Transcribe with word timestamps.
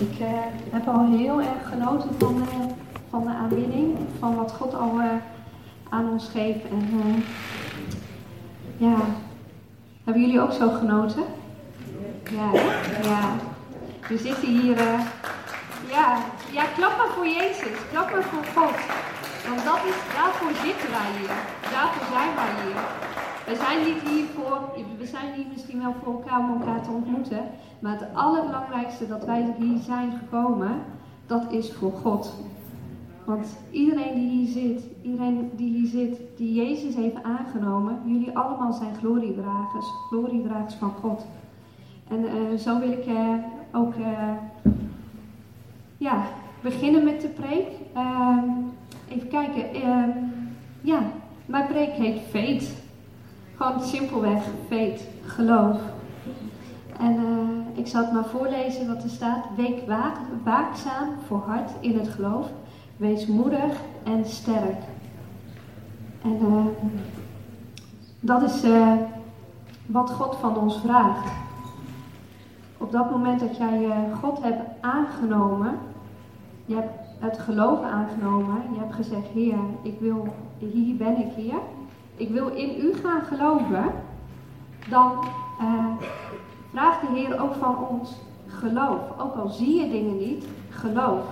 Ik 0.00 0.20
uh, 0.20 0.26
heb 0.70 0.88
al 0.88 1.06
heel 1.06 1.40
erg 1.40 1.68
genoten 1.68 2.10
van, 2.18 2.36
uh, 2.36 2.64
van 3.10 3.22
de 3.22 3.30
aanbidding, 3.30 3.98
van 4.18 4.34
wat 4.36 4.52
God 4.52 4.74
al 4.74 5.00
uh, 5.00 5.06
aan 5.88 6.10
ons 6.10 6.28
geeft. 6.28 6.68
En 6.70 7.24
ja, 8.76 8.96
hebben 10.04 10.22
jullie 10.22 10.40
ook 10.40 10.52
zo 10.52 10.68
genoten? 10.68 11.22
Ja, 12.30 12.60
ja. 13.02 13.34
We 14.08 14.18
zitten 14.18 14.48
hier. 14.48 14.76
ja, 15.88 16.18
ja, 16.52 16.64
klap 16.76 16.96
maar 16.96 17.12
voor 17.14 17.26
Jezus, 17.26 17.78
klap 17.90 18.10
maar 18.12 18.22
voor 18.22 18.44
God. 18.54 18.76
Want 19.48 19.64
dat 19.64 19.80
is, 19.90 19.98
daarvoor 20.14 20.52
zitten 20.64 20.90
wij 20.90 21.10
hier. 21.18 21.36
Daarvoor 21.72 22.06
zijn 22.12 22.34
wij 22.34 22.52
hier. 22.62 23.09
We 23.50 23.56
zijn 23.56 23.84
niet 23.84 24.02
hier 24.08 24.24
voor, 24.24 24.60
we 24.98 25.06
zijn 25.06 25.34
hier 25.34 25.46
misschien 25.52 25.80
wel 25.82 25.94
voor 26.04 26.12
elkaar 26.12 26.38
om 26.38 26.60
elkaar 26.60 26.82
te 26.82 26.90
ontmoeten. 26.90 27.40
Maar 27.78 27.98
het 27.98 28.08
allerbelangrijkste 28.14 29.08
dat 29.08 29.24
wij 29.24 29.54
hier 29.58 29.78
zijn 29.78 30.12
gekomen, 30.18 30.70
dat 31.26 31.52
is 31.52 31.72
voor 31.72 31.92
God. 31.92 32.34
Want 33.24 33.46
iedereen 33.70 34.14
die 34.14 34.28
hier 34.28 34.48
zit, 34.48 34.82
iedereen 35.02 35.50
die 35.56 35.72
hier 35.74 35.86
zit, 35.86 36.20
die 36.36 36.54
Jezus 36.54 36.94
heeft 36.94 37.22
aangenomen, 37.22 37.98
jullie 38.04 38.38
allemaal 38.38 38.72
zijn 38.72 38.94
gloriedragers, 38.94 39.86
gloriedragers 40.08 40.74
van 40.74 40.92
God. 41.00 41.26
En 42.08 42.24
uh, 42.24 42.58
zo 42.58 42.78
wil 42.78 42.90
ik 42.90 43.06
uh, 43.06 43.34
ook 43.72 43.94
uh, 43.94 44.32
ja, 45.96 46.22
beginnen 46.60 47.04
met 47.04 47.20
de 47.20 47.28
preek. 47.28 47.68
Ehm, 47.94 48.48
even 49.08 49.28
kijken. 49.28 49.74
Ehm, 49.74 50.10
ja, 50.80 51.02
mijn 51.46 51.66
preek 51.66 51.92
heet 51.92 52.20
Faith. 52.30 52.88
Gewoon 53.60 53.82
simpelweg 53.82 54.42
Faith, 54.68 55.00
geloof. 55.24 55.76
En 56.98 57.16
ik 57.74 57.86
zal 57.86 58.02
het 58.04 58.12
maar 58.12 58.24
voorlezen 58.24 58.86
wat 58.86 59.02
er 59.02 59.10
staat. 59.10 59.44
Week 59.56 59.86
waak, 59.86 60.16
waakzaam 60.44 61.08
voor 61.26 61.42
hart 61.46 61.70
in 61.80 61.98
het 61.98 62.08
geloof. 62.08 62.46
Wees 62.96 63.26
moedig 63.26 63.72
en 64.02 64.24
sterk. 64.24 64.82
En 66.22 66.38
uh, 66.42 66.64
dat 68.20 68.42
is 68.42 68.64
uh, 68.64 68.92
wat 69.86 70.10
God 70.10 70.36
van 70.36 70.56
ons 70.56 70.80
vraagt. 70.80 71.32
Op 72.78 72.92
dat 72.92 73.10
moment 73.10 73.40
dat 73.40 73.56
jij 73.56 73.88
God 74.20 74.42
hebt 74.42 74.62
aangenomen, 74.80 75.78
je 76.64 76.74
hebt 76.74 77.08
het 77.18 77.38
geloof 77.38 77.82
aangenomen, 77.82 78.62
je 78.72 78.78
hebt 78.78 78.94
gezegd, 78.94 79.26
Heer, 79.32 79.58
ik 79.82 80.00
wil, 80.00 80.34
hier 80.58 80.96
ben 80.96 81.18
ik 81.18 81.32
hier, 81.36 81.58
ik 82.20 82.28
wil 82.28 82.48
in 82.48 82.80
u 82.80 82.94
gaan 83.02 83.22
geloven, 83.22 83.92
dan 84.88 85.24
vraagt 86.70 87.00
de 87.00 87.06
Heer 87.14 87.40
ook 87.40 87.54
van 87.54 87.88
ons 87.88 88.10
geloof. 88.46 89.00
Ook 89.18 89.34
al 89.34 89.48
zie 89.48 89.80
je 89.80 89.90
dingen 89.90 90.18
niet, 90.18 90.44
geloof. 90.70 91.24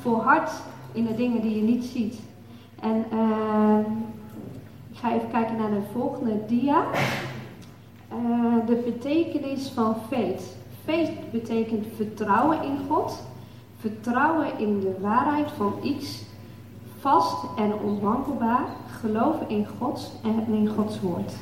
Volhard 0.00 0.50
in 0.92 1.06
de 1.06 1.14
dingen 1.14 1.40
die 1.40 1.56
je 1.56 1.62
niet 1.62 1.84
ziet. 1.84 2.20
En 2.80 3.04
uh, 3.12 3.78
ik 4.90 4.98
ga 4.98 5.12
even 5.12 5.30
kijken 5.30 5.56
naar 5.56 5.70
de 5.70 5.82
volgende 5.92 6.46
dia. 6.46 6.84
Uh, 8.12 8.66
de 8.66 8.82
betekenis 8.84 9.68
van 9.68 9.96
faith. 10.08 10.56
Faith 10.84 11.30
betekent 11.30 11.86
vertrouwen 11.96 12.62
in 12.62 12.78
God, 12.88 13.22
vertrouwen 13.78 14.58
in 14.58 14.80
de 14.80 14.96
waarheid 15.00 15.50
van 15.56 15.72
iets, 15.82 16.22
vast 16.98 17.44
en 17.56 17.72
onwankelbaar, 17.74 18.66
geloven 19.04 19.48
in 19.48 19.66
God 19.78 20.12
en 20.22 20.54
in 20.54 20.68
Gods 20.68 21.00
woord. 21.00 21.32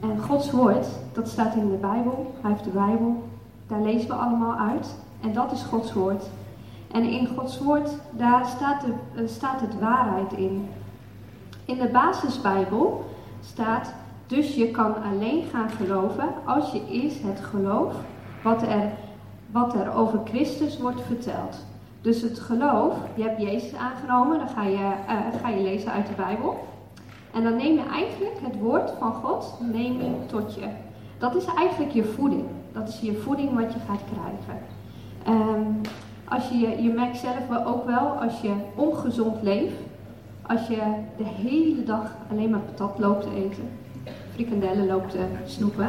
En 0.00 0.18
Gods 0.18 0.50
woord, 0.50 0.86
dat 1.12 1.28
staat 1.28 1.54
in 1.54 1.70
de 1.70 1.76
Bijbel, 1.76 2.34
hij 2.40 2.50
heeft 2.50 2.64
de 2.64 2.70
Bijbel, 2.70 3.22
daar 3.66 3.82
lezen 3.82 4.08
we 4.08 4.14
allemaal 4.14 4.58
uit. 4.58 4.94
En 5.20 5.32
dat 5.32 5.52
is 5.52 5.62
Gods 5.62 5.92
woord. 5.92 6.24
En 6.92 7.04
in 7.04 7.26
Gods 7.26 7.58
woord, 7.58 7.90
daar 8.10 8.46
staat, 8.46 8.80
de, 8.80 8.92
uh, 9.22 9.28
staat 9.28 9.60
het 9.60 9.78
waarheid 9.80 10.32
in. 10.32 10.68
In 11.64 11.78
de 11.78 11.88
basisbijbel 11.88 13.04
staat, 13.40 13.94
dus 14.26 14.54
je 14.54 14.70
kan 14.70 14.94
alleen 15.02 15.44
gaan 15.52 15.70
geloven 15.70 16.28
als 16.44 16.72
je 16.72 16.86
eerst 16.90 17.22
het 17.22 17.40
geloof 17.40 17.94
wat 18.42 18.62
er, 18.62 18.92
wat 19.50 19.74
er 19.74 19.94
over 19.94 20.20
Christus 20.24 20.78
wordt 20.78 21.00
verteld. 21.00 21.56
Dus 22.02 22.22
het 22.22 22.38
geloof, 22.38 22.94
je 23.14 23.22
hebt 23.22 23.42
Jezus 23.42 23.74
aangenomen, 23.74 24.38
dan 24.38 24.48
ga 24.48 24.62
je, 24.62 24.92
uh, 25.08 25.40
ga 25.42 25.48
je 25.48 25.62
lezen 25.62 25.92
uit 25.92 26.06
de 26.06 26.12
Bijbel. 26.16 26.68
En 27.32 27.42
dan 27.42 27.56
neem 27.56 27.74
je 27.74 27.84
eigenlijk 27.92 28.38
het 28.42 28.58
woord 28.58 28.92
van 28.98 29.14
God 29.14 29.54
neem 29.72 30.00
je 30.00 30.26
tot 30.26 30.54
je. 30.54 30.66
Dat 31.18 31.34
is 31.34 31.44
eigenlijk 31.44 31.92
je 31.92 32.04
voeding. 32.04 32.44
Dat 32.72 32.88
is 32.88 33.00
je 33.00 33.14
voeding 33.14 33.54
wat 33.54 33.72
je 33.72 33.78
gaat 33.78 34.00
krijgen. 34.12 34.64
Um, 35.28 35.80
als 36.24 36.48
je, 36.48 36.82
je 36.82 36.92
merkt 36.92 37.16
zelf 37.16 37.66
ook 37.66 37.86
wel, 37.86 38.06
als 38.08 38.40
je 38.40 38.52
ongezond 38.74 39.42
leeft, 39.42 39.76
als 40.46 40.66
je 40.66 40.80
de 41.16 41.24
hele 41.24 41.82
dag 41.82 42.16
alleen 42.30 42.50
maar 42.50 42.60
patat 42.60 42.98
loopt 42.98 43.22
te 43.22 43.34
eten, 43.34 43.70
frikandellen 44.34 44.86
loopt 44.86 45.10
te 45.10 45.24
snoepen, 45.44 45.88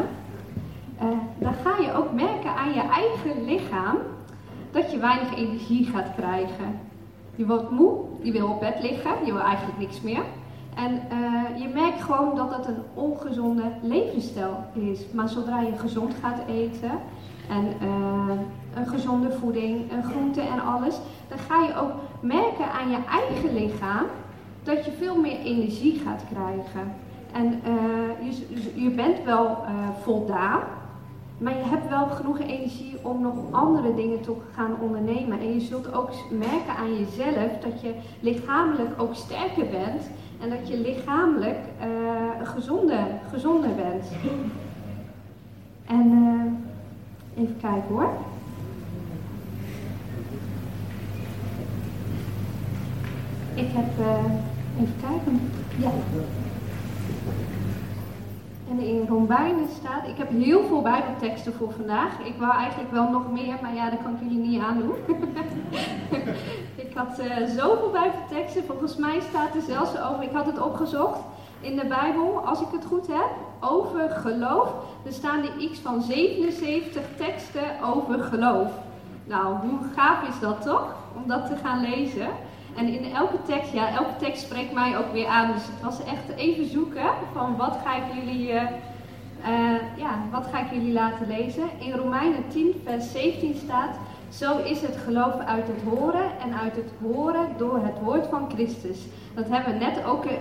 uh, 1.01 1.09
dan 1.37 1.53
ga 1.53 1.83
je 1.83 1.93
ook 1.93 2.13
merken 2.13 2.55
aan 2.55 2.73
je 2.73 2.81
eigen 2.81 3.45
lichaam 3.45 3.97
dat 4.73 4.91
je 4.91 4.97
weinig 4.97 5.35
energie 5.35 5.85
gaat 5.85 6.15
krijgen. 6.15 6.79
Je 7.35 7.45
wordt 7.45 7.71
moe, 7.71 7.99
je 8.21 8.31
wil 8.31 8.47
op 8.47 8.59
bed 8.59 8.81
liggen, 8.81 9.25
je 9.25 9.33
wil 9.33 9.41
eigenlijk 9.41 9.79
niks 9.79 10.01
meer. 10.01 10.23
En 10.75 11.01
uh, 11.11 11.61
je 11.61 11.67
merkt 11.73 12.01
gewoon 12.01 12.35
dat 12.35 12.55
het 12.55 12.67
een 12.67 12.83
ongezonde 12.93 13.63
levensstijl 13.81 14.65
is. 14.73 14.99
Maar 15.11 15.29
zodra 15.29 15.61
je 15.61 15.77
gezond 15.77 16.13
gaat 16.21 16.41
eten 16.47 16.91
en 17.49 17.65
uh, 17.87 18.33
een 18.75 18.87
gezonde 18.87 19.31
voeding, 19.31 19.91
een 19.91 20.03
groente 20.03 20.41
en 20.41 20.63
alles, 20.63 20.99
dan 21.27 21.37
ga 21.37 21.63
je 21.63 21.75
ook 21.75 21.91
merken 22.19 22.71
aan 22.71 22.89
je 22.89 22.97
eigen 23.09 23.53
lichaam 23.53 24.05
dat 24.63 24.85
je 24.85 24.91
veel 24.91 25.21
meer 25.21 25.39
energie 25.39 25.99
gaat 26.05 26.23
krijgen. 26.31 26.93
En 27.31 27.45
uh, 27.45 28.31
je, 28.31 28.81
je, 28.83 28.89
bent 28.89 29.23
wel 29.23 29.57
voldaan, 30.01 30.61
maar 31.37 31.57
je 31.57 31.63
hebt 31.63 31.89
wel 31.89 32.07
genoeg 32.07 32.39
energie 32.39 32.97
om 33.01 33.21
nog 33.21 33.35
andere 33.51 33.95
dingen 33.95 34.21
te 34.21 34.35
gaan 34.53 34.75
ondernemen. 34.79 35.39
En 35.39 35.53
je 35.53 35.61
zult 35.61 35.93
ook 35.93 36.09
merken 36.31 36.75
aan 36.77 36.97
jezelf 36.97 37.51
dat 37.61 37.81
je 37.81 37.93
lichamelijk 38.19 39.01
ook 39.01 39.15
sterker 39.15 39.65
bent 39.69 40.09
en 40.41 40.49
dat 40.49 40.67
je 40.67 40.77
lichamelijk 40.77 41.59
uh, 41.79 42.47
gezonder, 42.47 43.05
gezonder 43.31 43.75
bent. 43.75 44.05
En 45.85 46.11
even 47.37 47.57
kijken 47.61 47.87
hoor. 47.87 48.09
Ik 53.53 53.67
heb, 53.71 53.99
uh, 53.99 54.81
even 54.81 54.95
kijken, 55.01 55.51
ja. 55.77 55.91
En 58.69 58.79
in 58.79 59.05
Romeinen 59.07 59.67
staat, 59.79 60.07
ik 60.07 60.17
heb 60.17 60.29
heel 60.29 60.63
veel 60.63 60.81
bijbelteksten 60.81 61.53
voor 61.53 61.71
vandaag. 61.71 62.19
Ik 62.19 62.35
wou 62.37 62.53
eigenlijk 62.53 62.91
wel 62.91 63.09
nog 63.09 63.31
meer, 63.31 63.55
maar 63.61 63.73
ja, 63.73 63.89
dat 63.89 64.01
kan 64.03 64.13
ik 64.13 64.19
jullie 64.19 64.47
niet 64.47 64.61
aandoen. 64.61 64.95
ik 66.85 66.93
had 66.95 67.19
uh, 67.19 67.47
zoveel 67.47 67.91
bijbelteksten, 67.91 68.63
volgens 68.65 68.95
mij 68.95 69.19
staat 69.29 69.55
er 69.55 69.61
zelfs 69.61 69.99
over, 69.99 70.23
ik 70.23 70.31
had 70.31 70.45
het 70.45 70.61
opgezocht 70.61 71.19
in 71.63 71.75
de 71.75 71.85
Bijbel, 71.85 72.41
als 72.45 72.61
ik 72.61 72.67
het 72.71 72.85
goed 72.85 73.07
heb, 73.07 73.29
over 73.59 74.09
geloof. 74.09 74.73
Er 75.05 75.13
staan 75.13 75.41
er 75.41 75.57
iets 75.57 75.79
van 75.79 76.01
77 76.01 77.01
teksten 77.17 77.83
over 77.93 78.23
geloof. 78.23 78.71
Nou, 79.25 79.55
hoe 79.55 79.79
gaaf 79.95 80.27
is 80.27 80.39
dat 80.39 80.61
toch, 80.61 80.95
om 81.15 81.27
dat 81.27 81.47
te 81.47 81.55
gaan 81.55 81.81
lezen? 81.81 82.27
En 82.75 82.87
in 82.87 83.13
elke 83.13 83.37
tekst, 83.45 83.73
ja, 83.73 83.89
elke 83.89 84.15
tekst 84.19 84.43
spreekt 84.43 84.73
mij 84.73 84.97
ook 84.97 85.11
weer 85.13 85.27
aan. 85.27 85.51
Dus 85.51 85.65
het 85.65 85.81
was 85.81 86.03
echt 86.03 86.37
even 86.37 86.69
zoeken 86.69 87.09
van 87.33 87.57
wat 87.57 87.77
ga 87.85 87.95
ik 87.95 88.03
jullie, 88.13 88.47
uh, 88.47 88.61
uh, 89.47 89.97
ja, 89.97 90.19
wat 90.31 90.47
ga 90.51 90.59
ik 90.59 90.71
jullie 90.71 90.93
laten 90.93 91.27
lezen. 91.27 91.63
In 91.79 91.91
Romeinen 91.91 92.43
10, 92.47 92.81
vers 92.85 93.11
17 93.11 93.55
staat, 93.55 93.95
zo 94.29 94.57
is 94.57 94.81
het 94.81 94.97
geloof 95.05 95.39
uit 95.45 95.67
het 95.67 95.81
horen 95.93 96.31
en 96.43 96.53
uit 96.59 96.75
het 96.75 96.91
horen 97.01 97.47
door 97.57 97.79
het 97.83 97.99
woord 98.03 98.27
van 98.27 98.51
Christus. 98.53 98.97
Dat 99.33 99.49
hebben 99.49 99.73
we 99.73 99.85
net 99.85 100.05
ook 100.05 100.25
uh, 100.25 100.31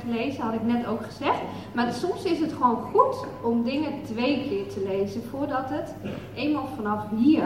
gelezen, 0.00 0.42
had 0.42 0.54
ik 0.54 0.62
net 0.62 0.86
ook 0.86 1.04
gezegd. 1.04 1.38
Maar 1.72 1.92
soms 1.92 2.22
is 2.22 2.40
het 2.40 2.52
gewoon 2.52 2.82
goed 2.92 3.26
om 3.42 3.64
dingen 3.64 3.92
twee 4.04 4.46
keer 4.48 4.72
te 4.72 4.84
lezen 4.88 5.22
voordat 5.30 5.70
het 5.70 5.94
eenmaal 6.34 6.68
vanaf 6.76 7.02
hier 7.16 7.44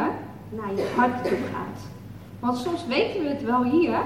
naar 0.49 0.75
je 0.77 0.93
hart 0.97 1.25
toe 1.25 1.39
gaat. 1.53 1.81
Want 2.41 2.57
soms 2.57 2.87
weten 2.87 3.23
we 3.23 3.29
het 3.29 3.45
wel 3.45 3.63
hier, 3.63 3.99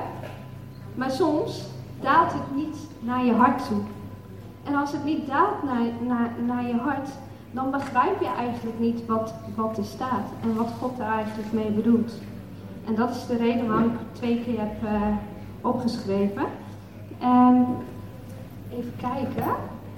maar 0.94 1.10
soms 1.10 1.62
daalt 2.00 2.32
het 2.32 2.54
niet 2.54 2.76
naar 3.00 3.24
je 3.24 3.32
hart 3.32 3.66
toe. 3.68 3.80
En 4.64 4.74
als 4.74 4.92
het 4.92 5.04
niet 5.04 5.26
daalt 5.26 5.62
naar, 5.62 5.82
naar, 6.06 6.30
naar 6.46 6.66
je 6.66 6.76
hart, 6.76 7.08
dan 7.50 7.70
begrijp 7.70 8.20
je 8.20 8.28
eigenlijk 8.38 8.78
niet 8.78 9.06
wat, 9.06 9.34
wat 9.54 9.78
er 9.78 9.84
staat 9.84 10.28
en 10.42 10.54
wat 10.54 10.70
God 10.80 10.98
er 10.98 11.06
eigenlijk 11.06 11.52
mee 11.52 11.70
bedoelt. 11.70 12.12
En 12.86 12.94
dat 12.94 13.10
is 13.10 13.26
de 13.26 13.36
reden 13.36 13.68
waarom 13.68 13.90
ik 13.90 13.98
het 13.98 14.14
twee 14.14 14.42
keer 14.44 14.58
heb 14.58 14.82
uh, 14.82 14.90
opgeschreven. 15.60 16.44
En 17.18 17.66
even 18.70 18.92
kijken. 18.96 19.44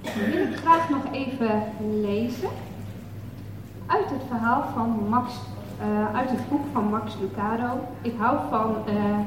Dan 0.02 0.30
wil 0.30 0.42
ik 0.42 0.56
graag 0.56 0.90
nog 0.90 1.02
even 1.12 1.62
lezen 2.00 2.48
uit 3.86 4.10
het 4.10 4.22
verhaal 4.28 4.64
van 4.74 5.06
Max 5.08 5.32
uh, 5.80 6.16
uit 6.16 6.30
het 6.30 6.48
boek 6.48 6.64
van 6.72 6.84
Max 6.84 7.16
Lucado. 7.20 7.80
Ik 8.02 8.14
hou 8.18 8.38
van, 8.50 8.74
uh, 8.88 9.18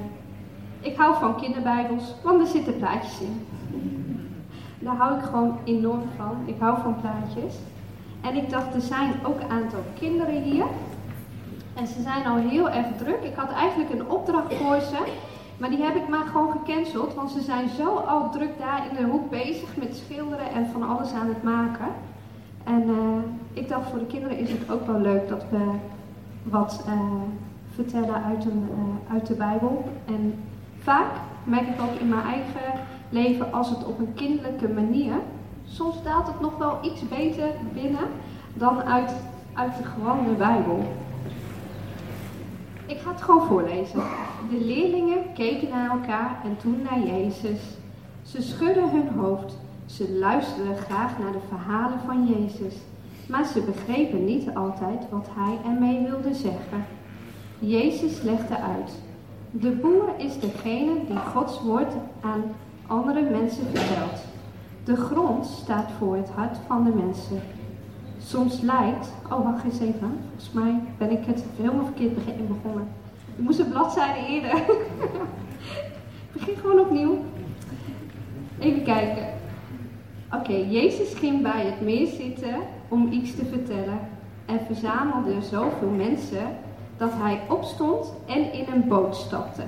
ik 0.82 0.98
hou 0.98 1.16
van 1.16 1.36
kinderbijbels, 1.36 2.16
want 2.24 2.42
er 2.42 2.48
zitten 2.48 2.78
plaatjes 2.78 3.20
in. 3.20 3.46
Daar 4.80 4.96
hou 4.96 5.18
ik 5.18 5.24
gewoon 5.24 5.58
enorm 5.64 6.04
van. 6.18 6.38
Ik 6.46 6.56
hou 6.60 6.82
van 6.82 6.96
plaatjes. 7.02 7.56
En 8.22 8.36
ik 8.36 8.50
dacht, 8.50 8.74
er 8.74 8.82
zijn 8.82 9.14
ook 9.24 9.40
een 9.40 9.50
aantal 9.50 9.84
kinderen 10.00 10.42
hier. 10.42 10.66
En 11.74 11.88
ze 11.88 12.02
zijn 12.02 12.26
al 12.26 12.36
heel 12.36 12.70
erg 12.70 12.88
druk. 12.98 13.24
Ik 13.24 13.36
had 13.36 13.52
eigenlijk 13.52 13.90
een 13.94 14.10
opdracht 14.10 14.54
voor 14.54 14.80
ze. 14.80 15.12
Maar 15.58 15.70
die 15.70 15.84
heb 15.84 15.96
ik 15.96 16.08
maar 16.08 16.26
gewoon 16.26 16.52
gecanceld. 16.52 17.14
Want 17.14 17.32
ze 17.32 17.42
zijn 17.42 17.70
zo 17.70 17.96
al 17.96 18.30
druk 18.30 18.60
daar 18.60 18.82
in 18.90 18.96
de 18.96 19.12
hoek 19.12 19.30
bezig 19.30 19.78
met 19.78 19.96
schilderen 19.96 20.52
en 20.52 20.68
van 20.72 20.84
alles 20.90 21.12
aan 21.14 21.28
het 21.28 21.44
maken. 21.44 21.88
En 22.64 22.90
uh, 22.90 22.98
ik 23.54 23.68
dacht, 23.68 23.90
voor 23.90 24.00
de 24.00 24.06
kinderen 24.06 24.38
is 24.38 24.52
het 24.52 24.72
ook 24.72 24.86
wel 24.86 25.00
leuk 25.00 25.28
dat 25.28 25.46
we 25.50 25.72
wat 26.44 26.86
uh, 26.88 27.02
vertellen 27.74 28.24
uit, 28.24 28.46
een, 28.46 28.70
uh, 28.72 29.14
uit 29.14 29.28
de 29.28 29.34
Bijbel. 29.34 29.90
En 30.06 30.44
vaak 30.88 31.12
merk 31.44 31.68
ik 31.68 31.82
ook 31.82 32.00
in 32.00 32.10
mijn 32.10 32.26
eigen 32.26 32.80
leven, 33.10 33.54
als 33.54 33.70
het 33.70 33.86
op 33.86 34.00
een 34.00 34.14
kinderlijke 34.14 34.68
manier, 34.68 35.14
soms 35.66 36.04
daalt 36.04 36.28
het 36.28 36.40
nog 36.40 36.58
wel 36.58 36.78
iets 36.82 37.08
beter 37.08 37.50
binnen 37.74 38.08
dan 38.54 38.84
uit, 38.84 39.12
uit 39.54 39.78
de 39.78 39.84
gewone 39.84 40.34
Bijbel. 40.34 40.94
Ik 42.86 43.00
ga 43.00 43.12
het 43.12 43.22
gewoon 43.22 43.48
voorlezen. 43.48 44.02
De 44.50 44.66
leerlingen 44.66 45.34
keken 45.34 45.70
naar 45.70 45.90
elkaar 45.90 46.40
en 46.44 46.58
toen 46.58 46.82
naar 46.90 47.00
Jezus. 47.00 47.60
Ze 48.24 48.42
schudden 48.42 48.90
hun 48.90 49.10
hoofd. 49.10 49.58
Ze 49.86 50.18
luisterden 50.20 50.78
graag 50.78 51.20
naar 51.20 51.32
de 51.32 51.48
verhalen 51.48 52.00
van 52.06 52.28
Jezus. 52.28 52.76
Maar 53.28 53.46
ze 53.46 53.62
begrepen 53.62 54.26
niet 54.26 54.56
altijd 54.56 55.10
wat 55.10 55.28
hij 55.36 55.58
ermee 55.72 56.08
wilde 56.10 56.34
zeggen. 56.34 56.86
Jezus 57.60 58.22
legde 58.22 58.58
uit. 58.58 59.07
De 59.60 59.70
boer 59.70 60.10
is 60.18 60.40
degene 60.40 60.94
die 61.08 61.18
Gods 61.18 61.62
woord 61.62 61.94
aan 62.22 62.44
andere 62.88 63.22
mensen 63.22 63.66
vertelt. 63.66 64.22
De 64.84 64.96
grond 64.96 65.46
staat 65.46 65.92
voor 65.98 66.16
het 66.16 66.30
hart 66.30 66.58
van 66.68 66.84
de 66.84 66.92
mensen. 67.06 67.42
Soms 68.18 68.62
lijkt, 68.62 69.14
oh 69.32 69.44
wacht 69.44 69.64
eens 69.64 69.80
even, 69.80 70.20
volgens 70.28 70.52
mij 70.52 70.80
ben 70.98 71.12
ik 71.12 71.26
het 71.26 71.44
helemaal 71.58 71.86
verkeerd 71.86 72.48
begonnen. 72.48 72.88
Ik 73.36 73.44
moest 73.44 73.60
een 73.60 73.70
bladzijde 73.70 74.28
eerder. 74.28 74.62
Begin 76.34 76.56
gewoon 76.56 76.80
opnieuw. 76.80 77.18
Even 78.60 78.84
kijken. 78.84 79.28
Oké, 80.34 80.54
Jezus 80.54 81.14
ging 81.14 81.42
bij 81.42 81.66
het 81.66 81.82
meer 81.82 82.08
zitten 82.08 82.56
om 82.88 83.12
iets 83.12 83.36
te 83.36 83.46
vertellen 83.46 84.00
en 84.46 84.60
verzamelde 84.66 85.42
zoveel 85.42 85.90
mensen 85.90 86.48
dat 86.98 87.12
hij 87.14 87.42
opstond 87.50 88.14
en 88.26 88.54
in 88.54 88.66
een 88.74 88.88
boot 88.88 89.16
stapte. 89.16 89.64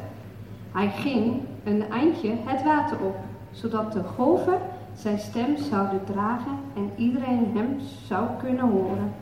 Hij 0.72 0.90
ging 0.90 1.42
een 1.64 1.90
eindje 1.90 2.34
het 2.46 2.64
water 2.64 2.98
op, 3.00 3.16
zodat 3.52 3.92
de 3.92 4.04
golven 4.16 4.58
zijn 4.96 5.20
stem 5.20 5.58
zouden 5.58 6.04
dragen 6.04 6.58
en 6.76 6.92
iedereen 6.96 7.52
hem 7.54 7.80
zou 8.06 8.28
kunnen 8.40 8.70
horen. 8.70 9.14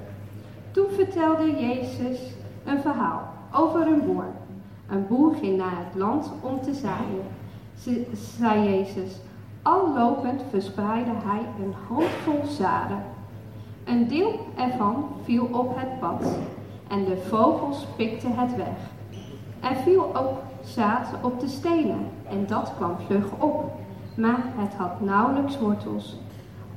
Toen 0.72 0.90
vertelde 0.90 1.60
Jezus 1.60 2.20
een 2.66 2.80
verhaal 2.80 3.22
over 3.54 3.88
een 3.88 4.06
boer. 4.06 4.26
Een 4.90 5.08
boer 5.08 5.36
ging 5.36 5.58
naar 5.58 5.78
het 5.78 5.96
land 5.96 6.32
om 6.42 6.62
te 6.62 6.74
zaaien. 6.74 7.24
Ze, 7.80 8.06
zei 8.38 8.64
Jezus, 8.64 9.20
al 9.62 9.94
lopend 9.94 10.42
verspreidde 10.50 11.12
hij 11.26 11.42
een 11.60 11.74
handvol 11.88 12.46
zaden. 12.46 13.04
Een 13.84 14.08
deel 14.08 14.40
ervan 14.56 15.06
viel 15.24 15.46
op 15.52 15.78
het 15.78 16.00
pad 16.00 16.38
en 16.90 17.06
de 17.06 17.18
vogels 17.18 17.86
pikten 17.96 18.36
het 18.36 18.56
weg. 18.56 18.78
Er 19.60 19.76
viel 19.76 20.16
ook 20.16 20.38
zaad 20.64 21.08
op 21.22 21.40
de 21.40 21.48
stenen 21.48 22.10
en 22.30 22.46
dat 22.48 22.74
kwam 22.76 22.96
vlug 23.06 23.26
op, 23.40 23.72
maar 24.16 24.44
het 24.56 24.74
had 24.74 25.02
nauwelijks 25.02 25.60
wortels. 25.60 26.18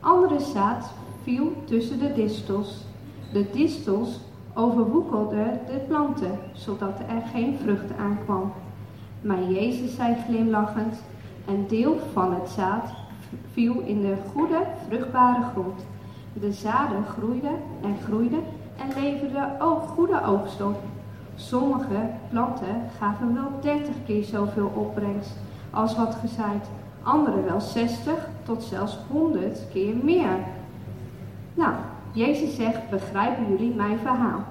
Andere 0.00 0.40
zaad 0.40 0.92
viel 1.22 1.52
tussen 1.64 1.98
de 1.98 2.12
distels. 2.12 2.84
De 3.32 3.50
distels 3.52 4.20
overwoekelden 4.54 5.60
de 5.66 5.78
planten, 5.88 6.38
zodat 6.52 6.98
er 6.98 7.22
geen 7.32 7.58
vrucht 7.62 7.96
aankwam. 7.98 8.52
Maar 9.20 9.42
Jezus 9.42 9.94
zei 9.94 10.16
glimlachend, 10.26 11.02
een 11.46 11.66
deel 11.68 11.96
van 12.12 12.34
het 12.34 12.48
zaad 12.48 12.90
viel 13.52 13.80
in 13.80 14.00
de 14.00 14.14
goede, 14.32 14.62
vruchtbare 14.86 15.42
grond. 15.52 15.86
De 16.32 16.52
zaden 16.52 17.04
groeiden 17.04 17.54
en 17.82 17.96
groeiden 18.04 18.42
en 18.80 19.02
leverden 19.02 19.60
ook 19.60 19.82
goede 19.82 20.24
oogst 20.24 20.62
op. 20.62 20.76
Sommige 21.34 22.10
planten 22.30 22.82
gaven 22.98 23.34
wel 23.34 23.60
30 23.60 23.94
keer 24.06 24.24
zoveel 24.24 24.72
opbrengst 24.74 25.36
als 25.70 25.96
wat 25.96 26.14
gezaaid, 26.14 26.66
andere 27.02 27.42
wel 27.42 27.60
60 27.60 28.28
tot 28.42 28.62
zelfs 28.62 28.98
100 29.10 29.60
keer 29.72 29.94
meer. 30.02 30.38
Nou, 31.54 31.72
Jezus 32.12 32.56
zegt, 32.56 32.90
begrijpen 32.90 33.48
jullie 33.48 33.74
mijn 33.74 33.98
verhaal? 33.98 34.44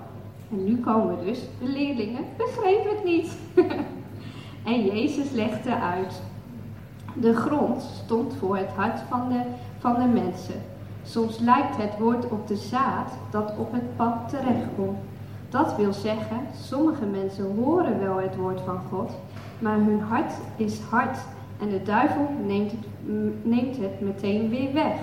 En 0.51 0.63
nu 0.63 0.77
komen 0.77 1.25
dus 1.25 1.39
de 1.59 1.67
leerlingen, 1.67 2.23
begrepen 2.37 2.89
het 2.89 3.03
niet. 3.03 3.37
en 4.71 4.85
Jezus 4.85 5.31
legde 5.31 5.75
uit. 5.75 6.21
De 7.13 7.35
grond 7.35 7.81
stond 8.03 8.33
voor 8.39 8.57
het 8.57 8.69
hart 8.75 8.99
van 9.09 9.29
de, 9.29 9.41
van 9.79 9.93
de 9.93 10.05
mensen. 10.21 10.61
Soms 11.09 11.39
lijkt 11.39 11.77
het 11.77 11.97
woord 11.99 12.29
op 12.29 12.47
de 12.47 12.55
zaad 12.55 13.11
dat 13.31 13.53
op 13.57 13.71
het 13.71 13.95
pad 13.95 14.29
terechtkomt. 14.29 14.97
Dat 15.49 15.75
wil 15.75 15.93
zeggen, 15.93 16.39
sommige 16.61 17.05
mensen 17.05 17.55
horen 17.55 17.99
wel 17.99 18.17
het 18.17 18.35
woord 18.35 18.61
van 18.65 18.79
God, 18.89 19.11
maar 19.59 19.75
hun 19.75 20.01
hart 20.01 20.33
is 20.55 20.79
hard 20.79 21.17
en 21.59 21.69
de 21.69 21.83
duivel 21.83 22.29
neemt 23.43 23.77
het, 23.77 24.01
meteen 24.01 24.49
weer 24.49 24.73
weg. 24.73 24.93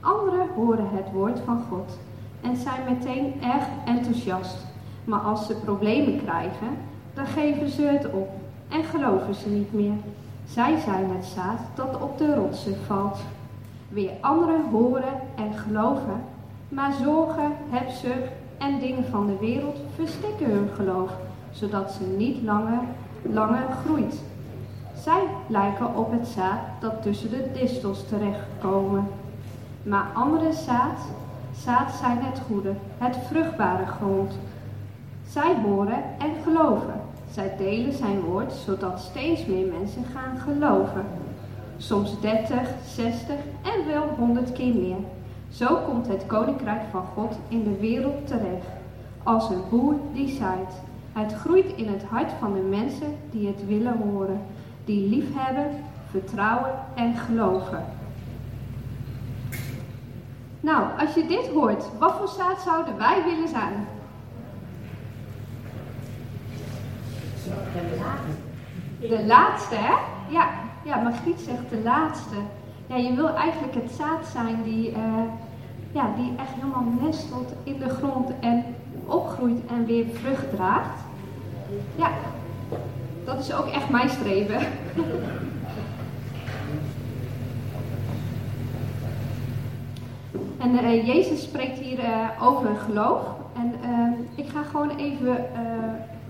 Anderen 0.00 0.48
horen 0.54 0.88
het 0.92 1.12
woord 1.12 1.40
van 1.44 1.62
God 1.70 1.98
en 2.40 2.56
zijn 2.56 2.80
meteen 2.88 3.34
erg 3.42 3.64
enthousiast. 3.84 4.56
Maar 5.04 5.20
als 5.20 5.46
ze 5.46 5.54
problemen 5.54 6.22
krijgen, 6.22 6.68
dan 7.14 7.26
geven 7.26 7.68
ze 7.68 7.82
het 7.82 8.10
op 8.12 8.28
en 8.68 8.84
geloven 8.84 9.34
ze 9.34 9.48
niet 9.48 9.72
meer. 9.72 9.96
Zij 10.46 10.78
zijn 10.84 11.10
het 11.10 11.24
zaad 11.24 11.60
dat 11.74 12.00
op 12.00 12.18
de 12.18 12.34
rotsen 12.34 12.76
valt. 12.86 13.18
Weer 13.88 14.10
anderen 14.20 14.64
horen 14.70 15.20
en 15.36 15.52
geloven, 15.54 16.22
maar 16.68 16.92
zorgen, 17.02 17.52
hebzucht 17.68 18.32
en 18.58 18.78
dingen 18.78 19.04
van 19.10 19.26
de 19.26 19.36
wereld 19.40 19.76
verstikken 19.94 20.50
hun 20.50 20.68
geloof, 20.74 21.10
zodat 21.50 21.92
ze 21.92 22.04
niet 22.16 22.42
langer, 22.42 22.80
langer 23.22 23.66
groeit. 23.84 24.22
Zij 24.94 25.22
lijken 25.46 25.94
op 25.94 26.12
het 26.12 26.26
zaad 26.26 26.58
dat 26.80 27.02
tussen 27.02 27.30
de 27.30 27.50
distels 27.52 28.08
terechtkomen. 28.08 29.08
Maar 29.82 30.06
andere 30.14 30.52
zaad, 30.52 30.98
zaad 31.56 31.92
zijn 31.92 32.18
het 32.20 32.40
goede, 32.46 32.72
het 32.98 33.16
vruchtbare 33.26 33.86
grond. 33.86 34.32
Zij 35.28 35.54
horen 35.64 36.02
en 36.18 36.32
geloven. 36.44 37.00
Zij 37.30 37.54
delen 37.58 37.92
zijn 37.92 38.20
woord, 38.20 38.52
zodat 38.52 39.00
steeds 39.00 39.46
meer 39.46 39.66
mensen 39.78 40.04
gaan 40.14 40.38
geloven. 40.38 41.04
Soms 41.78 42.20
30, 42.20 42.68
60 42.86 43.34
en 43.62 43.86
wel 43.86 44.08
100 44.18 44.52
keer 44.52 44.74
meer. 44.74 44.96
Zo 45.50 45.76
komt 45.76 46.06
het 46.06 46.26
koninkrijk 46.26 46.82
van 46.90 47.04
God 47.14 47.38
in 47.48 47.64
de 47.64 47.76
wereld 47.80 48.26
terecht. 48.26 48.66
Als 49.22 49.50
een 49.50 49.62
boer 49.70 49.94
die 50.12 50.36
zaait. 50.36 50.72
Het 51.12 51.32
groeit 51.32 51.72
in 51.76 51.88
het 51.88 52.02
hart 52.02 52.32
van 52.40 52.52
de 52.52 52.60
mensen 52.60 53.16
die 53.30 53.46
het 53.46 53.66
willen 53.66 53.96
horen. 53.96 54.40
Die 54.84 55.08
liefhebben, 55.08 55.70
vertrouwen 56.10 56.70
en 56.94 57.16
geloven. 57.16 57.84
Nou, 60.60 60.84
als 60.98 61.14
je 61.14 61.26
dit 61.26 61.48
hoort, 61.48 61.84
wat 61.98 62.14
voor 62.18 62.28
zaad 62.28 62.60
zouden 62.60 62.96
wij 62.96 63.22
willen 63.24 63.48
zijn? 63.48 63.86
De 69.00 69.26
laatste, 69.26 69.74
hè? 69.74 69.94
Ja, 70.28 70.48
ja 70.86 71.02
Margriet 71.02 71.40
zegt 71.40 71.70
de 71.70 71.80
laatste. 71.84 72.34
Ja, 72.86 72.96
je 72.96 73.14
wil 73.14 73.34
eigenlijk 73.34 73.74
het 73.74 73.90
zaad 73.90 74.26
zijn 74.26 74.62
die, 74.62 74.90
uh, 74.90 74.96
ja, 75.92 76.10
die 76.16 76.32
echt 76.38 76.52
helemaal 76.54 76.84
nestelt 77.00 77.52
in 77.62 77.78
de 77.78 77.88
grond 77.88 78.30
en 78.40 78.64
opgroeit 79.06 79.66
en 79.66 79.86
weer 79.86 80.06
vrucht 80.12 80.50
draagt. 80.50 81.00
Ja, 81.96 82.10
dat 83.24 83.38
is 83.38 83.54
ook 83.54 83.66
echt 83.66 83.90
mijn 83.90 84.08
streven. 84.08 84.60
en 90.58 90.84
uh, 90.84 91.06
Jezus 91.06 91.42
spreekt 91.42 91.78
hier 91.78 91.98
uh, 91.98 92.28
over 92.42 92.76
geloof. 92.76 93.20
En 93.56 93.74
ik 94.34 94.48
ga 94.48 94.62
gewoon 94.62 94.96
even 94.96 95.46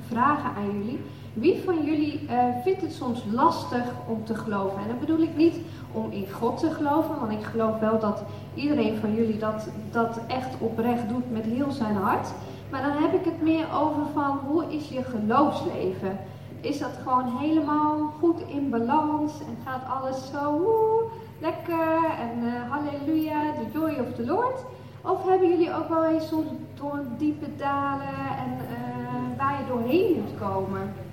vragen 0.09 0.51
aan 0.57 0.79
jullie. 0.79 1.01
Wie 1.37 1.63
van 1.65 1.85
jullie 1.85 2.21
uh, 2.23 2.45
vindt 2.63 2.81
het 2.81 2.93
soms 2.93 3.25
lastig 3.33 3.85
om 4.07 4.25
te 4.25 4.35
geloven? 4.35 4.79
En 4.83 4.89
dat 4.89 5.01
bedoel 5.01 5.19
ik 5.19 5.37
niet 5.37 5.57
om 5.93 6.11
in 6.11 6.31
God 6.33 6.59
te 6.59 6.71
geloven, 6.71 7.21
want 7.21 7.33
ik 7.33 7.45
geloof 7.45 7.79
wel 7.79 7.99
dat 7.99 8.23
iedereen 8.55 8.97
van 8.97 9.15
jullie 9.15 9.39
dat, 9.39 9.69
dat 9.91 10.19
echt 10.27 10.55
oprecht 10.59 11.09
doet 11.09 11.33
met 11.33 11.45
heel 11.45 11.71
zijn 11.71 11.97
hart. 11.97 12.29
Maar 12.71 12.83
dan 12.83 13.03
heb 13.03 13.13
ik 13.15 13.25
het 13.25 13.43
meer 13.43 13.67
over 13.73 14.03
van 14.15 14.39
hoe 14.47 14.65
is 14.75 14.89
je 14.89 15.03
geloofsleven? 15.03 16.19
Is 16.61 16.79
dat 16.79 16.99
gewoon 17.03 17.39
helemaal 17.39 18.13
goed 18.19 18.41
in 18.47 18.71
balans 18.71 19.33
en 19.41 19.57
gaat 19.65 20.01
alles 20.01 20.31
zo 20.33 21.11
lekker 21.41 22.05
en 22.19 22.45
uh, 22.45 22.71
halleluja, 22.71 23.41
the 23.53 23.79
joy 23.79 23.91
of 23.91 24.15
the 24.15 24.27
Lord? 24.27 24.65
Of 25.03 25.29
hebben 25.29 25.49
jullie 25.49 25.75
ook 25.75 25.89
wel 25.89 26.05
eens 26.05 26.29
soms 26.29 26.47
door 26.75 27.01
diepe 27.19 27.57
dalen 27.57 28.17
en 28.39 28.53
uh, 28.53 29.39
waar 29.39 29.59
je 29.59 29.67
doorheen 29.69 30.23
moet 30.23 30.39
komen? 30.49 31.05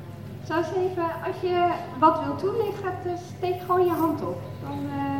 Zou 0.43 0.63
eens 0.63 0.75
even, 0.75 1.03
als 1.25 1.41
je 1.41 1.71
wat 1.99 2.23
wilt 2.23 2.39
toelichten, 2.39 3.17
steek 3.37 3.61
gewoon 3.61 3.85
je 3.85 3.91
hand 3.91 4.21
op. 4.21 4.41
Dan, 4.61 4.79
uh, 4.85 5.19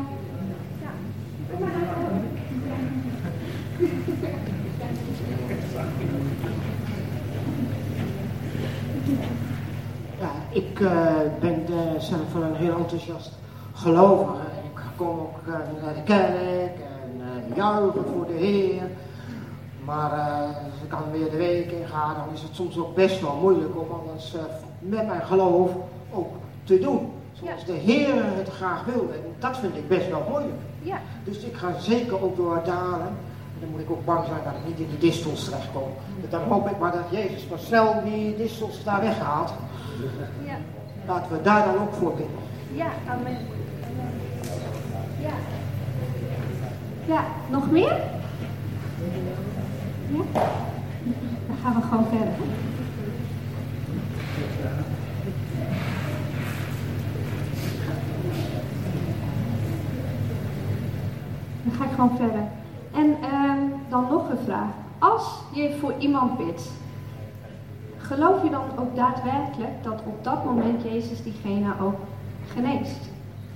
ja. 0.82 0.92
Ja, 10.20 10.30
ik 10.50 10.80
uh, 10.80 10.92
ben 11.40 11.66
uh, 11.70 12.00
zelf 12.00 12.34
een 12.34 12.56
heel 12.56 12.78
enthousiast 12.78 13.32
gelovige. 13.74 14.42
Ik 14.64 14.82
kom 14.96 15.08
ook 15.08 15.46
naar 15.82 15.94
de 15.94 16.04
kerk 16.04 16.78
en 16.78 17.54
juichen 17.56 18.06
voor 18.14 18.26
de 18.28 18.34
Heer. 18.34 18.84
Maar 19.86 20.12
als 20.48 20.84
ik 20.84 20.90
dan 20.90 21.12
weer 21.12 21.32
de 21.32 21.38
week 21.38 21.72
in 21.72 21.88
ga, 21.88 22.14
dan 22.14 22.34
is 22.34 22.42
het 22.42 22.56
soms 22.56 22.78
ook 22.78 22.96
best 22.96 23.22
wel 23.22 23.36
moeilijk 23.36 23.80
om 23.80 23.88
alles 23.92 24.36
met 24.90 25.08
mijn 25.08 25.22
geloof 25.22 25.72
ook 26.12 26.32
te 26.64 26.80
doen. 26.80 27.12
Zoals 27.34 27.62
ja. 27.62 27.66
de 27.66 27.80
Heer 27.80 28.14
het 28.16 28.50
graag 28.50 28.86
wil. 28.86 29.10
En 29.14 29.22
dat 29.40 29.58
vind 29.58 29.76
ik 29.76 29.88
best 29.88 30.10
wel 30.10 30.26
moeilijk. 30.30 30.54
Ja. 30.82 31.00
Dus 31.24 31.38
ik 31.38 31.56
ga 31.56 31.80
zeker 31.80 32.24
ook 32.24 32.36
door 32.36 32.62
dalen. 32.66 33.08
En 33.54 33.60
dan 33.60 33.70
moet 33.70 33.80
ik 33.80 33.92
ook 33.92 34.06
bang 34.06 34.26
zijn 34.26 34.40
dat 34.44 34.54
ik 34.54 34.68
niet 34.68 34.80
in 34.80 34.90
die 34.90 35.10
distels 35.10 35.44
terechtkom. 35.44 35.90
Dus 36.22 36.30
dan 36.30 36.42
hoop 36.42 36.70
ik 36.70 36.80
maar 36.80 36.92
dat 36.92 37.06
Jezus 37.10 37.48
maar 37.50 37.60
snel 37.60 38.04
die 38.04 38.36
distels 38.36 38.84
daar 38.84 39.02
weghaalt. 39.02 39.54
Ja. 40.46 40.58
Laten 41.08 41.32
we 41.32 41.42
daar 41.42 41.66
dan 41.66 41.82
ook 41.82 41.94
voor 41.94 42.14
bidden. 42.14 42.36
Ja, 42.74 42.88
amen. 43.10 43.38
Ja. 45.22 45.34
Ja, 47.06 47.24
nog 47.50 47.72
meer? 47.72 48.02
Ja? 50.08 50.42
Dan 51.48 51.58
gaan 51.64 51.74
we 51.76 51.82
gewoon 51.82 52.06
verder. 52.10 52.34
Dan 61.64 61.74
ga 61.74 61.84
ik 61.84 61.92
gewoon 61.92 62.18
verder. 62.18 62.44
En 62.92 63.18
uh, 63.22 63.54
dan 63.90 64.08
nog 64.10 64.30
een 64.30 64.38
vraag. 64.46 64.70
Als 65.00 65.40
je 65.54 65.78
voor 65.80 65.94
iemand 65.98 66.38
bidt, 66.38 66.70
geloof 67.98 68.44
je 68.44 68.50
dan 68.50 68.66
ook 68.80 68.96
daadwerkelijk 68.96 69.84
dat 69.84 70.02
op 70.06 70.24
dat 70.24 70.46
moment 70.46 70.84
Jezus 70.84 71.24
diegene 71.24 71.74
ook 71.82 72.00
geneest? 72.54 73.12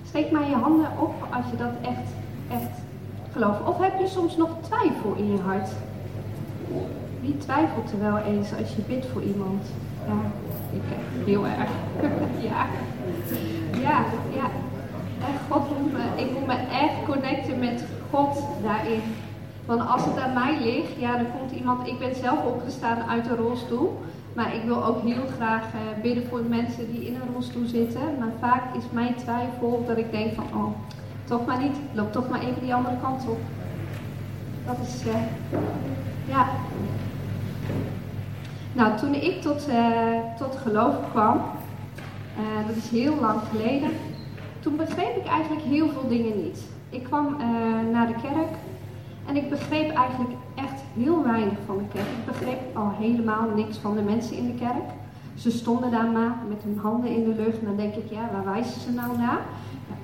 Steek 0.07 0.31
maar 0.31 0.49
je 0.49 0.55
handen 0.55 0.89
op 0.99 1.13
als 1.29 1.45
je 1.51 1.57
dat 1.57 1.71
echt, 1.81 2.09
echt 2.51 2.79
gelooft. 3.31 3.63
Of 3.65 3.77
heb 3.77 3.99
je 3.99 4.07
soms 4.07 4.37
nog 4.37 4.49
twijfel 4.61 5.13
in 5.17 5.31
je 5.31 5.39
hart? 5.39 5.69
Wie 7.21 7.37
twijfelt 7.37 7.91
er 7.91 7.99
wel 7.99 8.17
eens 8.17 8.49
als 8.59 8.75
je 8.75 8.81
bidt 8.81 9.05
voor 9.05 9.21
iemand? 9.21 9.63
Ja, 10.07 10.13
heel 11.25 11.45
erg. 11.45 11.69
ja. 12.49 12.65
Ja, 13.81 14.05
ja. 14.33 14.49
En 15.19 15.33
God 15.49 15.79
moet 15.79 15.93
me, 15.93 16.23
ik 16.23 16.31
moet 16.31 16.47
me 16.47 16.53
echt 16.53 17.05
connecten 17.05 17.59
met 17.59 17.85
God 18.11 18.43
daarin. 18.63 19.01
Want 19.65 19.89
als 19.89 20.05
het 20.05 20.19
aan 20.19 20.33
mij 20.33 20.57
ligt, 20.61 20.99
ja, 20.99 21.15
dan 21.15 21.31
komt 21.39 21.51
iemand. 21.51 21.87
Ik 21.87 21.99
ben 21.99 22.15
zelf 22.15 22.45
opgestaan 22.45 23.03
uit 23.09 23.29
een 23.29 23.35
rolstoel. 23.35 23.99
Maar 24.33 24.55
ik 24.55 24.63
wil 24.63 24.85
ook 24.85 25.03
heel 25.03 25.25
graag 25.35 25.63
uh, 25.63 26.01
bidden 26.01 26.27
voor 26.27 26.41
mensen 26.41 26.91
die 26.91 27.07
in 27.07 27.15
een 27.15 27.33
rolstoel 27.33 27.65
zitten. 27.65 28.01
Maar 28.19 28.31
vaak 28.39 28.75
is 28.75 28.83
mijn 28.91 29.15
twijfel 29.15 29.83
dat 29.87 29.97
ik 29.97 30.11
denk 30.11 30.33
van, 30.33 30.45
oh, 30.53 30.75
toch 31.23 31.45
maar 31.45 31.61
niet. 31.61 31.75
Loop 31.93 32.11
toch 32.11 32.29
maar 32.29 32.39
even 32.39 32.61
die 32.61 32.73
andere 32.73 32.95
kant 33.01 33.27
op. 33.27 33.39
Dat 34.65 34.77
is, 34.87 35.07
uh, 35.07 35.13
ja. 36.27 36.47
Nou, 38.77 38.97
toen 38.97 39.13
ik 39.13 39.41
tot, 39.41 39.67
uh, 39.69 40.19
tot 40.37 40.55
geloof 40.55 40.95
kwam, 41.11 41.41
dat 42.67 42.75
is 42.75 42.89
heel 42.89 43.15
lang 43.19 43.39
geleden, 43.51 43.89
toen 44.59 44.75
begreep 44.75 45.15
ik 45.15 45.25
eigenlijk 45.25 45.65
heel 45.65 45.89
veel 45.89 46.07
dingen 46.07 46.43
niet. 46.43 46.63
Ik 46.89 47.03
kwam 47.03 47.37
naar 47.91 48.07
de 48.07 48.13
kerk 48.21 48.53
en 49.25 49.35
ik 49.35 49.49
begreep 49.49 49.95
eigenlijk 49.95 50.31
echt 50.55 50.81
heel 50.93 51.23
weinig 51.23 51.57
van 51.65 51.77
de 51.77 51.87
kerk. 51.93 52.05
Ik 52.05 52.25
begreep 52.25 52.75
al 52.75 52.91
helemaal 52.99 53.49
niks 53.55 53.77
van 53.77 53.95
de 53.95 54.01
mensen 54.01 54.37
in 54.37 54.45
de 54.45 54.57
kerk. 54.59 54.89
Ze 55.35 55.51
stonden 55.51 55.91
daar 55.91 56.07
maar 56.07 56.35
met 56.49 56.63
hun 56.63 56.79
handen 56.81 57.09
in 57.09 57.23
de 57.23 57.43
lucht. 57.43 57.59
En 57.59 57.65
dan 57.65 57.77
denk 57.77 57.93
ik, 57.93 58.09
ja, 58.09 58.29
waar 58.31 58.53
wijzen 58.53 58.81
ze 58.81 58.91
nou 58.91 59.17
naar? 59.17 59.41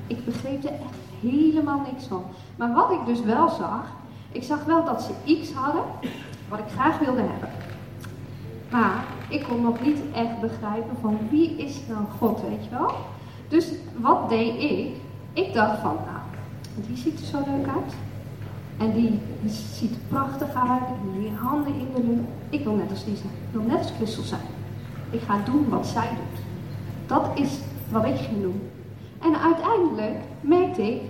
ik 0.07 0.25
begreep 0.25 0.63
er 0.63 0.69
echt 0.69 0.97
helemaal 1.21 1.81
niks 1.91 2.05
van. 2.05 2.23
Maar 2.55 2.73
wat 2.73 2.91
ik 2.91 3.05
dus 3.05 3.21
wel 3.21 3.49
zag, 3.49 3.85
ik 4.31 4.43
zag 4.43 4.65
wel 4.65 4.85
dat 4.85 5.01
ze 5.01 5.11
iets 5.23 5.51
hadden 5.53 5.83
wat 6.49 6.59
ik 6.59 6.71
graag 6.75 6.99
wilde 6.99 7.21
hebben. 7.21 7.49
Maar 8.73 9.05
ik 9.29 9.43
kon 9.43 9.61
nog 9.61 9.81
niet 9.81 9.99
echt 10.13 10.39
begrijpen 10.41 10.97
van 11.01 11.17
wie 11.29 11.55
is 11.57 11.79
nou 11.87 12.05
God, 12.19 12.41
weet 12.41 12.63
je 12.63 12.69
wel? 12.69 12.95
Dus 13.47 13.71
wat 13.97 14.29
deed 14.29 14.61
ik? 14.61 14.95
Ik 15.33 15.53
dacht 15.53 15.79
van, 15.79 15.95
nou, 15.95 16.19
die 16.87 16.97
ziet 16.97 17.19
er 17.19 17.25
zo 17.25 17.37
leuk 17.37 17.67
uit. 17.67 17.93
En 18.77 18.91
die, 18.93 19.19
ziet 19.45 19.91
er 19.91 20.01
prachtig 20.07 20.53
uit. 20.55 20.87
En 20.87 21.19
die 21.19 21.31
handen 21.31 21.73
in 21.73 21.87
de 21.95 22.03
lucht. 22.03 22.27
Ik 22.49 22.63
wil 22.63 22.73
net 22.73 22.89
als 22.89 23.05
die 23.05 23.15
zijn. 23.15 23.29
Ik 23.29 23.51
wil 23.51 23.61
net 23.61 23.77
als 23.77 23.91
Christel 23.91 24.23
zijn. 24.23 24.41
Ik 25.09 25.21
ga 25.21 25.39
doen 25.45 25.69
wat 25.69 25.87
zij 25.87 26.09
doet. 26.09 26.41
Dat 27.05 27.31
is 27.35 27.59
wat 27.89 28.05
ik 28.05 28.17
ging 28.17 28.41
doen. 28.41 28.61
En 29.21 29.39
uiteindelijk 29.39 30.17
merkte 30.41 30.93
ik, 30.93 31.01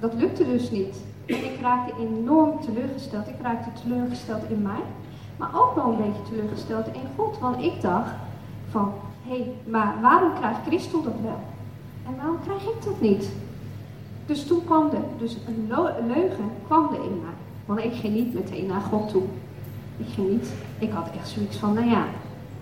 dat 0.00 0.14
lukte 0.14 0.44
dus 0.44 0.70
niet. 0.70 0.96
Ik 1.24 1.58
raakte 1.60 1.92
enorm 2.00 2.60
teleurgesteld. 2.60 3.28
Ik 3.28 3.40
raakte 3.42 3.82
teleurgesteld 3.82 4.50
in 4.50 4.62
mij. 4.62 4.82
Maar 5.38 5.50
ook 5.54 5.74
wel 5.74 5.84
een 5.84 5.96
beetje 5.96 6.30
teleurgesteld 6.30 6.86
in 6.86 7.08
God. 7.16 7.38
Want 7.38 7.62
ik 7.62 7.80
dacht 7.80 8.10
van, 8.70 8.92
hé, 9.26 9.36
hey, 9.36 9.52
maar 9.66 9.94
waarom 10.02 10.32
krijgt 10.34 10.58
Christel 10.66 11.02
dat 11.02 11.20
wel? 11.22 11.40
En 12.06 12.16
waarom 12.16 12.38
krijg 12.44 12.62
ik 12.62 12.84
dat 12.84 13.00
niet? 13.00 13.30
Dus 14.26 14.46
toen 14.46 14.64
kwam 14.64 14.90
er, 14.90 15.02
dus 15.18 15.36
een 15.46 15.72
leugen 16.06 16.50
kwam 16.66 16.88
er 16.94 17.04
in 17.04 17.20
mij. 17.22 17.34
Want 17.66 17.80
ik 17.80 17.94
ging 17.94 18.14
niet 18.14 18.34
meteen 18.34 18.66
naar 18.66 18.80
God 18.80 19.08
toe. 19.08 19.22
Ik 19.96 20.06
ging 20.14 20.28
niet, 20.28 20.52
ik 20.78 20.92
had 20.92 21.10
echt 21.18 21.28
zoiets 21.28 21.56
van, 21.56 21.74
nou 21.74 21.88
ja, 21.88 22.04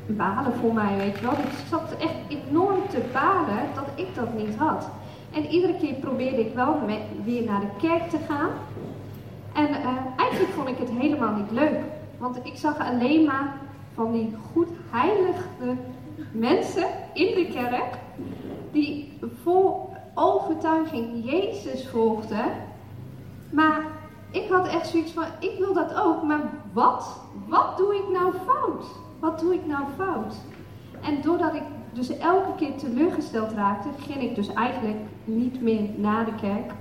balen 0.07 0.53
voor 0.61 0.75
mij, 0.75 0.97
weet 0.97 1.19
je 1.19 1.25
wel. 1.25 1.33
Ik 1.33 1.69
zat 1.69 1.95
echt 1.99 2.15
enorm 2.29 2.81
te 2.91 3.01
balen 3.13 3.63
dat 3.75 3.89
ik 3.95 4.15
dat 4.15 4.35
niet 4.35 4.57
had. 4.57 4.89
En 5.33 5.47
iedere 5.47 5.75
keer 5.81 5.95
probeerde 5.95 6.41
ik 6.41 6.55
wel 6.55 6.77
weer 7.25 7.45
naar 7.45 7.61
de 7.61 7.89
kerk 7.89 8.11
te 8.11 8.19
gaan. 8.29 8.51
En 9.53 9.69
uh, 9.69 9.87
eigenlijk 10.17 10.53
vond 10.55 10.69
ik 10.69 10.79
het 10.79 10.91
helemaal 10.91 11.35
niet 11.35 11.51
leuk. 11.51 11.79
Want 12.19 12.39
ik 12.43 12.57
zag 12.57 12.79
alleen 12.79 13.25
maar 13.25 13.57
van 13.95 14.13
die 14.13 14.37
goed 14.53 14.69
heilige 14.91 15.77
mensen 16.33 16.87
in 17.13 17.35
de 17.35 17.49
kerk. 17.53 17.99
Die 18.73 19.19
vol 19.43 19.89
overtuiging 20.15 21.25
Jezus 21.25 21.89
volgde. 21.89 22.45
Maar 23.51 23.81
ik 24.31 24.49
had 24.51 24.69
echt 24.69 24.89
zoiets 24.89 25.13
van, 25.13 25.25
ik 25.41 25.59
wil 25.59 25.73
dat 25.73 25.95
ook, 25.95 26.23
maar 26.23 26.51
wat? 26.73 27.21
Wat 27.49 27.77
doe 27.77 27.95
ik 27.95 28.09
nou 28.13 28.33
fout? 28.47 28.87
Wat 29.19 29.41
doe 29.41 29.55
ik 29.55 29.67
nou 29.67 29.85
fout? 29.97 30.35
En 31.03 31.23
doordat 31.23 31.55
ik 31.55 31.63
dus 31.93 32.19
elke 32.19 32.55
keer 32.57 32.77
teleurgesteld 32.77 33.53
raakte, 33.53 33.89
ging 33.99 34.23
ik 34.23 34.35
dus 34.35 34.53
eigenlijk 34.53 34.99
niet 35.25 35.63
meer 35.63 35.89
naar 35.97 36.25
de 36.25 36.35
kerk. 36.35 36.73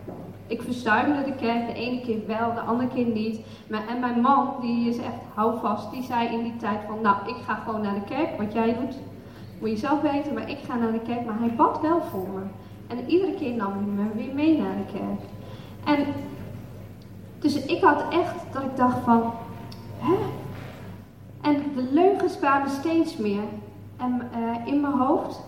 Ik 0.48 0.62
verstuimde 0.62 1.24
de 1.24 1.36
kerk, 1.36 1.68
de 1.68 1.74
ene 1.74 2.02
keer 2.02 2.28
wel, 2.28 2.54
de 2.54 2.60
andere 2.60 2.90
keer 2.90 3.06
niet. 3.06 3.40
En 3.70 4.00
mijn 4.00 4.22
man, 4.22 4.54
die 4.62 4.90
is 4.90 4.98
echt 4.98 5.22
houvast, 5.34 5.92
die 5.92 6.04
zei 6.04 6.28
in 6.28 6.44
die 6.44 6.56
tijd 6.58 6.80
van, 6.88 7.02
nou, 7.02 7.16
ik 7.28 7.36
ga 7.46 7.56
gewoon 7.56 7.82
naar 7.82 7.94
de 7.94 8.16
kerk, 8.16 8.38
wat 8.38 8.54
jij 8.54 8.76
doet, 8.80 8.98
moet 9.60 9.70
je 9.70 9.78
zelf 9.78 10.02
weten, 10.02 10.34
maar 10.34 10.50
ik 10.50 10.60
ga 10.68 10.76
naar 10.76 10.92
de 10.92 11.00
kerk. 11.00 11.26
Maar 11.26 11.40
hij 11.40 11.56
bad 11.56 11.82
wel 11.82 12.02
voor 12.02 12.28
me. 12.34 12.42
En 12.88 13.10
iedere 13.10 13.34
keer 13.34 13.56
nam 13.56 13.72
hij 13.72 13.82
me 13.82 14.14
weer 14.16 14.34
mee 14.34 14.58
naar 14.58 14.76
de 14.76 14.98
kerk. 14.98 15.22
En 15.86 16.06
dus 17.40 17.66
ik 17.66 17.84
had 17.84 18.04
echt 18.10 18.36
dat 18.54 18.64
ik 18.64 18.76
dacht 18.76 19.00
van, 19.04 19.34
hè? 19.98 20.16
En 21.42 21.64
de 21.76 21.88
leugens 21.92 22.38
kwamen 22.38 22.70
steeds 22.70 23.18
meer 23.18 23.44
en, 23.98 24.30
uh, 24.38 24.74
in 24.74 24.82
mijn 24.82 24.94
hoofd. 24.94 25.40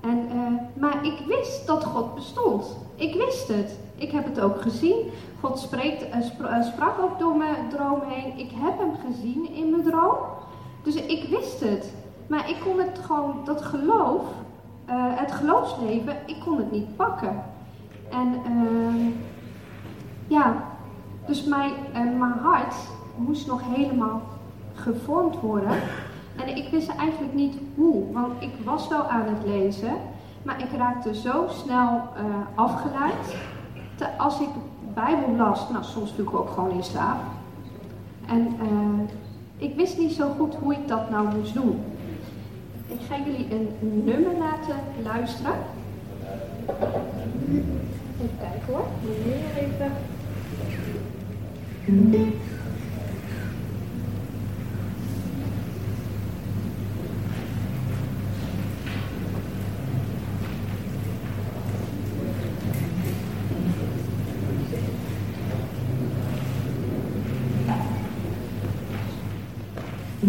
En, 0.00 0.28
uh, 0.34 0.80
maar 0.80 1.04
ik 1.06 1.18
wist 1.26 1.66
dat 1.66 1.84
God 1.84 2.14
bestond. 2.14 2.76
Ik 2.94 3.14
wist 3.14 3.48
het. 3.48 3.78
Ik 3.96 4.10
heb 4.10 4.24
het 4.24 4.40
ook 4.40 4.62
gezien. 4.62 4.96
God 5.40 5.58
spreekt, 5.58 6.02
uh, 6.02 6.22
spra 6.22 6.62
sprak 6.62 6.98
ook 7.00 7.18
door 7.18 7.36
mijn 7.36 7.68
droom 7.68 8.00
heen. 8.06 8.38
Ik 8.38 8.50
heb 8.54 8.78
hem 8.78 8.92
gezien 9.06 9.54
in 9.54 9.70
mijn 9.70 9.82
droom. 9.82 10.16
Dus 10.82 10.94
ik 10.94 11.28
wist 11.28 11.60
het. 11.60 11.92
Maar 12.26 12.50
ik 12.50 12.56
kon 12.64 12.78
het 12.78 12.98
gewoon, 13.02 13.36
dat 13.44 13.62
geloof, 13.62 14.22
uh, 14.88 14.94
het 14.96 15.32
geloofsleven, 15.32 16.16
ik 16.26 16.36
kon 16.44 16.56
het 16.56 16.72
niet 16.72 16.96
pakken. 16.96 17.42
En 18.10 18.34
uh, 18.48 19.06
ja, 20.26 20.54
dus 21.26 21.44
mijn, 21.44 21.72
mijn 21.92 22.32
hart 22.42 22.74
moest 23.16 23.46
nog 23.46 23.60
helemaal 23.74 24.22
gevormd 24.74 25.40
worden. 25.40 25.80
En 26.36 26.56
ik 26.56 26.68
wist 26.70 26.88
eigenlijk 26.88 27.34
niet 27.34 27.56
hoe, 27.74 28.12
want 28.12 28.42
ik 28.42 28.52
was 28.64 28.88
wel 28.88 29.04
aan 29.04 29.26
het 29.26 29.46
lezen, 29.46 29.92
maar 30.42 30.60
ik 30.60 30.76
raakte 30.76 31.14
zo 31.14 31.44
snel 31.48 32.02
afgeleid. 32.54 33.36
Te, 33.96 34.18
als 34.18 34.40
ik 34.40 34.48
Bijbel 34.94 35.36
las, 35.36 35.70
nou 35.70 35.84
soms 35.84 36.12
viel 36.12 36.24
ik 36.24 36.34
ook 36.34 36.50
gewoon 36.50 36.70
in 36.70 36.84
slaap. 36.84 37.20
En 38.26 38.56
uh, 38.62 39.10
ik 39.56 39.76
wist 39.76 39.98
niet 39.98 40.12
zo 40.12 40.30
goed 40.38 40.54
hoe 40.54 40.72
ik 40.72 40.88
dat 40.88 41.10
nou 41.10 41.36
moest 41.36 41.54
doen. 41.54 41.80
Ik 42.86 43.00
ga 43.08 43.16
jullie 43.24 43.46
een 43.50 43.68
nummer 44.04 44.32
laten 44.38 44.76
luisteren. 45.02 45.54
Even 48.20 48.38
kijken 48.38 48.74
hoor. 48.74 48.84
Meneer 49.02 49.56
even. 49.56 49.92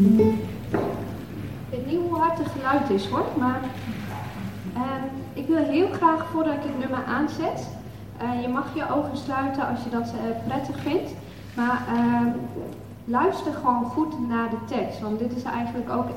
Ik 0.06 1.70
weet 1.70 1.86
niet 1.86 2.00
hoe 2.00 2.18
hard 2.18 2.38
het 2.38 2.48
geluid 2.58 2.90
is 2.90 3.08
hoor, 3.08 3.26
maar 3.38 3.60
uh, 4.76 4.82
ik 5.34 5.48
wil 5.48 5.58
heel 5.58 5.88
graag 5.92 6.26
voordat 6.32 6.54
ik 6.54 6.62
het 6.62 6.80
nummer 6.80 7.04
aanzet, 7.08 7.68
uh, 8.22 8.42
je 8.42 8.48
mag 8.48 8.66
je 8.76 8.94
ogen 8.96 9.18
sluiten 9.18 9.68
als 9.68 9.84
je 9.84 9.90
dat 9.90 10.14
uh, 10.14 10.48
prettig 10.48 10.80
vindt, 10.80 11.12
maar 11.56 11.82
ehm, 11.88 12.28
luister 13.06 13.54
gewoon 13.54 13.84
goed 13.86 14.30
naar 14.30 14.50
de 14.50 14.76
tekst, 14.76 15.00
want 15.00 15.20
dit 15.20 15.36
is 15.36 15.44
eigenlijk 15.44 15.90
ook 15.90 16.08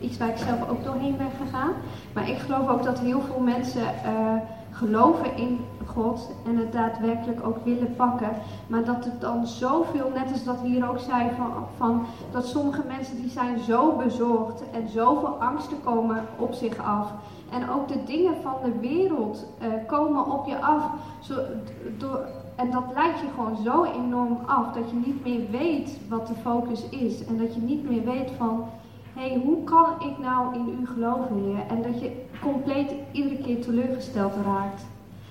iets 0.00 0.18
waar 0.18 0.28
ik 0.28 0.36
zelf 0.36 0.68
ook 0.68 0.84
doorheen 0.84 1.16
ben 1.16 1.30
gegaan. 1.46 1.72
Maar 2.12 2.28
ik 2.28 2.38
geloof 2.38 2.68
ook 2.68 2.82
dat 2.82 2.98
heel 2.98 3.20
veel 3.20 3.40
mensen 3.40 3.82
geloven 4.72 5.36
in 5.36 5.60
God 5.86 6.30
en 6.46 6.56
het 6.56 6.72
daadwerkelijk 6.72 7.46
ook 7.46 7.64
willen 7.64 7.96
pakken. 7.96 8.30
Maar 8.66 8.84
dat 8.84 9.04
het 9.04 9.20
dan 9.20 9.46
zoveel, 9.46 10.10
net 10.14 10.32
als 10.32 10.44
dat 10.44 10.60
we 10.60 10.68
hier 10.68 10.88
ook 10.88 10.98
zei, 10.98 11.30
van, 11.36 11.52
van 11.76 12.06
dat 12.30 12.46
sommige 12.46 12.82
mensen 12.86 13.16
die 13.16 13.30
zijn 13.30 13.58
zo 13.58 13.96
bezorgd 13.96 14.62
en 14.70 14.88
zoveel 14.88 15.40
angsten 15.40 15.76
komen 15.84 16.24
op 16.38 16.52
zich 16.52 16.78
af. 16.78 17.12
En 17.50 17.70
ook 17.70 17.88
de 17.88 18.04
dingen 18.04 18.34
van 18.42 18.54
de 18.64 18.78
wereld 18.78 19.46
uh, 19.62 19.68
komen 19.86 20.26
op 20.26 20.46
je 20.46 20.60
af. 20.60 20.84
Zo, 21.20 21.34
door, 21.98 22.26
en 22.56 22.70
dat 22.70 22.84
leidt 22.94 23.20
je 23.20 23.26
gewoon 23.34 23.56
zo 23.64 23.84
enorm 23.84 24.38
af 24.46 24.72
dat 24.72 24.90
je 24.90 24.96
niet 24.96 25.24
meer 25.24 25.50
weet 25.50 25.98
wat 26.08 26.26
de 26.26 26.34
focus 26.34 26.88
is. 26.88 27.24
En 27.24 27.38
dat 27.38 27.54
je 27.54 27.60
niet 27.60 27.90
meer 27.90 28.04
weet 28.04 28.30
van, 28.38 28.64
hey, 29.14 29.40
hoe 29.44 29.64
kan 29.64 29.86
ik 29.98 30.18
nou 30.18 30.54
in 30.54 30.78
u 30.80 30.86
geloven, 30.86 31.36
Heer? 31.44 31.66
En 31.68 31.82
dat 31.82 32.00
je 32.00 32.24
compleet 32.40 32.92
iedere 33.12 33.42
keer 33.42 33.60
teleurgesteld 33.60 34.32
raakt. 34.44 34.82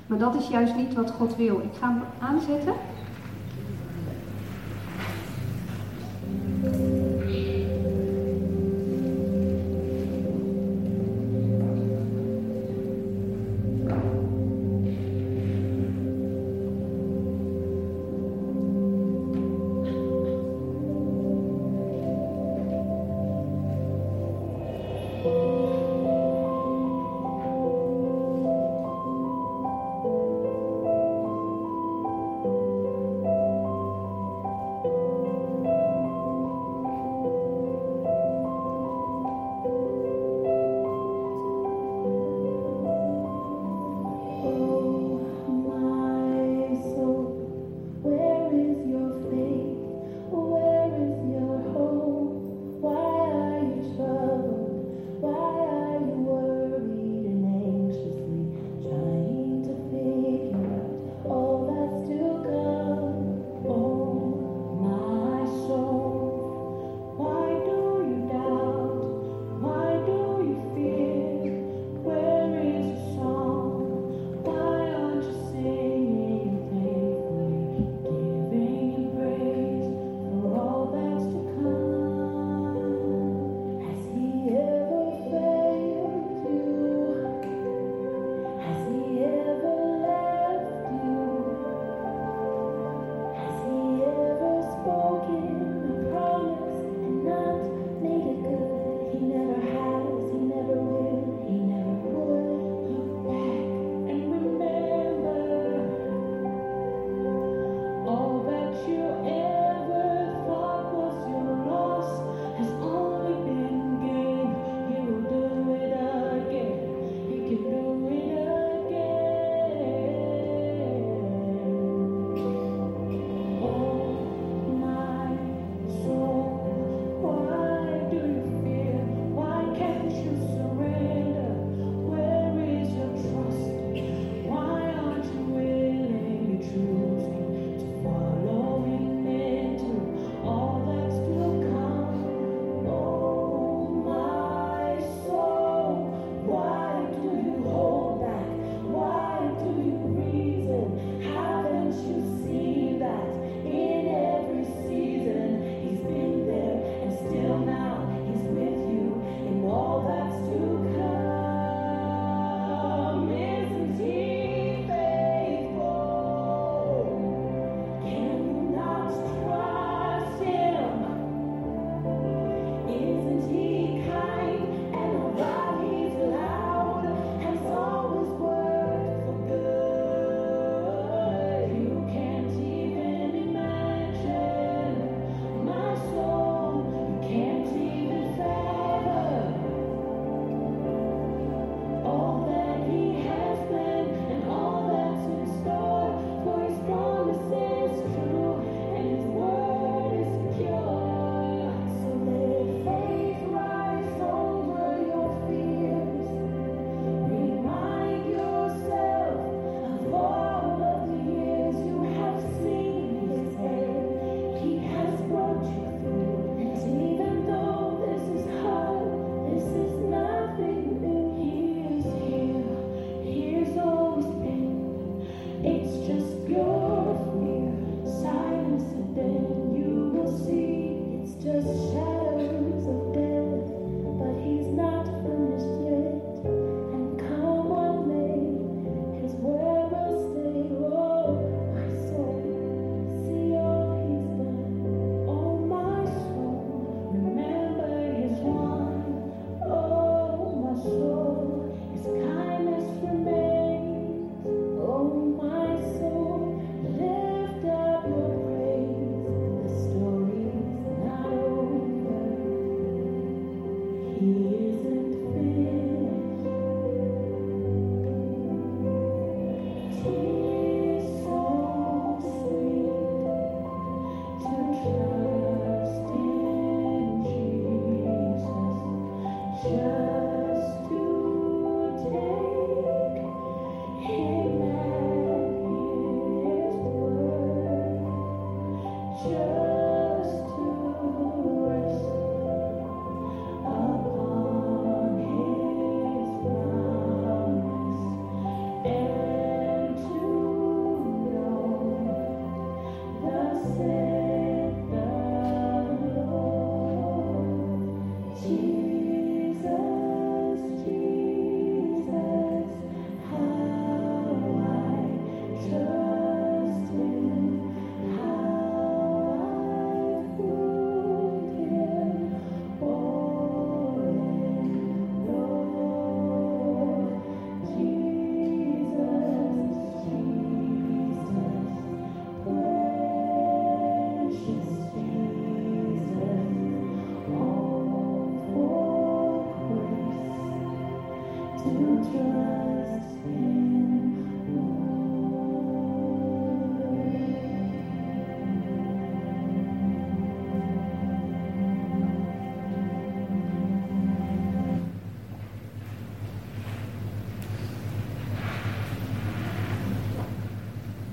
Maar 0.07 0.17
dat 0.17 0.35
is 0.35 0.47
juist 0.47 0.75
niet 0.75 0.93
wat 0.93 1.11
God 1.11 1.35
wil. 1.35 1.59
Ik 1.59 1.77
ga 1.79 1.87
hem 1.87 2.01
aanzetten. 2.19 2.73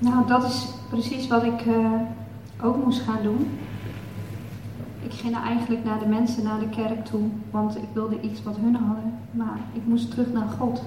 Nou, 0.00 0.26
dat 0.26 0.44
is 0.44 0.68
precies 0.88 1.26
wat 1.26 1.42
ik 1.42 1.66
uh, 1.66 1.92
ook 2.62 2.84
moest 2.84 3.00
gaan 3.00 3.22
doen. 3.22 3.58
Ik 5.02 5.12
ging 5.12 5.36
eigenlijk 5.36 5.84
naar 5.84 5.98
de 5.98 6.06
mensen, 6.06 6.44
naar 6.44 6.58
de 6.58 6.68
kerk 6.68 7.04
toe, 7.04 7.28
want 7.50 7.76
ik 7.76 7.88
wilde 7.92 8.20
iets 8.20 8.42
wat 8.42 8.56
hun 8.56 8.74
hadden. 8.74 9.18
Maar 9.30 9.58
ik 9.72 9.86
moest 9.86 10.10
terug 10.10 10.32
naar 10.32 10.48
God. 10.48 10.82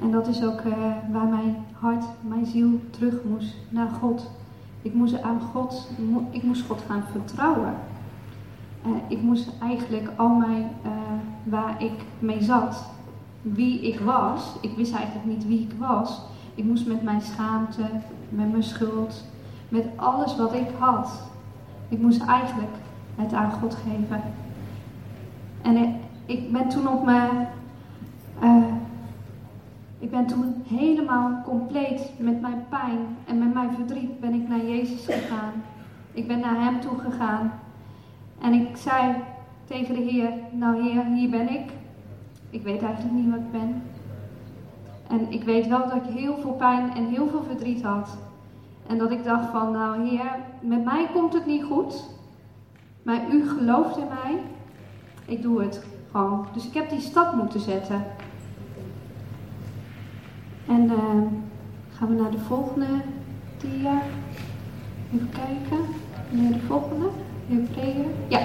En 0.00 0.10
dat 0.10 0.28
is 0.28 0.44
ook 0.44 0.60
uh, 0.60 0.72
waar 1.12 1.26
mijn 1.26 1.56
hart, 1.72 2.04
mijn 2.20 2.46
ziel 2.46 2.80
terug 2.90 3.14
moest, 3.24 3.54
naar 3.68 3.88
God. 4.00 4.30
Ik 4.82 4.94
moest 4.94 5.22
aan 5.22 5.40
God, 5.40 5.88
ik 6.30 6.42
moest 6.42 6.66
God 6.66 6.82
gaan 6.88 7.02
vertrouwen. 7.12 7.74
Uh, 8.86 8.92
ik 9.08 9.22
moest 9.22 9.48
eigenlijk 9.60 10.08
al 10.16 10.28
mijn, 10.28 10.70
waar 11.44 11.82
ik 11.82 12.04
mee 12.18 12.42
zat, 12.42 12.84
wie 13.42 13.80
ik 13.80 14.00
was, 14.00 14.52
ik 14.60 14.76
wist 14.76 14.94
eigenlijk 14.94 15.26
niet 15.26 15.46
wie 15.46 15.60
ik 15.60 15.72
was. 15.78 16.20
Ik 16.56 16.64
moest 16.64 16.86
met 16.86 17.02
mijn 17.02 17.20
schaamte, 17.20 17.82
met 18.28 18.50
mijn 18.50 18.62
schuld, 18.62 19.24
met 19.68 19.86
alles 19.96 20.36
wat 20.36 20.54
ik 20.54 20.68
had. 20.78 21.22
Ik 21.88 22.00
moest 22.00 22.24
eigenlijk 22.24 22.74
het 23.14 23.32
aan 23.32 23.50
God 23.50 23.74
geven. 23.74 24.22
En 25.62 25.94
ik 26.26 26.52
ben 26.52 26.68
toen 26.68 26.88
op 26.88 27.04
mijn. 27.04 27.48
Uh, 28.42 28.64
ik 29.98 30.10
ben 30.10 30.26
toen 30.26 30.54
helemaal 30.68 31.42
compleet 31.44 32.10
met 32.18 32.40
mijn 32.40 32.64
pijn 32.68 32.98
en 33.26 33.38
met 33.38 33.54
mijn 33.54 33.74
verdriet 33.74 34.20
ben 34.20 34.34
ik 34.34 34.48
naar 34.48 34.64
Jezus 34.64 35.04
gegaan. 35.04 35.52
Ik 36.12 36.26
ben 36.26 36.40
naar 36.40 36.60
Hem 36.60 36.80
toe 36.80 36.98
gegaan. 36.98 37.52
En 38.40 38.52
ik 38.52 38.76
zei 38.76 39.14
tegen 39.64 39.94
de 39.94 40.00
Heer, 40.00 40.30
nou 40.52 40.82
Heer, 40.82 41.04
hier 41.04 41.30
ben 41.30 41.48
ik. 41.50 41.70
Ik 42.50 42.62
weet 42.62 42.82
eigenlijk 42.82 43.14
niet 43.14 43.30
wat 43.30 43.38
ik 43.38 43.50
ben. 43.50 43.82
En 45.08 45.32
ik 45.32 45.44
weet 45.44 45.66
wel 45.66 45.88
dat 45.88 45.96
ik 45.96 46.14
heel 46.14 46.36
veel 46.36 46.52
pijn 46.52 46.94
en 46.94 47.06
heel 47.06 47.28
veel 47.28 47.42
verdriet 47.42 47.82
had. 47.82 48.16
En 48.86 48.98
dat 48.98 49.10
ik 49.10 49.24
dacht 49.24 49.50
van, 49.50 49.72
nou 49.72 50.08
heer, 50.08 50.30
met 50.60 50.84
mij 50.84 51.08
komt 51.12 51.32
het 51.32 51.46
niet 51.46 51.64
goed. 51.64 52.04
Maar 53.02 53.20
u 53.32 53.48
gelooft 53.48 53.96
in 53.96 54.06
mij. 54.22 54.40
Ik 55.24 55.42
doe 55.42 55.62
het 55.62 55.84
gewoon. 56.10 56.46
Dus 56.52 56.66
ik 56.66 56.74
heb 56.74 56.90
die 56.90 57.00
stap 57.00 57.34
moeten 57.34 57.60
zetten. 57.60 58.04
En 60.68 60.84
uh, 60.84 61.22
gaan 61.90 62.08
we 62.08 62.14
naar 62.14 62.30
de 62.30 62.38
volgende 62.38 62.86
dia. 63.60 64.02
Even 65.14 65.28
kijken. 65.28 65.84
Naar 66.30 66.52
de 66.52 66.66
volgende. 66.66 67.08
Hebreeën. 67.46 68.06
Ja. 68.28 68.40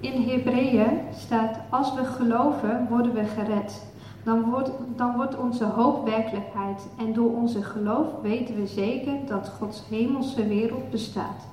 In 0.00 0.28
Hebreeën 0.28 1.00
staat, 1.14 1.58
als 1.68 1.94
we 1.94 2.04
geloven, 2.04 2.86
worden 2.88 3.14
we 3.14 3.24
gered 3.24 3.89
dan 4.24 4.50
wordt, 4.50 4.70
dan 4.96 5.16
wordt 5.16 5.38
onze 5.38 5.64
hoop 5.64 6.04
werkelijkheid. 6.04 6.88
En 6.98 7.12
door 7.12 7.36
onze 7.36 7.62
geloof 7.62 8.06
weten 8.22 8.54
we 8.54 8.66
zeker 8.66 9.12
dat 9.26 9.52
Gods 9.58 9.82
hemelse 9.88 10.46
wereld 10.46 10.90
bestaat. 10.90 11.46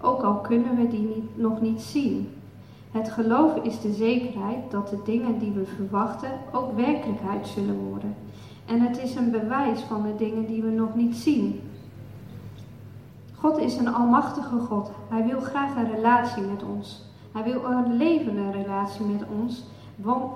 Ook 0.00 0.22
al 0.22 0.34
kunnen 0.34 0.76
we 0.76 0.88
die 0.88 1.28
nog 1.34 1.60
niet 1.60 1.80
zien. 1.80 2.28
Het 2.90 3.10
geloof 3.10 3.56
is 3.62 3.80
de 3.80 3.92
zekerheid 3.92 4.70
dat 4.70 4.88
de 4.88 4.98
dingen 5.04 5.38
die 5.38 5.50
we 5.50 5.64
verwachten 5.64 6.30
ook 6.52 6.76
werkelijkheid 6.76 7.46
zullen 7.46 7.78
worden. 7.78 8.14
En 8.66 8.80
het 8.80 8.98
is 8.98 9.14
een 9.14 9.30
bewijs 9.30 9.80
van 9.80 10.02
de 10.02 10.14
dingen 10.16 10.46
die 10.46 10.62
we 10.62 10.70
nog 10.70 10.94
niet 10.94 11.16
zien. 11.16 11.60
God 13.34 13.58
is 13.58 13.76
een 13.76 13.94
almachtige 13.94 14.58
God. 14.58 14.90
Hij 15.08 15.24
wil 15.24 15.40
graag 15.40 15.76
een 15.76 15.94
relatie 15.94 16.42
met 16.42 16.62
ons. 16.62 17.02
Hij 17.32 17.42
wil 17.42 17.64
een 17.64 17.96
levende 17.96 18.50
relatie 18.50 19.04
met 19.04 19.22
ons. 19.40 19.64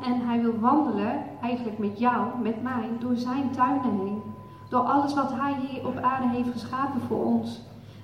En 0.02 0.20
hij 0.26 0.40
wil 0.40 0.58
wandelen, 0.58 1.22
eigenlijk 1.42 1.78
met 1.78 1.98
jou, 1.98 2.26
met 2.42 2.62
mij, 2.62 2.88
door 2.98 3.16
zijn 3.16 3.50
tuinen 3.50 3.98
heen. 3.98 4.22
Door 4.68 4.80
alles 4.80 5.14
wat 5.14 5.32
hij 5.32 5.54
hier 5.68 5.86
op 5.86 5.96
aarde 5.96 6.28
heeft 6.28 6.50
geschapen 6.52 7.00
voor 7.00 7.24
ons. 7.24 7.60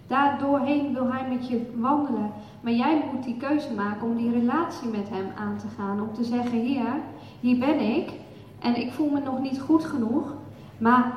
Daardoorheen 0.06 0.92
wil 0.92 1.12
hij 1.12 1.28
met 1.28 1.48
je 1.48 1.72
wandelen. 1.76 2.30
Maar 2.60 2.72
jij 2.72 3.04
moet 3.12 3.24
die 3.24 3.36
keuze 3.36 3.74
maken 3.74 4.06
om 4.06 4.16
die 4.16 4.30
relatie 4.30 4.88
met 4.88 5.08
hem 5.08 5.26
aan 5.38 5.56
te 5.56 5.66
gaan. 5.76 6.00
Om 6.00 6.14
te 6.14 6.24
zeggen, 6.24 6.58
Heer, 6.58 6.94
hier 7.40 7.58
ben 7.58 7.80
ik. 7.80 8.12
En 8.60 8.76
ik 8.76 8.92
voel 8.92 9.10
me 9.10 9.20
nog 9.20 9.40
niet 9.40 9.60
goed 9.60 9.84
genoeg. 9.84 10.34
Maar 10.78 11.12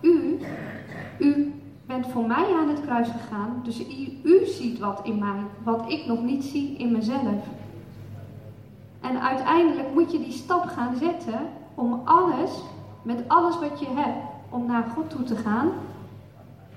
u, 0.00 0.38
u 1.18 1.54
bent 1.86 2.06
voor 2.06 2.26
mij 2.26 2.54
aan 2.60 2.68
het 2.68 2.80
kruis 2.80 3.08
gegaan. 3.08 3.60
Dus 3.62 3.80
u, 3.80 4.18
u 4.22 4.46
ziet 4.46 4.78
wat 4.78 5.00
in 5.02 5.18
mij, 5.18 5.42
wat 5.62 5.90
ik 5.90 6.06
nog 6.06 6.22
niet 6.22 6.44
zie 6.44 6.76
in 6.76 6.92
mezelf. 6.92 7.48
En 9.02 9.20
uiteindelijk 9.20 9.94
moet 9.94 10.12
je 10.12 10.18
die 10.18 10.32
stap 10.32 10.64
gaan 10.64 10.96
zetten 10.96 11.40
om 11.74 12.02
alles, 12.04 12.50
met 13.02 13.24
alles 13.28 13.58
wat 13.58 13.80
je 13.80 13.86
hebt, 13.94 14.26
om 14.48 14.66
naar 14.66 14.84
God 14.94 15.10
toe 15.10 15.22
te 15.22 15.36
gaan. 15.36 15.70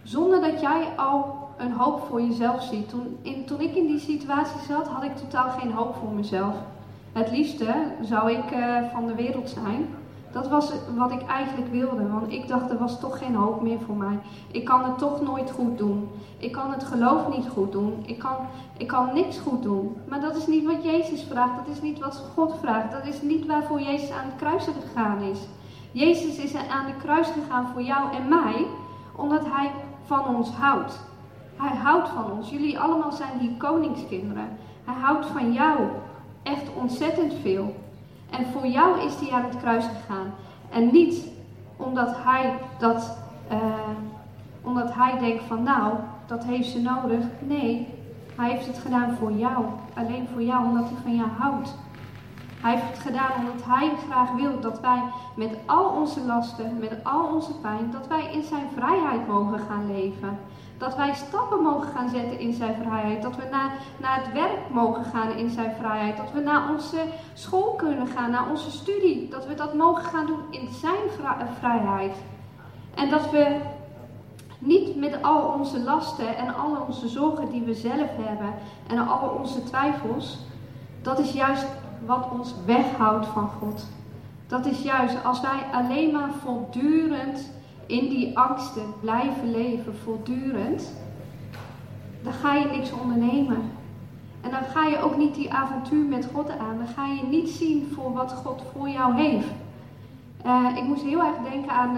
Zonder 0.03 0.41
dat 0.41 0.61
jij 0.61 0.87
al 0.95 1.45
een 1.57 1.71
hoop 1.71 2.05
voor 2.09 2.21
jezelf 2.21 2.63
ziet. 2.63 2.89
Toen, 2.89 3.17
toen 3.45 3.61
ik 3.61 3.75
in 3.75 3.87
die 3.87 3.99
situatie 3.99 4.61
zat, 4.67 4.87
had 4.87 5.03
ik 5.03 5.15
totaal 5.15 5.49
geen 5.49 5.71
hoop 5.71 5.95
voor 5.95 6.11
mezelf. 6.11 6.55
Het 7.13 7.31
liefste 7.31 7.73
zou 8.01 8.31
ik 8.31 8.51
uh, 8.51 8.77
van 8.93 9.07
de 9.07 9.15
wereld 9.15 9.49
zijn. 9.49 9.87
Dat 10.35 10.47
was 10.47 10.71
wat 10.95 11.11
ik 11.11 11.21
eigenlijk 11.21 11.71
wilde, 11.71 12.07
want 12.07 12.31
ik 12.31 12.47
dacht 12.47 12.69
er 12.69 12.77
was 12.77 12.99
toch 12.99 13.17
geen 13.17 13.35
hoop 13.35 13.61
meer 13.61 13.79
voor 13.85 13.95
mij. 13.95 14.19
Ik 14.51 14.65
kan 14.65 14.83
het 14.83 14.97
toch 14.97 15.21
nooit 15.21 15.51
goed 15.51 15.77
doen. 15.77 16.09
Ik 16.37 16.51
kan 16.51 16.71
het 16.71 16.83
geloof 16.83 17.35
niet 17.35 17.47
goed 17.47 17.71
doen. 17.71 18.03
Ik 18.05 18.19
kan, 18.19 18.35
ik 18.77 18.87
kan 18.87 19.13
niks 19.13 19.37
goed 19.37 19.63
doen. 19.63 19.95
Maar 20.07 20.21
dat 20.21 20.35
is 20.35 20.47
niet 20.47 20.65
wat 20.65 20.83
Jezus 20.83 21.23
vraagt. 21.23 21.55
Dat 21.55 21.75
is 21.75 21.81
niet 21.81 21.99
wat 21.99 22.23
God 22.33 22.55
vraagt. 22.61 22.91
Dat 22.91 23.05
is 23.05 23.21
niet 23.21 23.45
waarvoor 23.45 23.81
Jezus 23.81 24.11
aan 24.11 24.25
het 24.25 24.35
kruis 24.35 24.63
gegaan 24.63 25.21
is. 25.21 25.39
Jezus 25.91 26.37
is 26.37 26.55
aan 26.55 26.85
de 26.85 26.97
kruis 27.01 27.27
gegaan 27.27 27.67
voor 27.67 27.81
jou 27.81 28.15
en 28.15 28.27
mij, 28.27 28.65
omdat 29.15 29.45
Hij 29.45 29.71
van 30.05 30.35
ons 30.35 30.49
houdt. 30.49 30.99
Hij 31.55 31.77
houdt 31.77 32.09
van 32.09 32.31
ons. 32.31 32.49
Jullie 32.49 32.79
allemaal 32.79 33.11
zijn 33.11 33.39
hier 33.39 33.57
koningskinderen. 33.57 34.57
Hij 34.85 34.95
houdt 35.01 35.25
van 35.25 35.53
jou 35.53 35.79
echt 36.43 36.67
ontzettend 36.73 37.33
veel. 37.41 37.75
En 38.37 38.45
voor 38.53 38.67
jou 38.67 38.99
is 39.01 39.19
hij 39.19 39.31
aan 39.31 39.43
het 39.43 39.57
kruis 39.57 39.85
gegaan. 39.85 40.33
En 40.69 40.91
niet 40.91 41.27
omdat 41.77 42.15
hij 42.23 42.53
dat, 42.77 43.17
uh, 43.51 43.57
omdat 44.61 44.93
hij 44.93 45.19
denkt 45.19 45.43
van 45.43 45.63
nou, 45.63 45.93
dat 46.25 46.43
heeft 46.43 46.69
ze 46.69 46.81
nodig. 46.81 47.25
Nee, 47.39 47.87
hij 48.35 48.49
heeft 48.49 48.67
het 48.67 48.77
gedaan 48.77 49.15
voor 49.19 49.31
jou. 49.31 49.65
Alleen 49.93 50.27
voor 50.33 50.41
jou, 50.43 50.65
omdat 50.65 50.83
hij 50.83 50.97
van 51.03 51.15
jou 51.15 51.29
houdt. 51.37 51.75
Hij 52.61 52.73
heeft 52.73 52.87
het 52.87 52.99
gedaan 52.99 53.31
omdat 53.39 53.65
Hij 53.65 53.91
graag 54.09 54.31
wil 54.31 54.59
dat 54.59 54.79
wij 54.79 55.01
met 55.35 55.57
al 55.65 55.85
onze 55.85 56.25
lasten, 56.25 56.77
met 56.79 57.03
al 57.03 57.23
onze 57.33 57.53
pijn, 57.59 57.91
dat 57.91 58.07
wij 58.07 58.33
in 58.33 58.43
Zijn 58.43 58.67
vrijheid 58.75 59.27
mogen 59.27 59.59
gaan 59.59 59.87
leven. 59.87 60.39
Dat 60.77 60.95
wij 60.95 61.13
stappen 61.13 61.61
mogen 61.61 61.89
gaan 61.89 62.09
zetten 62.09 62.39
in 62.39 62.53
Zijn 62.53 62.75
vrijheid. 62.81 63.21
Dat 63.21 63.35
we 63.35 63.47
naar, 63.51 63.71
naar 63.97 64.23
het 64.23 64.33
werk 64.33 64.69
mogen 64.69 65.03
gaan 65.03 65.31
in 65.31 65.49
Zijn 65.49 65.75
vrijheid. 65.79 66.17
Dat 66.17 66.31
we 66.33 66.39
naar 66.39 66.69
onze 66.69 66.97
school 67.33 67.73
kunnen 67.73 68.07
gaan, 68.07 68.31
naar 68.31 68.49
onze 68.49 68.71
studie. 68.71 69.29
Dat 69.29 69.47
we 69.47 69.53
dat 69.53 69.73
mogen 69.73 70.03
gaan 70.03 70.25
doen 70.25 70.41
in 70.49 70.69
Zijn 70.71 71.29
vrijheid. 71.59 72.15
En 72.95 73.09
dat 73.09 73.29
we 73.31 73.59
niet 74.59 74.95
met 74.95 75.23
al 75.23 75.55
onze 75.59 75.79
lasten 75.79 76.37
en 76.37 76.55
al 76.55 76.85
onze 76.87 77.07
zorgen 77.07 77.51
die 77.51 77.61
we 77.61 77.73
zelf 77.73 78.09
hebben 78.17 78.53
en 78.87 79.07
al 79.07 79.29
onze 79.29 79.63
twijfels. 79.63 80.37
Dat 81.01 81.19
is 81.19 81.31
juist 81.31 81.65
wat 82.05 82.27
ons 82.31 82.53
weghoudt 82.65 83.25
van 83.25 83.49
God. 83.59 83.85
Dat 84.47 84.65
is 84.65 84.81
juist 84.81 85.23
als 85.23 85.41
wij 85.41 85.63
alleen 85.73 86.11
maar 86.11 86.29
voortdurend 86.43 87.51
in 87.85 88.09
die 88.09 88.37
angsten 88.37 88.83
blijven 88.99 89.51
leven, 89.51 89.95
voortdurend, 90.03 90.93
dan 92.23 92.33
ga 92.33 92.55
je 92.55 92.65
niks 92.65 92.91
ondernemen. 92.91 93.71
En 94.41 94.51
dan 94.51 94.63
ga 94.63 94.85
je 94.85 94.99
ook 94.99 95.17
niet 95.17 95.35
die 95.35 95.53
avontuur 95.53 96.05
met 96.05 96.29
God 96.33 96.49
aan. 96.49 96.77
Dan 96.77 96.87
ga 96.87 97.05
je 97.05 97.23
niet 97.23 97.49
zien 97.49 97.91
voor 97.93 98.13
wat 98.13 98.31
God 98.31 98.63
voor 98.71 98.89
jou 98.89 99.15
heeft. 99.15 99.47
Uh, 100.45 100.77
ik 100.77 100.83
moest 100.83 101.03
heel 101.03 101.23
erg 101.23 101.35
denken 101.51 101.71
aan. 101.71 101.97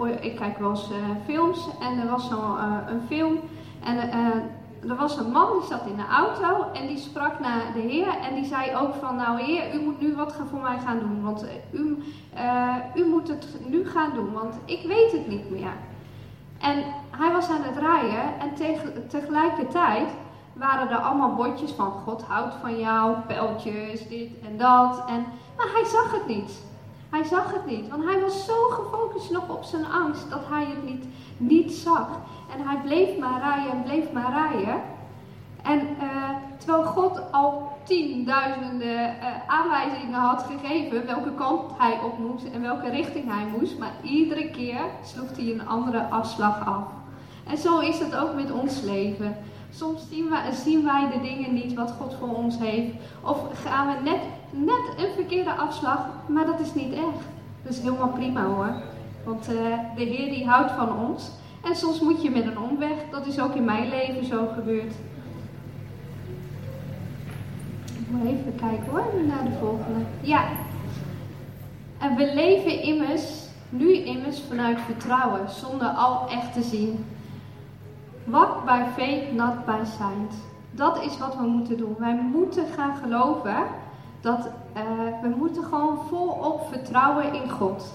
Uh, 0.00 0.24
ik 0.24 0.36
kijk 0.36 0.58
wel 0.58 0.70
eens 0.70 0.90
uh, 0.90 0.96
films 1.24 1.68
en 1.80 2.00
er 2.00 2.10
was 2.10 2.28
zo'n 2.28 2.58
een 2.88 3.00
film. 3.08 3.38
En 3.84 3.96
er 4.88 4.96
was 4.96 5.16
een 5.16 5.30
man 5.30 5.58
die 5.58 5.68
zat 5.68 5.86
in 5.86 5.96
de 5.96 6.06
auto 6.06 6.72
en 6.72 6.86
die 6.86 6.98
sprak 6.98 7.40
naar 7.40 7.62
de 7.74 7.80
Heer 7.80 8.18
en 8.28 8.34
die 8.34 8.44
zei 8.44 8.76
ook 8.76 8.94
van 8.94 9.16
nou 9.16 9.40
Heer, 9.40 9.74
u 9.74 9.80
moet 9.80 10.00
nu 10.00 10.14
wat 10.16 10.36
voor 10.50 10.60
mij 10.60 10.78
gaan 10.78 10.98
doen, 10.98 11.22
want 11.22 11.42
eh, 11.42 11.80
u, 11.80 12.02
uh, 12.36 12.74
u 12.94 13.08
moet 13.08 13.28
het 13.28 13.46
nu 13.66 13.88
gaan 13.88 14.10
doen, 14.14 14.32
want 14.32 14.54
ik 14.64 14.86
weet 14.86 15.12
het 15.12 15.28
niet 15.28 15.50
meer. 15.50 15.72
En 16.58 16.84
hij 17.10 17.32
was 17.32 17.48
aan 17.48 17.62
het 17.62 17.78
rijden 17.78 18.40
en 18.40 18.54
teg 18.54 18.80
tegelijkertijd 19.08 20.08
waren 20.52 20.90
er 20.90 20.96
allemaal 20.96 21.34
bordjes 21.34 21.70
van 21.70 21.90
God 21.90 22.22
houdt 22.22 22.54
van 22.60 22.78
jou, 22.78 23.16
pijltjes, 23.26 24.08
dit 24.08 24.30
en 24.46 24.56
dat. 24.56 25.02
En, 25.08 25.26
maar 25.56 25.68
hij 25.72 25.84
zag 25.84 26.12
het 26.12 26.26
niet. 26.26 26.62
Hij 27.10 27.24
zag 27.24 27.52
het 27.52 27.66
niet, 27.66 27.88
want 27.88 28.04
hij 28.04 28.20
was 28.20 28.44
zo 28.44 28.68
gefocust 28.68 29.30
nog 29.30 29.48
op 29.48 29.64
zijn 29.64 29.86
angst 29.92 30.30
dat 30.30 30.40
hij 30.48 30.64
het 30.64 30.84
niet, 30.84 31.04
niet 31.36 31.72
zag. 31.72 32.08
En 32.54 32.66
hij 32.66 32.80
bleef 32.84 33.18
maar 33.18 33.40
rijden 33.40 33.72
en 33.72 33.82
bleef 33.82 34.12
maar 34.12 34.32
rijden. 34.32 34.80
En 35.62 35.80
uh, 35.80 36.28
terwijl 36.58 36.84
God 36.84 37.32
al 37.32 37.72
tienduizenden 37.82 38.98
uh, 38.98 39.26
aanwijzingen 39.46 40.20
had 40.20 40.46
gegeven 40.50 41.06
welke 41.06 41.34
kant 41.34 41.60
hij 41.78 41.98
op 42.04 42.18
moest 42.18 42.44
en 42.52 42.60
welke 42.60 42.90
richting 42.90 43.24
hij 43.32 43.46
moest, 43.58 43.78
maar 43.78 43.92
iedere 44.02 44.50
keer 44.50 44.80
sloeg 45.04 45.36
hij 45.36 45.52
een 45.52 45.68
andere 45.68 46.08
afslag 46.08 46.66
af. 46.66 46.84
En 47.46 47.58
zo 47.58 47.78
is 47.78 47.98
het 47.98 48.16
ook 48.16 48.34
met 48.34 48.52
ons 48.52 48.80
leven. 48.80 49.36
Soms 49.70 50.08
zien 50.10 50.30
wij, 50.30 50.52
zien 50.52 50.84
wij 50.84 51.10
de 51.12 51.20
dingen 51.20 51.54
niet 51.54 51.74
wat 51.74 51.94
God 52.00 52.14
voor 52.14 52.34
ons 52.34 52.58
heeft. 52.58 52.94
Of 53.20 53.38
gaan 53.64 53.86
we 53.86 53.94
net, 54.02 54.20
net 54.50 55.04
een 55.04 55.14
verkeerde 55.14 55.54
afslag, 55.54 56.06
maar 56.26 56.46
dat 56.46 56.60
is 56.60 56.74
niet 56.74 56.92
erg. 56.92 57.14
Dat 57.62 57.72
is 57.72 57.80
helemaal 57.80 58.08
prima 58.08 58.44
hoor. 58.44 58.74
Want 59.24 59.48
uh, 59.50 59.78
de 59.96 60.02
Heer 60.02 60.30
die 60.30 60.48
houdt 60.48 60.72
van 60.72 60.98
ons. 60.98 61.30
En 61.64 61.76
soms 61.76 62.00
moet 62.00 62.22
je 62.22 62.30
met 62.30 62.46
een 62.46 62.58
omweg. 62.58 62.96
Dat 63.10 63.26
is 63.26 63.40
ook 63.40 63.54
in 63.54 63.64
mijn 63.64 63.88
leven 63.88 64.24
zo 64.24 64.46
gebeurd. 64.54 64.94
Ik 67.98 68.10
moet 68.10 68.26
even 68.26 68.54
kijken 68.56 68.86
hoor, 68.90 69.24
naar 69.26 69.44
de 69.44 69.56
volgende. 69.60 70.00
Ja. 70.20 70.44
En 71.98 72.16
we 72.16 72.34
leven 72.34 72.82
immers, 72.82 73.46
nu 73.68 73.94
immers 73.94 74.40
vanuit 74.48 74.78
vertrouwen, 74.80 75.50
zonder 75.50 75.88
al 75.88 76.28
echt 76.28 76.52
te 76.52 76.62
zien. 76.62 77.04
Walk 78.24 78.64
by 78.64 78.82
faith, 78.96 79.32
not 79.32 79.64
by 79.64 79.80
sight. 79.84 80.34
Dat 80.70 81.02
is 81.02 81.18
wat 81.18 81.36
we 81.36 81.46
moeten 81.46 81.76
doen. 81.76 81.96
Wij 81.98 82.14
moeten 82.32 82.66
gaan 82.76 82.96
geloven 82.96 83.56
dat 84.20 84.38
uh, 84.76 84.82
we 85.22 85.28
moeten 85.36 85.64
gewoon 85.64 85.98
volop 86.08 86.66
vertrouwen 86.70 87.32
in 87.34 87.50
God. 87.50 87.94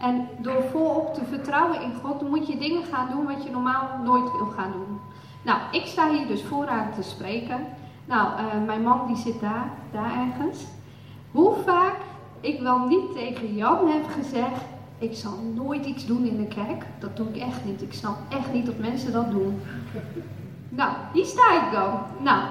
En 0.00 0.28
door 0.38 0.62
volop 0.70 1.14
te 1.14 1.24
vertrouwen 1.24 1.82
in 1.82 1.92
God, 2.02 2.28
moet 2.28 2.46
je 2.46 2.58
dingen 2.58 2.84
gaan 2.84 3.10
doen 3.10 3.26
wat 3.26 3.44
je 3.44 3.50
normaal 3.50 3.88
nooit 4.04 4.32
wil 4.32 4.46
gaan 4.56 4.72
doen. 4.72 5.00
Nou, 5.42 5.58
ik 5.70 5.86
sta 5.86 6.10
hier 6.10 6.26
dus 6.26 6.42
vooraan 6.42 6.92
te 6.94 7.02
spreken. 7.02 7.66
Nou, 8.04 8.28
uh, 8.40 8.66
mijn 8.66 8.82
man 8.82 9.06
die 9.06 9.16
zit 9.16 9.40
daar, 9.40 9.70
daar 9.92 10.12
ergens. 10.12 10.64
Hoe 11.30 11.54
vaak 11.66 11.96
ik 12.40 12.60
wel 12.60 12.78
niet 12.86 13.12
tegen 13.14 13.54
Jan 13.54 13.88
heb 13.88 14.06
gezegd, 14.10 14.64
ik 14.98 15.14
zal 15.14 15.38
nooit 15.54 15.86
iets 15.86 16.06
doen 16.06 16.24
in 16.24 16.36
de 16.36 16.46
kerk. 16.46 16.84
Dat 16.98 17.16
doe 17.16 17.28
ik 17.28 17.36
echt 17.36 17.64
niet. 17.64 17.82
Ik 17.82 17.92
snap 17.92 18.16
echt 18.28 18.52
niet 18.52 18.66
dat 18.66 18.78
mensen 18.78 19.12
dat 19.12 19.30
doen. 19.30 19.60
Nou, 20.68 20.92
hier 21.12 21.24
sta 21.24 21.66
ik 21.66 21.72
dan. 21.72 22.00
Nou, 22.18 22.42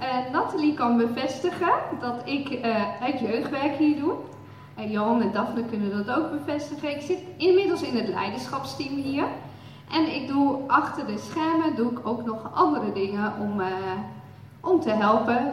uh, 0.00 0.32
Nathalie 0.32 0.74
kan 0.74 0.96
bevestigen 0.96 1.72
dat 2.00 2.22
ik 2.24 2.50
uh, 2.50 2.60
het 2.76 3.20
jeugdwerk 3.20 3.76
hier 3.76 4.00
doe. 4.00 4.12
En 4.80 4.90
Johan 4.90 5.22
en 5.22 5.32
Daphne 5.32 5.64
kunnen 5.64 6.04
dat 6.04 6.16
ook 6.16 6.30
bevestigen. 6.30 6.90
Ik 6.90 7.00
zit 7.00 7.18
inmiddels 7.36 7.82
in 7.82 7.96
het 7.96 8.08
leiderschapsteam 8.08 8.94
hier. 8.94 9.26
En 9.90 10.14
ik 10.14 10.28
doe 10.28 10.58
achter 10.66 11.06
de 11.06 11.18
schermen 11.18 11.76
doe 11.76 11.90
ik 11.90 12.06
ook 12.06 12.24
nog 12.24 12.54
andere 12.54 12.92
dingen 12.92 13.32
om, 13.40 13.60
uh, 13.60 13.66
om 14.60 14.80
te 14.80 14.90
helpen 14.90 15.52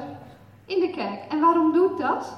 in 0.66 0.80
de 0.80 0.90
kerk. 0.90 1.20
En 1.30 1.40
waarom 1.40 1.74
doe 1.74 1.92
ik 1.92 1.98
dat? 1.98 2.38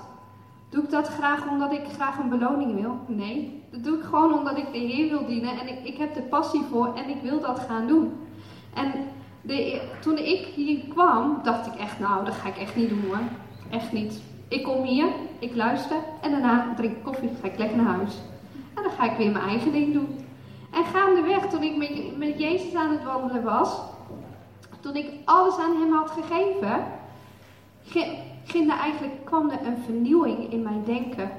Doe 0.70 0.84
ik 0.84 0.90
dat 0.90 1.08
graag 1.08 1.48
omdat 1.50 1.72
ik 1.72 1.82
graag 1.94 2.18
een 2.18 2.30
beloning 2.30 2.82
wil? 2.82 2.98
Nee, 3.08 3.64
dat 3.72 3.84
doe 3.84 3.98
ik 3.98 4.04
gewoon 4.04 4.34
omdat 4.34 4.58
ik 4.58 4.72
de 4.72 4.78
Heer 4.78 5.10
wil 5.10 5.26
dienen 5.26 5.60
en 5.60 5.68
ik, 5.68 5.84
ik 5.84 5.98
heb 5.98 6.14
de 6.14 6.22
passie 6.22 6.64
voor 6.72 6.94
en 6.96 7.10
ik 7.10 7.22
wil 7.22 7.40
dat 7.40 7.60
gaan 7.60 7.88
doen. 7.88 8.14
En 8.74 8.92
toen 10.02 10.18
ik 10.18 10.46
hier 10.56 10.80
kwam, 10.88 11.40
dacht 11.44 11.68
ik 11.68 11.76
echt, 11.76 12.00
nou, 12.00 12.26
dat 12.26 12.34
ga 12.34 12.48
ik 12.48 12.58
echt 12.58 12.76
niet 12.76 12.90
doen 12.90 13.04
hoor. 13.08 13.20
Echt 13.70 13.92
niet. 13.92 14.29
Ik 14.50 14.64
kom 14.64 14.84
hier, 14.84 15.08
ik 15.40 15.56
luister 15.56 15.98
en 16.22 16.32
daarna 16.32 16.74
drink 16.76 16.96
ik 16.96 17.04
koffie, 17.04 17.30
ga 17.42 17.48
ik 17.48 17.58
lekker 17.58 17.78
naar 17.78 17.96
huis. 17.96 18.16
En 18.74 18.84
dan 18.84 18.92
ga 18.92 19.12
ik 19.12 19.18
weer 19.18 19.32
mijn 19.32 19.46
eigen 19.46 19.72
ding 19.72 19.94
doen. 19.94 20.26
En 20.72 20.86
gaandeweg, 20.86 21.48
toen 21.48 21.64
ik 21.64 21.78
met, 21.78 22.18
met 22.18 22.40
Jezus 22.40 22.76
aan 22.76 22.92
het 22.92 23.04
wandelen 23.04 23.44
was, 23.44 23.80
toen 24.80 24.96
ik 24.96 25.10
alles 25.26 25.58
aan 25.58 25.76
hem 25.76 25.94
had 25.94 26.12
gegeven, 26.12 26.84
ging 28.44 28.72
er 28.72 28.78
eigenlijk, 28.78 29.26
kwam 29.26 29.50
er 29.50 29.66
een 29.66 29.78
vernieuwing 29.86 30.52
in 30.52 30.62
mijn 30.62 30.84
denken. 30.86 31.32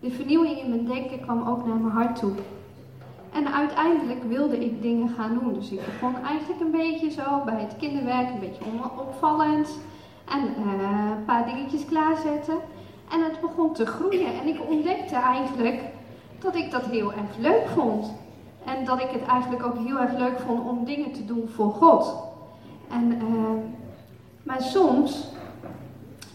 De 0.00 0.10
vernieuwing 0.10 0.58
in 0.58 0.68
mijn 0.68 0.86
denken 0.86 1.20
kwam 1.20 1.48
ook 1.48 1.66
naar 1.66 1.76
mijn 1.76 1.94
hart 1.94 2.18
toe. 2.18 2.32
En 3.32 3.54
uiteindelijk 3.54 4.22
wilde 4.24 4.64
ik 4.64 4.82
dingen 4.82 5.08
gaan 5.08 5.38
doen. 5.38 5.54
Dus 5.54 5.70
ik 5.70 5.80
begon 5.84 6.24
eigenlijk 6.24 6.60
een 6.60 6.70
beetje 6.70 7.10
zo 7.10 7.42
bij 7.44 7.60
het 7.60 7.76
kinderwerk, 7.78 8.28
een 8.28 8.40
beetje 8.40 8.64
opvallend. 8.96 9.78
En 10.30 10.54
uh, 10.58 11.10
een 11.16 11.24
paar 11.24 11.44
dingetjes 11.44 11.84
klaarzetten. 11.84 12.58
En 13.10 13.22
het 13.22 13.40
begon 13.40 13.72
te 13.72 13.86
groeien. 13.86 14.40
En 14.40 14.48
ik 14.48 14.60
ontdekte 14.68 15.14
eigenlijk 15.14 15.82
dat 16.38 16.54
ik 16.54 16.70
dat 16.70 16.84
heel 16.84 17.12
erg 17.12 17.36
leuk 17.38 17.68
vond. 17.74 18.12
En 18.64 18.84
dat 18.84 19.00
ik 19.00 19.10
het 19.10 19.26
eigenlijk 19.26 19.64
ook 19.64 19.76
heel 19.78 19.98
erg 19.98 20.18
leuk 20.18 20.38
vond 20.38 20.68
om 20.68 20.84
dingen 20.84 21.12
te 21.12 21.24
doen 21.24 21.48
voor 21.54 21.72
God. 21.72 22.14
En, 22.90 23.12
uh, 23.12 23.50
maar 24.42 24.62
soms 24.62 25.26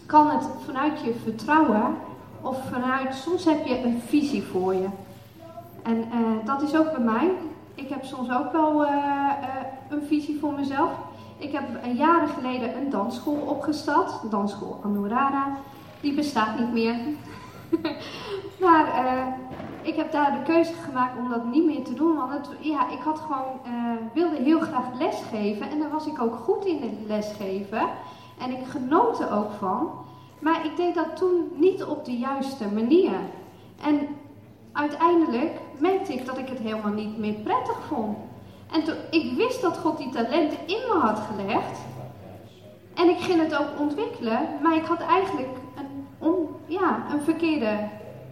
kan 0.06 0.30
het 0.30 0.48
vanuit 0.64 1.00
je 1.00 1.14
vertrouwen 1.22 1.96
of 2.40 2.58
vanuit, 2.72 3.14
soms 3.14 3.44
heb 3.44 3.66
je 3.66 3.82
een 3.82 4.00
visie 4.06 4.42
voor 4.42 4.74
je. 4.74 4.88
En 5.82 5.96
uh, 5.96 6.46
dat 6.46 6.62
is 6.62 6.76
ook 6.76 6.92
bij 6.92 7.04
mij. 7.04 7.30
Ik 7.74 7.88
heb 7.88 8.04
soms 8.04 8.30
ook 8.32 8.52
wel 8.52 8.86
een 9.88 10.02
visie 10.06 10.38
voor 10.40 10.52
mezelf. 10.52 10.90
Ik 11.38 11.52
heb 11.52 11.64
jaren 11.94 12.28
geleden 12.28 12.76
een 12.76 12.90
dansschool 12.90 13.40
opgestart, 13.46 14.30
dansschool 14.30 14.80
Anorara. 14.84 15.56
Die 16.00 16.14
bestaat 16.14 16.58
niet 16.58 16.72
meer. 16.72 16.96
maar 18.64 18.86
ik 19.82 19.96
heb 19.96 20.12
daar 20.12 20.32
de 20.32 20.52
keuze 20.52 20.72
gemaakt 20.72 21.18
om 21.18 21.28
dat 21.28 21.44
niet 21.44 21.64
meer 21.64 21.84
te 21.84 21.94
doen. 21.94 22.16
Want 22.16 22.50
ja, 22.60 22.90
ik 22.90 22.98
had 22.98 23.18
gewoon, 23.18 23.60
wilde 24.14 24.36
heel 24.36 24.60
graag 24.60 24.98
lesgeven. 24.98 25.70
En 25.70 25.78
daar 25.78 25.90
was 25.90 26.06
ik 26.06 26.22
ook 26.22 26.34
goed 26.34 26.64
in 26.64 26.82
het 26.82 27.06
lesgeven. 27.06 27.82
En 28.40 28.50
ik 28.50 28.66
genoot 28.66 29.20
er 29.20 29.32
ook 29.32 29.52
van. 29.58 29.90
Maar 30.38 30.64
ik 30.64 30.76
deed 30.76 30.94
dat 30.94 31.16
toen 31.16 31.50
niet 31.54 31.84
op 31.84 32.04
de 32.04 32.18
juiste 32.18 32.68
manier. 32.74 33.14
En 33.82 34.08
uiteindelijk 34.72 35.60
merkte 35.78 36.12
ik 36.12 36.26
dat 36.26 36.38
ik 36.38 36.48
het 36.48 36.58
helemaal 36.58 36.92
niet 36.92 37.18
meer 37.18 37.34
prettig 37.34 37.78
vond. 37.88 38.16
En 38.72 38.84
toen, 38.84 38.94
ik 39.10 39.36
wist 39.36 39.62
dat 39.62 39.78
God 39.78 39.98
die 39.98 40.10
talenten 40.10 40.58
in 40.66 40.80
me 40.88 40.98
had 41.00 41.18
gelegd. 41.18 41.78
En 42.94 43.08
ik 43.08 43.18
ging 43.18 43.42
het 43.42 43.56
ook 43.56 43.80
ontwikkelen, 43.80 44.48
maar 44.62 44.76
ik 44.76 44.84
had 44.84 45.00
eigenlijk 45.00 45.48
een, 46.20 46.48
ja, 46.66 47.04
een 47.12 47.20
verkeerde 47.20 47.88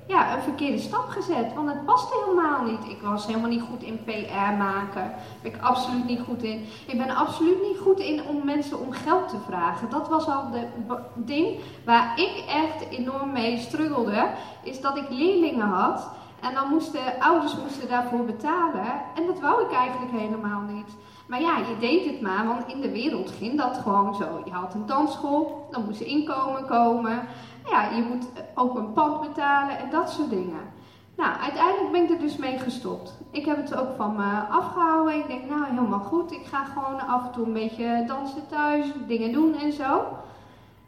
ja, 0.07 0.37
een 0.37 0.43
verkeerde 0.43 0.79
stap 0.79 1.09
gezet. 1.09 1.55
Want 1.55 1.69
het 1.69 1.85
paste 1.85 2.25
helemaal 2.25 2.65
niet. 2.65 2.89
Ik 2.89 3.01
was 3.03 3.27
helemaal 3.27 3.49
niet 3.49 3.63
goed 3.71 3.83
in 3.83 4.05
PR 4.05 4.57
maken. 4.59 5.15
Ben 5.43 5.53
ik 5.55 5.63
absoluut 5.63 6.05
niet 6.05 6.21
goed 6.21 6.43
in. 6.43 6.67
Ik 6.87 6.99
ben 6.99 7.17
absoluut 7.17 7.63
niet 7.63 7.79
goed 7.79 7.99
in 7.99 8.27
om 8.27 8.45
mensen 8.45 8.81
om 8.81 8.93
geld 8.93 9.29
te 9.29 9.39
vragen. 9.47 9.91
Dat 9.91 10.09
was 10.09 10.27
al 10.27 10.45
het 10.53 10.67
ding 11.15 11.59
waar 11.85 12.21
ik 12.21 12.45
echt 12.49 12.89
enorm 12.91 13.33
mee 13.33 13.59
struggelde. 13.59 14.29
Is 14.63 14.81
dat 14.81 14.97
ik 14.97 15.11
leerlingen 15.11 15.69
had. 15.69 16.11
En 16.45 16.55
dan 16.55 16.69
moesten 16.69 17.01
ouders 17.19 17.57
moesten 17.57 17.89
daarvoor 17.89 18.25
betalen. 18.25 18.87
En 19.15 19.27
dat 19.27 19.41
wou 19.41 19.65
ik 19.65 19.73
eigenlijk 19.73 20.13
helemaal 20.13 20.61
niet. 20.61 20.97
Maar 21.27 21.41
ja, 21.41 21.59
je 21.59 21.77
deed 21.81 22.05
het 22.05 22.21
maar, 22.21 22.47
want 22.47 22.67
in 22.67 22.81
de 22.81 22.91
wereld 22.91 23.31
ging 23.31 23.59
dat 23.59 23.79
gewoon 23.83 24.15
zo. 24.15 24.43
Je 24.45 24.51
had 24.51 24.75
een 24.75 24.87
dansschool, 24.87 25.69
dan 25.71 25.85
moest 25.85 26.01
inkomen 26.01 26.67
komen. 26.67 27.23
Ja, 27.71 27.91
je 27.91 28.03
moet 28.03 28.27
ook 28.55 28.77
een 28.77 28.93
pand 28.93 29.21
betalen 29.21 29.79
en 29.79 29.91
dat 29.91 30.11
soort 30.11 30.31
dingen. 30.31 30.73
Nou, 31.17 31.37
uiteindelijk 31.41 31.93
ben 31.93 32.03
ik 32.03 32.11
er 32.11 32.19
dus 32.19 32.37
mee 32.37 32.59
gestopt. 32.59 33.19
Ik 33.31 33.45
heb 33.45 33.57
het 33.57 33.77
ook 33.77 33.97
van 33.97 34.17
me 34.17 34.41
afgehouden. 34.51 35.19
Ik 35.19 35.27
denk, 35.27 35.49
nou, 35.49 35.65
helemaal 35.65 36.01
goed. 36.01 36.33
Ik 36.33 36.47
ga 36.47 36.65
gewoon 36.65 37.07
af 37.07 37.25
en 37.25 37.33
toe 37.33 37.47
een 37.47 37.53
beetje 37.53 38.05
dansen 38.07 38.47
thuis, 38.49 38.87
dingen 39.07 39.33
doen 39.33 39.55
en 39.55 39.73
zo. 39.73 40.07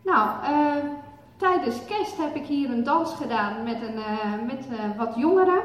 Nou, 0.02 0.28
uh, 0.42 0.84
tijdens 1.37 1.85
kerst 1.85 2.16
heb 2.16 2.35
ik 2.35 2.46
hier 2.46 2.70
een 2.70 2.85
dans 2.85 3.14
gedaan 3.14 3.64
met, 3.64 3.83
een, 3.83 3.94
uh, 3.94 4.46
met 4.46 4.66
uh, 4.70 4.99
wat 4.99 5.14
jongeren. 5.16 5.61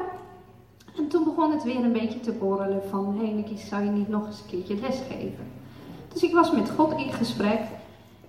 En 0.96 1.08
toen 1.08 1.24
begon 1.24 1.50
het 1.50 1.62
weer 1.62 1.84
een 1.84 1.92
beetje 1.92 2.20
te 2.20 2.32
borrelen 2.32 2.82
van, 2.90 3.18
hé 3.18 3.26
hey, 3.26 3.56
zou 3.56 3.84
je 3.84 3.90
niet 3.90 4.08
nog 4.08 4.26
eens 4.26 4.40
een 4.40 4.50
keertje 4.50 4.80
lesgeven? 4.80 5.50
Dus 6.12 6.22
ik 6.22 6.34
was 6.34 6.52
met 6.52 6.70
God 6.70 6.92
in 6.96 7.12
gesprek. 7.12 7.60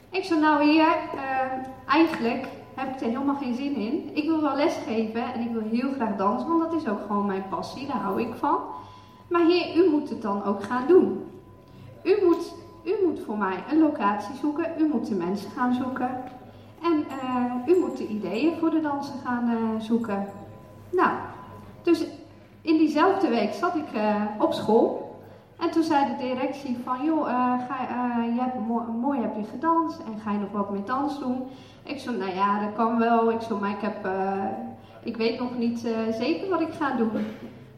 Ik 0.09 0.23
zei, 0.23 0.39
nou 0.39 0.63
hier, 0.63 0.87
eigenlijk 1.87 2.47
heb 2.73 2.93
ik 2.93 3.01
er 3.01 3.07
helemaal 3.07 3.35
geen 3.35 3.55
zin 3.55 3.75
in. 3.75 4.09
Ik 4.13 4.25
wil 4.25 4.41
wel 4.41 4.55
lesgeven 4.55 5.33
en 5.33 5.41
ik 5.41 5.51
wil 5.51 5.61
heel 5.71 5.91
graag 5.91 6.15
dansen, 6.15 6.47
want 6.47 6.61
dat 6.61 6.81
is 6.81 6.87
ook 6.87 7.01
gewoon 7.07 7.25
mijn 7.25 7.45
passie, 7.49 7.87
daar 7.87 7.97
hou 7.97 8.21
ik 8.21 8.33
van. 8.35 8.57
Maar 9.27 9.45
heer, 9.45 9.75
u 9.75 9.89
moet 9.89 10.09
het 10.09 10.21
dan 10.21 10.43
ook 10.43 10.63
gaan 10.63 10.87
doen. 10.87 11.25
U 12.03 12.25
moet, 12.25 12.53
u 12.83 13.05
moet 13.05 13.19
voor 13.25 13.37
mij 13.37 13.63
een 13.71 13.79
locatie 13.79 14.35
zoeken, 14.35 14.73
u 14.79 14.87
moet 14.87 15.07
de 15.07 15.15
mensen 15.15 15.51
gaan 15.51 15.73
zoeken. 15.73 16.23
En 16.83 17.05
uh, 17.07 17.75
u 17.75 17.79
moet 17.79 17.97
de 17.97 18.07
ideeën 18.07 18.57
voor 18.59 18.69
de 18.69 18.81
dansen 18.81 19.19
gaan 19.25 19.49
uh, 19.49 19.79
zoeken. 19.79 20.27
Nou, 20.91 21.09
dus 21.81 22.05
in 22.61 22.77
diezelfde 22.77 23.29
week 23.29 23.53
zat 23.53 23.75
ik 23.75 23.93
uh, 23.95 24.15
op 24.37 24.53
school. 24.53 25.01
En 25.59 25.71
toen 25.71 25.83
zei 25.83 26.05
de 26.05 26.23
directie 26.23 26.77
van, 26.83 27.05
joh, 27.05 27.25
ga, 27.67 27.75
je 28.23 28.41
hebt, 28.41 28.67
mooi, 29.01 29.21
heb 29.21 29.35
je 29.35 29.43
gedanst 29.43 29.99
en 29.99 30.19
ga 30.19 30.31
je 30.31 30.37
nog 30.37 30.51
wat 30.51 30.71
met 30.71 30.87
dans 30.87 31.19
doen? 31.19 31.43
Ik 31.83 31.99
zo, 31.99 32.11
nou 32.11 32.35
ja, 32.35 32.59
dat 32.59 32.73
kan 32.75 32.97
wel. 32.97 33.31
Ik 33.31 33.41
zo, 33.41 33.59
maar 33.59 33.69
ik, 33.69 33.81
heb, 33.81 34.07
ik 35.03 35.17
weet 35.17 35.39
nog 35.39 35.57
niet 35.57 35.79
zeker 36.11 36.49
wat 36.49 36.61
ik 36.61 36.73
ga 36.73 36.95
doen. 36.95 37.25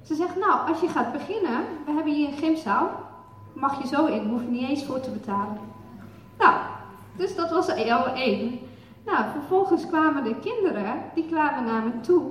Ze 0.01 0.15
zegt, 0.15 0.35
nou, 0.35 0.69
als 0.69 0.79
je 0.79 0.87
gaat 0.87 1.11
beginnen, 1.11 1.61
we 1.85 1.91
hebben 1.91 2.13
hier 2.13 2.27
een 2.27 2.37
gymzaal. 2.37 2.89
Mag 3.53 3.81
je 3.81 3.87
zo 3.87 4.05
in, 4.05 4.29
hoef 4.29 4.41
je 4.41 4.47
niet 4.47 4.69
eens 4.69 4.85
voor 4.85 4.99
te 4.99 5.09
betalen. 5.09 5.59
Nou, 6.37 6.53
dus 7.17 7.35
dat 7.35 7.49
was 7.49 7.69
al 7.69 8.07
één. 8.07 8.59
Nou, 9.05 9.25
vervolgens 9.31 9.87
kwamen 9.87 10.23
de 10.23 10.35
kinderen, 10.35 11.01
die 11.13 11.25
kwamen 11.25 11.63
naar 11.63 11.83
me 11.83 11.99
toe. 11.99 12.21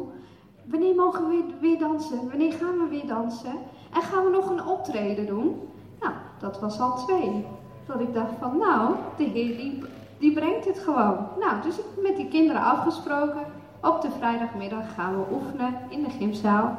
Wanneer 0.64 0.94
mogen 0.94 1.28
we 1.28 1.44
weer, 1.60 1.78
dansen? 1.78 2.28
Wanneer 2.28 2.52
gaan 2.52 2.78
we 2.78 2.88
weer 2.88 3.06
dansen? 3.06 3.54
En 3.92 4.02
gaan 4.02 4.24
we 4.24 4.30
nog 4.30 4.50
een 4.50 4.66
optreden 4.66 5.26
doen? 5.26 5.68
Nou, 6.00 6.12
dat 6.40 6.60
was 6.60 6.80
al 6.80 6.96
twee. 7.06 7.46
Dat 7.86 8.00
ik 8.00 8.14
dacht 8.14 8.32
van, 8.40 8.58
nou, 8.58 8.94
de 9.16 9.24
heer 9.24 9.56
die 9.56 9.82
die 10.24 10.32
brengt 10.32 10.64
het 10.64 10.78
gewoon. 10.78 11.16
Nou, 11.40 11.62
dus 11.62 11.78
ik 11.78 11.84
heb 11.94 12.02
met 12.02 12.16
die 12.16 12.28
kinderen 12.28 12.62
afgesproken. 12.62 13.46
Op 13.80 14.02
de 14.02 14.10
vrijdagmiddag 14.18 14.94
gaan 14.94 15.16
we 15.16 15.24
oefenen 15.32 15.74
in 15.88 16.02
de 16.02 16.10
gymzaal. 16.10 16.78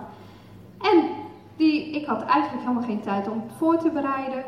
En 0.82 1.04
die, 1.56 1.90
ik 1.90 2.06
had 2.06 2.22
eigenlijk 2.22 2.64
helemaal 2.64 2.88
geen 2.88 3.02
tijd 3.02 3.28
om 3.28 3.44
voor 3.58 3.78
te 3.78 3.90
bereiden. 3.90 4.44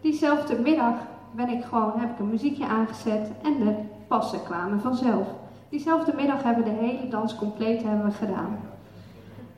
Diezelfde 0.00 0.58
middag 0.58 0.94
ben 1.30 1.48
ik 1.48 1.64
gewoon, 1.64 1.92
heb 1.96 2.10
ik 2.10 2.18
een 2.18 2.30
muziekje 2.30 2.66
aangezet 2.66 3.30
en 3.42 3.58
de 3.58 3.74
passen 4.12 4.42
kwamen 4.42 4.80
vanzelf. 4.80 5.26
Diezelfde 5.68 6.12
middag 6.16 6.42
hebben 6.42 6.64
we 6.64 6.70
de 6.70 6.76
hele 6.76 7.08
dans 7.08 7.34
compleet 7.34 7.82
hebben 7.82 8.12
gedaan. 8.12 8.58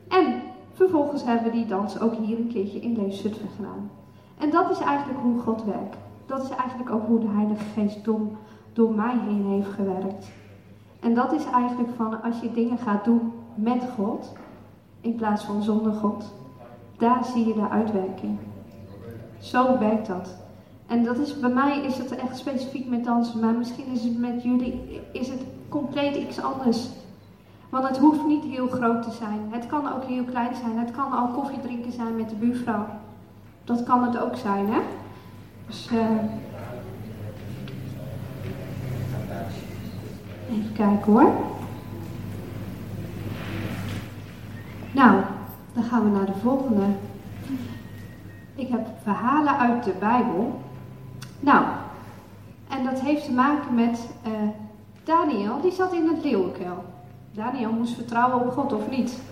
En 0.09 0.43
vervolgens 0.73 1.25
hebben 1.25 1.45
we 1.45 1.51
die 1.51 1.67
dans 1.67 2.01
ook 2.01 2.14
hier 2.14 2.38
een 2.38 2.49
keertje 2.53 2.81
in 2.81 2.97
Leefzutphen 2.97 3.49
gedaan. 3.57 3.90
En 4.38 4.51
dat 4.51 4.71
is 4.71 4.79
eigenlijk 4.79 5.21
hoe 5.21 5.40
God 5.40 5.64
werkt. 5.64 5.97
Dat 6.27 6.43
is 6.43 6.49
eigenlijk 6.49 6.90
ook 6.90 7.07
hoe 7.07 7.21
de 7.21 7.29
Heilige 7.29 7.64
Geest 7.64 8.05
door 8.73 8.95
mij 8.95 9.19
heen 9.27 9.47
heeft 9.47 9.71
gewerkt. 9.71 10.31
En 11.01 11.14
dat 11.14 11.33
is 11.33 11.45
eigenlijk 11.45 11.90
van 11.97 12.23
als 12.23 12.40
je 12.40 12.53
dingen 12.53 12.79
gaat 12.79 13.05
doen 13.05 13.33
met 13.55 13.83
God, 13.97 14.33
in 15.01 15.14
plaats 15.14 15.45
van 15.45 15.62
zonder 15.62 15.93
God, 15.93 16.33
daar 16.99 17.25
zie 17.25 17.47
je 17.47 17.55
de 17.55 17.69
uitwerking. 17.69 18.38
Zo 19.38 19.79
werkt 19.79 20.07
dat. 20.07 20.43
En 20.94 21.04
dat 21.04 21.18
is, 21.18 21.40
bij 21.40 21.50
mij 21.50 21.80
is 21.80 21.98
het 21.98 22.16
echt 22.16 22.37
specifiek 22.37 22.88
met 22.88 23.04
dansen, 23.04 23.40
maar 23.40 23.52
misschien 23.52 23.87
is 23.92 24.02
het 24.02 24.18
met 24.18 24.42
jullie 24.42 25.00
is 25.12 25.28
het 25.28 25.40
compleet 25.68 26.16
iets 26.16 26.40
anders. 26.40 26.88
Want 27.68 27.88
het 27.88 27.98
hoeft 27.98 28.26
niet 28.26 28.44
heel 28.44 28.68
groot 28.68 29.02
te 29.02 29.11
zijn. 29.11 29.40
Het 29.50 29.66
kan 29.66 29.92
ook 29.92 30.04
heel 30.04 30.24
klein 30.24 30.54
zijn. 30.54 30.78
Het 30.78 30.90
kan 30.90 31.12
al 31.12 31.26
koffie 31.26 31.61
drinken 31.61 31.92
zijn 31.92 32.16
met 32.16 32.28
de 32.28 32.35
buurvrouw. 32.35 32.87
Dat 33.64 33.83
kan 33.83 34.02
het 34.04 34.18
ook 34.18 34.37
zijn, 34.37 34.66
hè? 34.68 34.80
Dus, 35.66 35.88
uh, 35.92 35.98
Even 40.50 40.72
kijken 40.72 41.12
hoor. 41.12 41.33
Nou, 44.92 45.20
dan 45.72 45.85
gaan 45.85 46.04
we 46.04 46.11
naar 46.18 46.26
de 46.26 46.40
volgende. 46.42 46.85
Ik 48.54 48.68
heb 48.68 48.87
verhalen 49.02 49.59
uit 49.59 49.85
de 49.85 49.94
Bijbel. 50.00 50.62
Nou, 51.40 51.64
en 52.68 52.85
dat 52.85 53.01
heeft 53.01 53.25
te 53.25 53.33
maken 53.33 53.75
met 53.75 54.09
uh, 54.27 54.33
Daniel, 55.05 55.61
die 55.61 55.73
zat 55.73 55.92
in 55.92 56.09
het 56.09 56.25
leeuwenkuil. 56.25 56.85
Daniel 57.33 57.73
moest 57.73 57.94
vertrouwen 57.94 58.40
op 58.40 58.53
God 58.53 58.73
of 58.73 58.90
niet? 58.90 59.23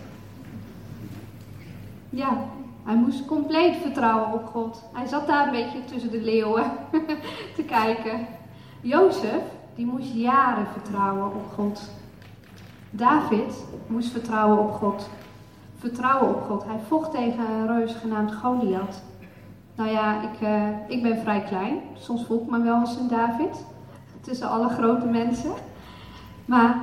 Ja, 2.10 2.44
hij 2.84 2.96
moest 2.96 3.26
compleet 3.26 3.76
vertrouwen 3.76 4.32
op 4.32 4.46
God. 4.46 4.82
Hij 4.92 5.06
zat 5.06 5.26
daar 5.26 5.46
een 5.46 5.52
beetje 5.52 5.84
tussen 5.84 6.10
de 6.10 6.20
leeuwen 6.20 6.64
te 7.56 7.62
kijken. 7.62 8.26
Jozef, 8.80 9.42
die 9.74 9.86
moest 9.86 10.12
jaren 10.12 10.66
vertrouwen 10.72 11.26
op 11.26 11.52
God. 11.54 11.90
David 12.90 13.64
moest 13.86 14.10
vertrouwen 14.10 14.58
op 14.58 14.72
God. 14.72 15.08
Vertrouwen 15.78 16.34
op 16.34 16.42
God. 16.42 16.64
Hij 16.64 16.78
vocht 16.88 17.10
tegen 17.10 17.50
een 17.50 17.66
reus 17.66 17.94
genaamd 17.94 18.34
Goliath. 18.34 19.02
Nou 19.74 19.90
ja, 19.90 20.22
ik, 20.22 20.40
uh, 20.40 20.68
ik 20.88 21.02
ben 21.02 21.18
vrij 21.18 21.42
klein. 21.42 21.80
Soms 21.94 22.24
voel 22.24 22.40
ik 22.40 22.50
me 22.50 22.62
wel 22.62 22.80
als 22.80 22.96
een 22.96 23.08
David. 23.08 23.64
Tussen 24.20 24.48
alle 24.48 24.68
grote 24.68 25.06
mensen. 25.06 25.52
Maar 26.44 26.76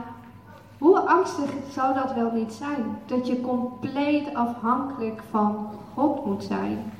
hoe 0.78 1.00
angstig 1.00 1.50
zou 1.72 1.94
dat 1.94 2.14
wel 2.14 2.32
niet 2.32 2.54
zijn? 2.54 2.98
Dat 3.06 3.28
je 3.28 3.42
compleet 3.42 4.36
afhankelijk 4.36 5.22
van 5.30 5.68
God 5.94 6.26
moet 6.26 6.44
zijn. 6.44 6.92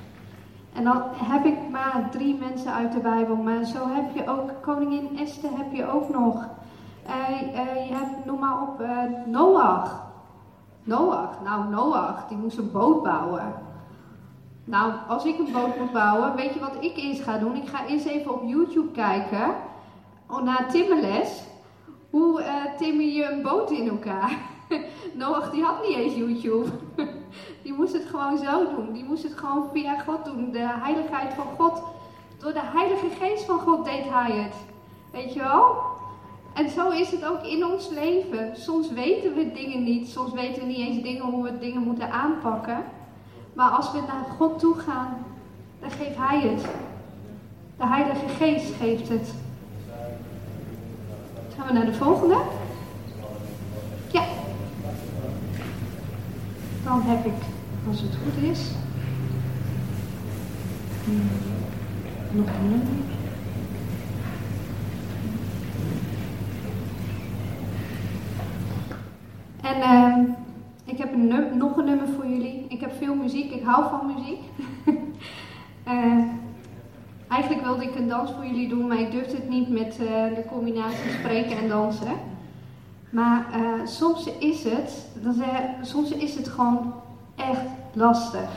En 0.74 0.84
dan 0.84 1.02
heb 1.14 1.46
ik 1.46 1.58
maar 1.72 2.08
drie 2.12 2.38
mensen 2.40 2.74
uit 2.74 2.92
de 2.92 3.00
Bijbel, 3.00 3.36
maar 3.36 3.64
zo 3.64 3.88
heb 3.88 4.16
je 4.16 4.28
ook 4.28 4.50
koningin 4.62 5.18
Esther 5.18 5.50
heb 5.58 5.74
je 5.74 5.92
ook 5.92 6.10
nog. 6.10 6.46
Uh, 7.08 7.42
uh, 7.42 7.88
je 7.88 7.94
hebt, 7.94 8.26
noem 8.26 8.40
maar 8.40 8.62
op, 8.62 8.84
Noach. 9.26 10.08
Noach, 10.84 11.30
nou 11.44 11.70
Noach, 11.70 12.28
die 12.28 12.38
moest 12.38 12.58
een 12.58 12.72
boot 12.72 13.04
bouwen. 13.04 13.54
Nou, 14.70 14.94
als 15.08 15.26
ik 15.26 15.38
een 15.38 15.52
boot 15.52 15.78
moet 15.78 15.92
bouwen, 15.92 16.36
weet 16.36 16.54
je 16.54 16.60
wat 16.60 16.76
ik 16.80 16.98
eerst 16.98 17.22
ga 17.22 17.38
doen? 17.38 17.56
Ik 17.56 17.68
ga 17.68 17.88
eerst 17.88 18.06
even 18.06 18.34
op 18.34 18.44
YouTube 18.44 18.92
kijken, 18.92 19.56
naar 20.44 20.72
timmerles. 20.72 21.44
Hoe 22.10 22.44
timmer 22.78 23.06
je 23.06 23.32
een 23.32 23.42
boot 23.42 23.72
in 23.72 23.90
elkaar? 23.90 24.38
Noach 25.14 25.52
die 25.52 25.64
had 25.64 25.88
niet 25.88 25.98
eens 25.98 26.14
YouTube. 26.14 26.68
Die 27.64 27.74
moest 27.74 27.94
het 27.94 28.06
gewoon 28.06 28.38
zo 28.38 28.76
doen. 28.76 28.94
Die 28.94 29.04
moest 29.04 29.24
het 29.24 29.34
gewoon 29.34 29.70
via 29.74 30.00
God 30.00 30.26
doen. 30.26 30.52
De 30.52 30.68
heiligheid 30.68 31.34
van 31.34 31.46
God. 31.58 31.82
Door 32.38 32.54
de 32.54 32.64
heilige 32.64 33.10
geest 33.20 33.46
van 33.46 33.60
God 33.60 33.86
deed 33.86 34.10
hij 34.10 34.32
het. 34.32 34.56
Weet 35.12 35.34
je 35.34 35.40
wel? 35.40 35.76
En 36.54 36.70
zo 36.70 36.90
is 36.90 37.12
het 37.12 37.26
ook 37.26 37.44
in 37.44 37.66
ons 37.66 37.90
leven. 37.90 38.56
Soms 38.56 38.92
weten 38.92 39.34
we 39.34 39.52
dingen 39.52 39.84
niet. 39.84 40.08
Soms 40.08 40.32
weten 40.34 40.62
we 40.62 40.68
niet 40.68 40.88
eens 40.88 41.04
dingen 41.04 41.26
hoe 41.26 41.44
we 41.44 41.60
dingen 41.60 41.82
moeten 41.82 42.12
aanpakken. 42.12 42.84
Maar 43.60 43.70
als 43.70 43.92
we 43.92 43.98
naar 43.98 44.36
God 44.38 44.60
toe 44.60 44.76
gaan, 44.76 45.18
dan 45.80 45.92
geeft 45.92 46.18
Hij 46.18 46.42
het. 46.42 46.62
De 47.78 47.88
Heilige 47.88 48.28
Geest 48.28 48.74
geeft 48.80 49.10
het. 49.10 49.34
Gaan 51.58 51.68
we 51.68 51.74
naar 51.74 51.86
de 51.86 51.94
volgende? 51.94 52.38
Ja. 54.12 54.24
Dan 56.84 57.02
heb 57.02 57.26
ik 57.26 57.42
als 57.88 58.02
het 58.02 58.12
goed 58.24 58.44
is. 58.44 58.60
Hmm. 61.04 61.30
Nog 62.32 62.48
een 62.48 62.70
nummer. 62.70 62.88
En 69.62 69.78
uh, 69.78 70.36
ik 70.90 70.98
heb 70.98 71.14
een 71.14 71.58
nog 71.58 71.78
een 71.78 71.86
nummer 71.86 72.08
voor 72.08 72.28
jullie. 72.28 72.66
Ik 72.68 72.80
heb 72.80 72.92
veel 72.98 73.16
muziek, 73.16 73.52
ik 73.52 73.64
hou 73.64 73.90
van 73.90 74.14
muziek. 74.16 74.40
uh, 75.88 76.24
eigenlijk 77.36 77.64
wilde 77.64 77.84
ik 77.84 77.96
een 77.96 78.08
dans 78.08 78.32
voor 78.32 78.46
jullie 78.46 78.70
doen, 78.70 78.88
maar 78.88 79.00
ik 79.00 79.12
durfde 79.12 79.36
het 79.36 79.50
niet 79.50 79.70
met 79.70 80.00
uh, 80.02 80.08
de 80.36 80.44
combinatie 80.48 81.12
spreken 81.20 81.58
en 81.58 81.68
dansen. 81.68 82.14
Maar 83.10 83.46
uh, 83.56 83.86
soms 83.86 84.30
is 84.40 84.64
het, 84.64 85.08
dan 85.24 85.34
zeg, 85.34 85.48
soms 85.82 86.12
is 86.12 86.36
het 86.36 86.48
gewoon 86.48 86.94
echt 87.36 87.66
lastig. 87.94 88.50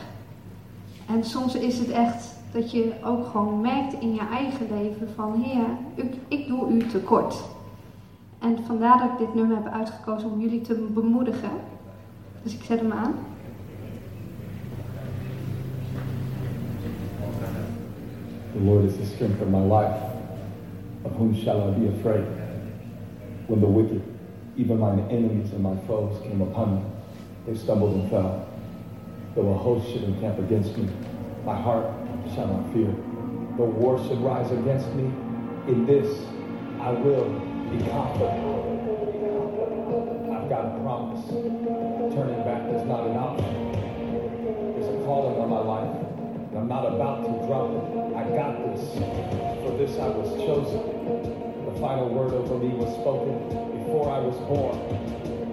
En 1.07 1.25
soms 1.25 1.55
is 1.55 1.79
het 1.79 1.91
echt 1.91 2.41
dat 2.53 2.71
je 2.71 2.93
ook 3.05 3.27
gewoon 3.27 3.61
merkt 3.61 3.93
in 3.93 4.15
je 4.15 4.29
eigen 4.33 4.67
leven 4.71 5.09
van 5.15 5.43
Heer, 5.43 5.67
ik, 5.95 6.15
ik 6.29 6.47
doe 6.47 6.69
u 6.69 6.87
tekort. 6.87 7.35
En 8.39 8.59
vandaar 8.67 8.99
dat 8.99 9.11
ik 9.11 9.19
dit 9.19 9.35
nummer 9.35 9.57
heb 9.57 9.73
uitgekozen 9.73 10.31
om 10.31 10.41
jullie 10.41 10.61
te 10.61 10.89
bemoedigen. 10.95 11.51
Dus 12.43 12.55
ik 12.55 12.63
zet 12.63 12.81
hem 12.81 12.93
aan. 12.93 13.15
The 18.53 18.61
Lord 18.65 18.85
is 18.85 18.97
the 18.97 19.05
strength 19.05 19.41
of 19.43 19.49
my 19.49 19.61
life. 19.61 19.97
Of 21.05 21.13
whom 21.17 21.35
shall 21.35 21.69
I 21.69 21.79
be 21.79 21.89
afraid? 21.89 22.25
When 23.47 23.61
the 23.61 23.67
wicked, 23.67 24.03
even 24.57 24.79
mine 24.79 25.07
enemies 25.11 25.53
and 25.53 25.63
my 25.63 25.77
foes, 25.87 26.21
came 26.23 26.43
upon 26.43 26.75
me, 26.75 26.83
they 27.47 27.55
stumbled 27.55 27.95
and 27.95 28.11
fell. 28.11 28.47
Though 29.35 29.49
a 29.49 29.57
host 29.57 29.91
should 29.91 30.05
encamp 30.05 30.39
against 30.39 30.77
me, 30.77 30.89
my 31.45 31.57
heart 31.61 31.87
shall 32.35 32.47
not 32.47 32.73
fear. 32.73 32.95
Though 33.57 33.73
war 33.81 33.99
should 34.07 34.21
rise 34.21 34.51
against 34.51 34.93
me, 34.95 35.05
in 35.67 35.87
this 35.87 36.09
I 36.81 36.91
will 36.93 37.29
be 37.71 37.79
confident. 37.91 38.39
I've 40.31 40.49
got 40.49 40.65
a 40.67 40.81
promise. 40.83 41.52
I'm 46.63 46.69
not 46.69 46.87
about 46.87 47.27
to 47.27 47.47
drop 47.49 47.75
it. 47.75 48.15
I 48.15 48.23
got 48.39 48.55
this. 48.63 48.95
For 48.95 49.75
this 49.77 49.99
I 49.99 50.07
was 50.07 50.31
chosen. 50.47 50.79
The 51.67 51.75
final 51.81 52.09
word 52.09 52.35
over 52.35 52.55
me 52.55 52.69
was 52.69 52.95
spoken 53.03 53.35
before 53.83 54.07
I 54.09 54.21
was 54.23 54.39
born. 54.47 54.79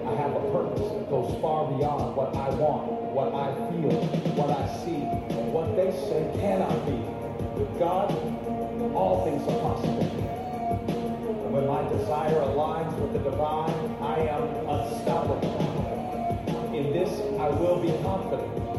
I 0.05 0.13
have 0.21 0.37
a 0.37 0.43
purpose 0.53 0.85
that 0.85 1.09
goes 1.09 1.33
far 1.41 1.65
beyond 1.65 2.15
what 2.15 2.35
I 2.37 2.49
want, 2.61 2.93
what 3.09 3.33
I 3.33 3.49
feel, 3.73 3.89
what 4.37 4.53
I 4.53 4.69
see, 4.85 5.01
and 5.01 5.51
what 5.51 5.75
they 5.75 5.89
say 5.97 6.29
cannot 6.37 6.77
be. 6.85 7.01
With 7.57 7.73
God, 7.79 8.13
all 8.93 9.25
things 9.25 9.41
are 9.49 9.59
possible. 9.65 10.05
And 10.05 11.49
when 11.49 11.65
my 11.65 11.89
desire 11.89 12.37
aligns 12.37 12.93
with 13.01 13.13
the 13.13 13.25
divine, 13.25 13.73
I 13.97 14.29
am 14.29 14.45
unstoppable. 14.69 15.57
In 16.69 16.93
this, 16.93 17.09
I 17.41 17.49
will 17.49 17.81
be 17.81 17.89
confident. 18.05 18.69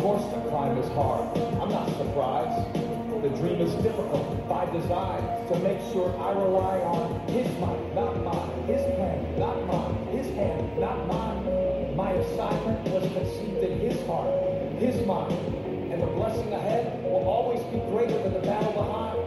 Course, 0.00 0.22
the 0.26 0.40
climb 0.48 0.78
is 0.78 0.88
hard. 0.90 1.36
I'm 1.60 1.70
not 1.70 1.88
surprised. 1.96 2.72
The 3.20 3.30
dream 3.30 3.60
is 3.60 3.74
difficult 3.82 4.48
by 4.48 4.64
design 4.70 5.22
to 5.48 5.58
make 5.58 5.80
sure 5.92 6.16
I 6.20 6.32
rely 6.38 6.78
on 6.82 7.28
His 7.30 7.48
might, 7.58 7.94
not 7.96 8.16
mine. 8.22 8.62
His 8.68 8.80
plan, 8.94 9.38
not 9.40 9.66
mine. 9.66 10.06
His 10.16 10.28
hand, 10.36 10.78
not 10.78 11.04
mine. 11.08 11.96
My 11.96 12.12
assignment 12.12 12.88
was 12.90 13.02
conceived 13.12 13.58
in 13.58 13.80
His 13.80 14.06
heart, 14.06 14.32
His 14.78 15.04
mind, 15.04 15.67
and 15.98 16.08
the 16.08 16.14
blessing 16.14 16.52
ahead 16.52 17.02
will 17.02 17.26
always 17.26 17.58
be 17.74 17.78
greater 17.90 18.16
than 18.22 18.32
the 18.32 18.46
battle 18.46 18.72
behind. 18.72 19.18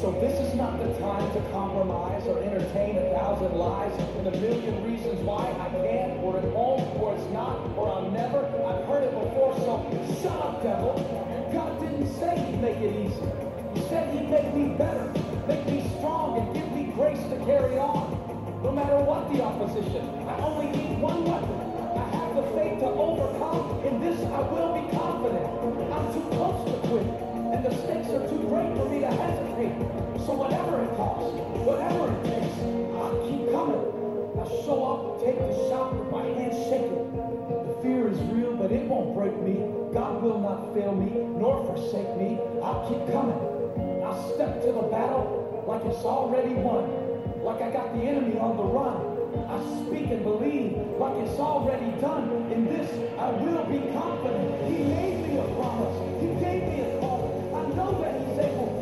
So 0.00 0.12
this 0.22 0.38
is 0.38 0.54
not 0.54 0.78
the 0.78 0.94
time 1.00 1.26
to 1.32 1.40
compromise 1.50 2.24
or 2.26 2.38
entertain 2.38 2.96
a 2.98 3.10
thousand 3.10 3.52
lies 3.58 3.92
and 4.18 4.28
a 4.28 4.30
million 4.38 4.84
reasons 4.84 5.18
why 5.26 5.42
I 5.58 5.68
can't 5.82 6.22
or 6.22 6.38
it 6.38 6.44
won't 6.54 6.86
or 7.02 7.14
it's 7.14 7.26
not 7.34 7.58
or 7.76 7.90
I'll 7.90 8.10
never. 8.10 8.46
I've 8.46 8.86
heard 8.86 9.04
it 9.04 9.10
before, 9.10 9.58
so 9.58 9.82
shut 10.22 10.38
up, 10.38 10.62
devil. 10.62 10.94
God 11.52 11.80
didn't 11.80 12.06
say 12.14 12.38
he'd 12.38 12.62
make 12.62 12.78
it 12.78 12.94
easy. 12.94 13.26
He 13.74 13.80
said 13.88 14.14
he'd 14.14 14.30
make 14.30 14.54
me 14.54 14.76
better, 14.78 15.10
make 15.48 15.66
me 15.66 15.82
strong, 15.98 16.38
and 16.38 16.54
give 16.54 16.70
me 16.70 16.92
grace 16.94 17.22
to 17.26 17.36
carry 17.44 17.76
on. 17.76 18.06
No 18.62 18.70
matter 18.70 19.02
what 19.02 19.26
the 19.32 19.42
opposition, 19.42 20.06
I 20.28 20.38
only 20.46 20.70
need 20.70 21.00
one 21.00 21.24
weapon. 21.24 21.58
I 21.98 22.06
have 22.14 22.36
the 22.36 22.46
faith 22.54 22.78
to 22.80 22.86
overcome. 22.86 23.82
In 23.84 24.00
this, 24.00 24.20
I 24.30 24.40
will 24.46 24.74
be 24.74 24.79
me. 39.42 39.64
God 39.92 40.22
will 40.22 40.38
not 40.38 40.72
fail 40.74 40.94
me, 40.94 41.10
nor 41.38 41.64
forsake 41.66 42.16
me. 42.16 42.38
I'll 42.62 42.88
keep 42.88 43.00
coming. 43.12 43.40
I'll 44.04 44.34
step 44.34 44.62
to 44.62 44.72
the 44.72 44.82
battle 44.88 45.64
like 45.66 45.84
it's 45.84 46.04
already 46.04 46.54
won. 46.54 46.86
Like 47.42 47.62
I 47.62 47.70
got 47.70 47.94
the 47.94 48.02
enemy 48.02 48.38
on 48.38 48.56
the 48.56 48.64
run. 48.64 49.10
I 49.48 49.58
speak 49.82 50.10
and 50.10 50.22
believe 50.22 50.76
like 50.98 51.16
it's 51.24 51.38
already 51.38 51.90
done. 52.00 52.50
In 52.52 52.66
this, 52.66 52.90
I 53.18 53.30
will 53.30 53.64
be 53.64 53.78
confident. 53.92 54.68
He 54.68 54.84
made 54.84 55.26
me 55.26 55.38
a 55.38 55.46
promise. 55.54 55.96
He 56.20 56.28
gave 56.42 56.62
me 56.68 56.80
a 56.80 57.00
call. 57.00 57.24
I 57.54 57.74
know 57.74 58.00
that 58.02 58.14
He's 58.20 58.38
able 58.38 58.79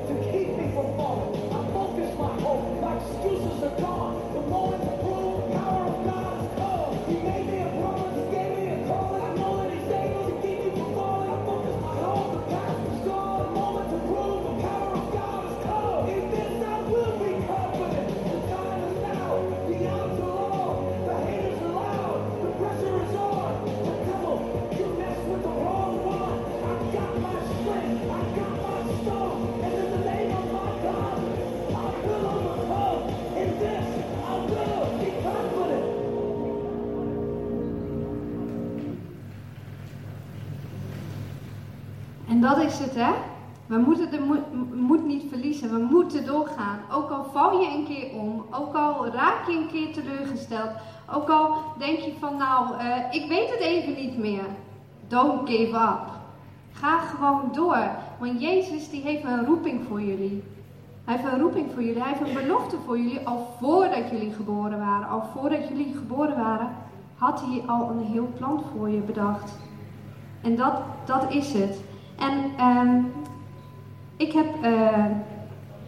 moeten 43.89 44.11
de 44.11 44.43
moed, 44.75 45.07
niet 45.07 45.25
verliezen. 45.29 45.71
We 45.71 45.87
moeten 45.91 46.27
doorgaan. 46.27 46.79
Ook 46.93 47.11
al 47.11 47.25
val 47.33 47.61
je 47.61 47.67
een 47.67 47.85
keer 47.85 48.11
om. 48.13 48.45
Ook 48.51 48.75
al 48.75 49.07
raak 49.07 49.49
je 49.49 49.57
een 49.57 49.69
keer 49.73 49.93
teleurgesteld. 49.93 50.71
Ook 51.15 51.29
al 51.29 51.57
denk 51.79 51.99
je 51.99 52.13
van, 52.19 52.37
nou, 52.37 52.79
eh, 52.79 52.97
ik 53.11 53.29
weet 53.29 53.51
het 53.51 53.61
even 53.61 53.95
niet 53.95 54.19
meer. 54.19 54.45
Don't 55.09 55.49
give 55.49 55.77
up. 55.77 56.01
Ga 56.73 56.99
gewoon 56.99 57.51
door. 57.53 57.91
Want 58.19 58.41
Jezus 58.41 58.91
die 58.91 59.03
heeft 59.03 59.25
een 59.25 59.47
roeping 59.47 59.81
voor 59.89 60.01
jullie. 60.01 60.43
Hij 61.05 61.17
heeft 61.17 61.33
een 61.33 61.41
roeping 61.41 61.67
voor 61.73 61.83
jullie. 61.83 62.03
Hij 62.03 62.13
heeft 62.13 62.29
een 62.29 62.47
belofte 62.47 62.77
voor 62.87 62.99
jullie. 62.99 63.27
Al 63.27 63.57
voordat 63.61 64.11
jullie 64.11 64.33
geboren 64.33 64.79
waren. 64.79 65.09
Al 65.09 65.23
voordat 65.35 65.69
jullie 65.69 65.95
geboren 65.97 66.37
waren. 66.37 66.69
Had 67.15 67.41
hij 67.41 67.63
al 67.67 67.91
een 67.91 68.05
heel 68.05 68.29
plan 68.37 68.63
voor 68.73 68.89
je 68.89 69.01
bedacht. 69.01 69.53
En 70.43 70.57
dat, 70.57 70.83
dat 71.05 71.33
is 71.33 71.53
het. 71.53 71.81
En 72.19 72.51
ehm, 72.57 73.03
ik 74.19 74.33
heb 74.33 74.47
eh, 74.63 75.05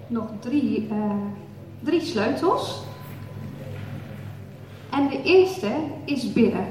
nog 0.07 0.25
drie, 0.41 0.89
eh, 0.91 0.97
drie 1.81 2.01
sleutels. 2.01 2.83
En 4.91 5.09
de 5.09 5.23
eerste 5.23 5.71
is 6.05 6.33
bidden. 6.33 6.67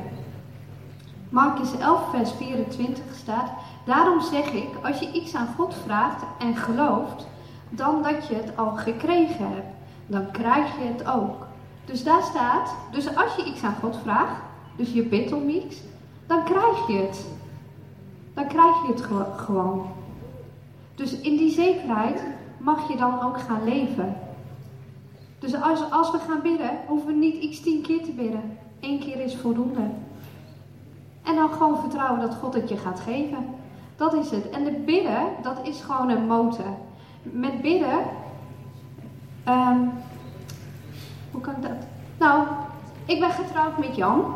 Marcus 1.29 1.77
11, 1.77 2.09
vers 2.11 2.31
24 2.33 3.03
staat: 3.15 3.51
Daarom 3.85 4.21
zeg 4.21 4.51
ik, 4.53 4.69
als 4.83 4.99
je 4.99 5.11
iets 5.11 5.35
aan 5.35 5.53
God 5.57 5.75
vraagt 5.85 6.23
en 6.39 6.55
gelooft, 6.55 7.27
dan 7.69 8.03
dat 8.03 8.27
je 8.27 8.35
het 8.35 8.57
al 8.57 8.71
gekregen 8.71 9.47
hebt, 9.47 9.73
dan 10.07 10.31
krijg 10.31 10.65
je 10.77 10.87
het 10.87 11.07
ook. 11.07 11.47
Dus 11.85 12.03
daar 12.03 12.21
staat, 12.21 12.75
dus 12.91 13.15
als 13.15 13.35
je 13.35 13.45
iets 13.45 13.63
aan 13.63 13.75
God 13.81 13.97
vraagt, 14.03 14.41
dus 14.75 14.91
je 14.93 15.03
bidt 15.03 15.33
om 15.33 15.49
iets, 15.49 15.77
dan 16.27 16.43
krijg 16.43 16.87
je 16.87 16.97
het. 16.97 17.25
Dan 18.33 18.47
krijg 18.47 18.81
je 18.81 18.87
het 18.91 19.01
ge- 19.01 19.33
gewoon. 19.35 19.85
Dus 20.99 21.19
in 21.19 21.37
die 21.37 21.51
zekerheid 21.51 22.23
mag 22.57 22.87
je 22.91 22.97
dan 22.97 23.21
ook 23.21 23.39
gaan 23.39 23.63
leven. 23.63 24.15
Dus 25.39 25.61
als, 25.61 25.91
als 25.91 26.11
we 26.11 26.19
gaan 26.19 26.41
bidden, 26.41 26.69
hoeven 26.87 27.07
we 27.07 27.13
niet 27.13 27.49
x 27.49 27.59
tien 27.59 27.81
keer 27.81 28.03
te 28.03 28.11
bidden. 28.11 28.57
Eén 28.79 28.99
keer 28.99 29.19
is 29.19 29.35
voldoende. 29.35 29.81
En 31.23 31.35
dan 31.35 31.49
gewoon 31.49 31.79
vertrouwen 31.79 32.21
dat 32.21 32.35
God 32.35 32.53
het 32.53 32.69
je 32.69 32.77
gaat 32.77 32.99
geven. 32.99 33.37
Dat 33.95 34.13
is 34.13 34.31
het. 34.31 34.49
En 34.49 34.63
de 34.63 34.71
bidden, 34.71 35.27
dat 35.41 35.59
is 35.63 35.81
gewoon 35.81 36.09
een 36.09 36.27
motor. 36.27 36.77
Met 37.23 37.61
bidden, 37.61 37.99
ehm, 39.43 39.79
hoe 41.31 41.41
kan 41.41 41.55
ik 41.55 41.61
dat? 41.61 41.87
Nou, 42.17 42.47
ik 43.05 43.19
ben 43.19 43.31
getrouwd 43.31 43.77
met 43.77 43.95
Jan. 43.95 44.33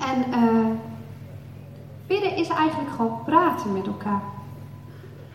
En 0.00 0.32
eh, 0.32 0.66
Bidden 2.06 2.36
is 2.36 2.48
eigenlijk 2.48 2.90
gewoon 2.90 3.18
praten 3.24 3.72
met 3.72 3.86
elkaar. 3.86 4.31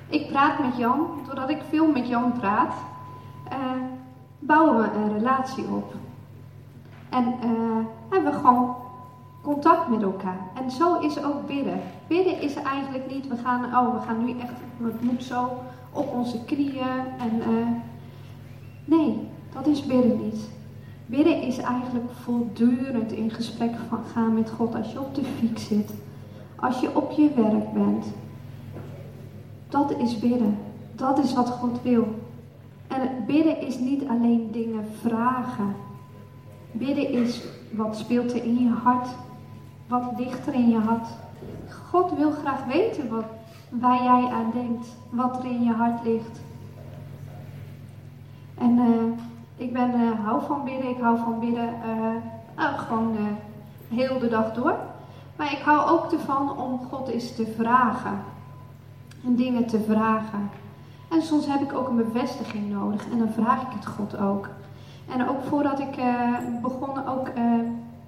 Ik 0.10 0.28
praat 0.28 0.60
met 0.60 0.78
Jan, 0.78 1.08
doordat 1.26 1.50
ik 1.50 1.62
veel 1.70 1.92
met 1.92 2.08
Jan 2.08 2.32
praat, 2.40 2.74
uh, 3.52 3.58
bouwen 4.40 4.82
we 4.82 4.98
een 4.98 5.14
relatie 5.18 5.66
op. 5.66 5.94
En 7.10 7.24
uh, 7.26 7.86
hebben 8.10 8.32
we 8.32 8.38
gewoon 8.38 8.76
contact 9.42 9.88
met 9.88 10.02
elkaar. 10.02 10.40
En 10.54 10.72
zo 10.72 11.00
is 11.00 11.24
ook 11.24 11.48
bidden. 11.48 11.82
Bidden 12.08 12.42
is 12.42 12.54
eigenlijk 12.54 13.12
niet, 13.12 13.28
we 13.28 13.38
gaan, 13.38 13.66
oh, 13.66 13.94
we 13.94 14.02
gaan 14.08 14.26
nu 14.26 14.40
echt, 14.40 14.54
het 14.78 15.02
moet 15.02 15.24
zo 15.24 15.50
op 15.92 16.14
onze 16.14 16.44
knieën. 16.46 17.00
En, 17.20 17.52
uh, 17.52 17.68
nee, 18.86 19.28
dat 19.54 19.68
is 19.68 19.86
bidden 19.86 20.22
niet. 20.24 20.50
Bidden 21.06 21.42
is 21.42 21.58
eigenlijk 21.58 22.12
voortdurend 22.24 23.12
in 23.12 23.32
gesprek 23.32 23.72
gaan 24.14 24.34
met 24.34 24.50
God. 24.50 24.76
Als 24.76 24.92
je 24.92 25.00
op 25.00 25.16
de 25.16 25.24
fiets 25.24 25.68
zit, 25.68 25.94
als 26.56 26.80
je 26.80 26.96
op 26.96 27.12
je 27.12 27.32
werk 27.36 27.74
bent. 27.74 28.06
Dat 29.70 29.92
is 29.98 30.20
bidden. 30.20 30.58
Dat 30.96 31.20
is 31.20 31.34
wat 31.34 31.50
God 31.50 31.82
wil. 31.82 32.08
En 32.88 33.24
bidden 33.26 33.62
is 33.62 33.80
niet 33.80 34.08
alleen 34.08 34.50
dingen 34.52 34.86
vragen. 35.02 35.76
Bidden 36.72 37.10
is 37.10 37.44
wat 37.72 37.98
speelt 37.98 38.32
er 38.32 38.44
in 38.44 38.60
je 38.60 38.70
hart. 38.70 39.08
Wat 39.88 40.04
ligt 40.18 40.48
er 40.48 40.54
in 40.54 40.70
je 40.70 40.80
hart. 40.80 41.08
God 41.90 42.18
wil 42.18 42.32
graag 42.32 42.66
weten 42.66 43.10
wat, 43.10 43.26
waar 43.70 44.04
jij 44.04 44.32
aan 44.32 44.52
denkt. 44.54 44.88
Wat 45.10 45.38
er 45.40 45.46
in 45.46 45.64
je 45.64 45.74
hart 45.74 46.04
ligt. 46.04 46.40
En 48.58 48.78
uh, 48.78 49.04
ik 49.56 49.74
ben, 49.74 50.02
uh, 50.02 50.26
hou 50.26 50.42
van 50.46 50.64
bidden. 50.64 50.90
Ik 50.90 51.02
hou 51.02 51.18
van 51.18 51.40
bidden 51.40 51.70
uh, 52.58 52.80
gewoon 52.80 53.16
heel 53.90 54.20
de 54.20 54.30
dag 54.30 54.54
door. 54.54 54.76
Maar 55.36 55.52
ik 55.52 55.60
hou 55.60 55.90
ook 55.90 56.12
ervan 56.12 56.58
om 56.58 56.80
God 56.90 57.08
eens 57.08 57.36
te 57.36 57.54
vragen. 57.58 58.20
En 59.26 59.36
dingen 59.36 59.66
te 59.66 59.80
vragen. 59.80 60.50
En 61.10 61.22
soms 61.22 61.48
heb 61.48 61.62
ik 61.62 61.74
ook 61.74 61.88
een 61.88 61.96
bevestiging 61.96 62.72
nodig. 62.72 63.10
En 63.12 63.18
dan 63.18 63.30
vraag 63.30 63.62
ik 63.62 63.68
het 63.74 63.86
God 63.86 64.18
ook. 64.18 64.50
En 65.10 65.30
ook 65.30 65.44
voordat 65.44 65.80
ik 65.80 65.98
uh, 65.98 66.34
begon 66.62 67.08
ook, 67.08 67.28
uh, 67.38 67.54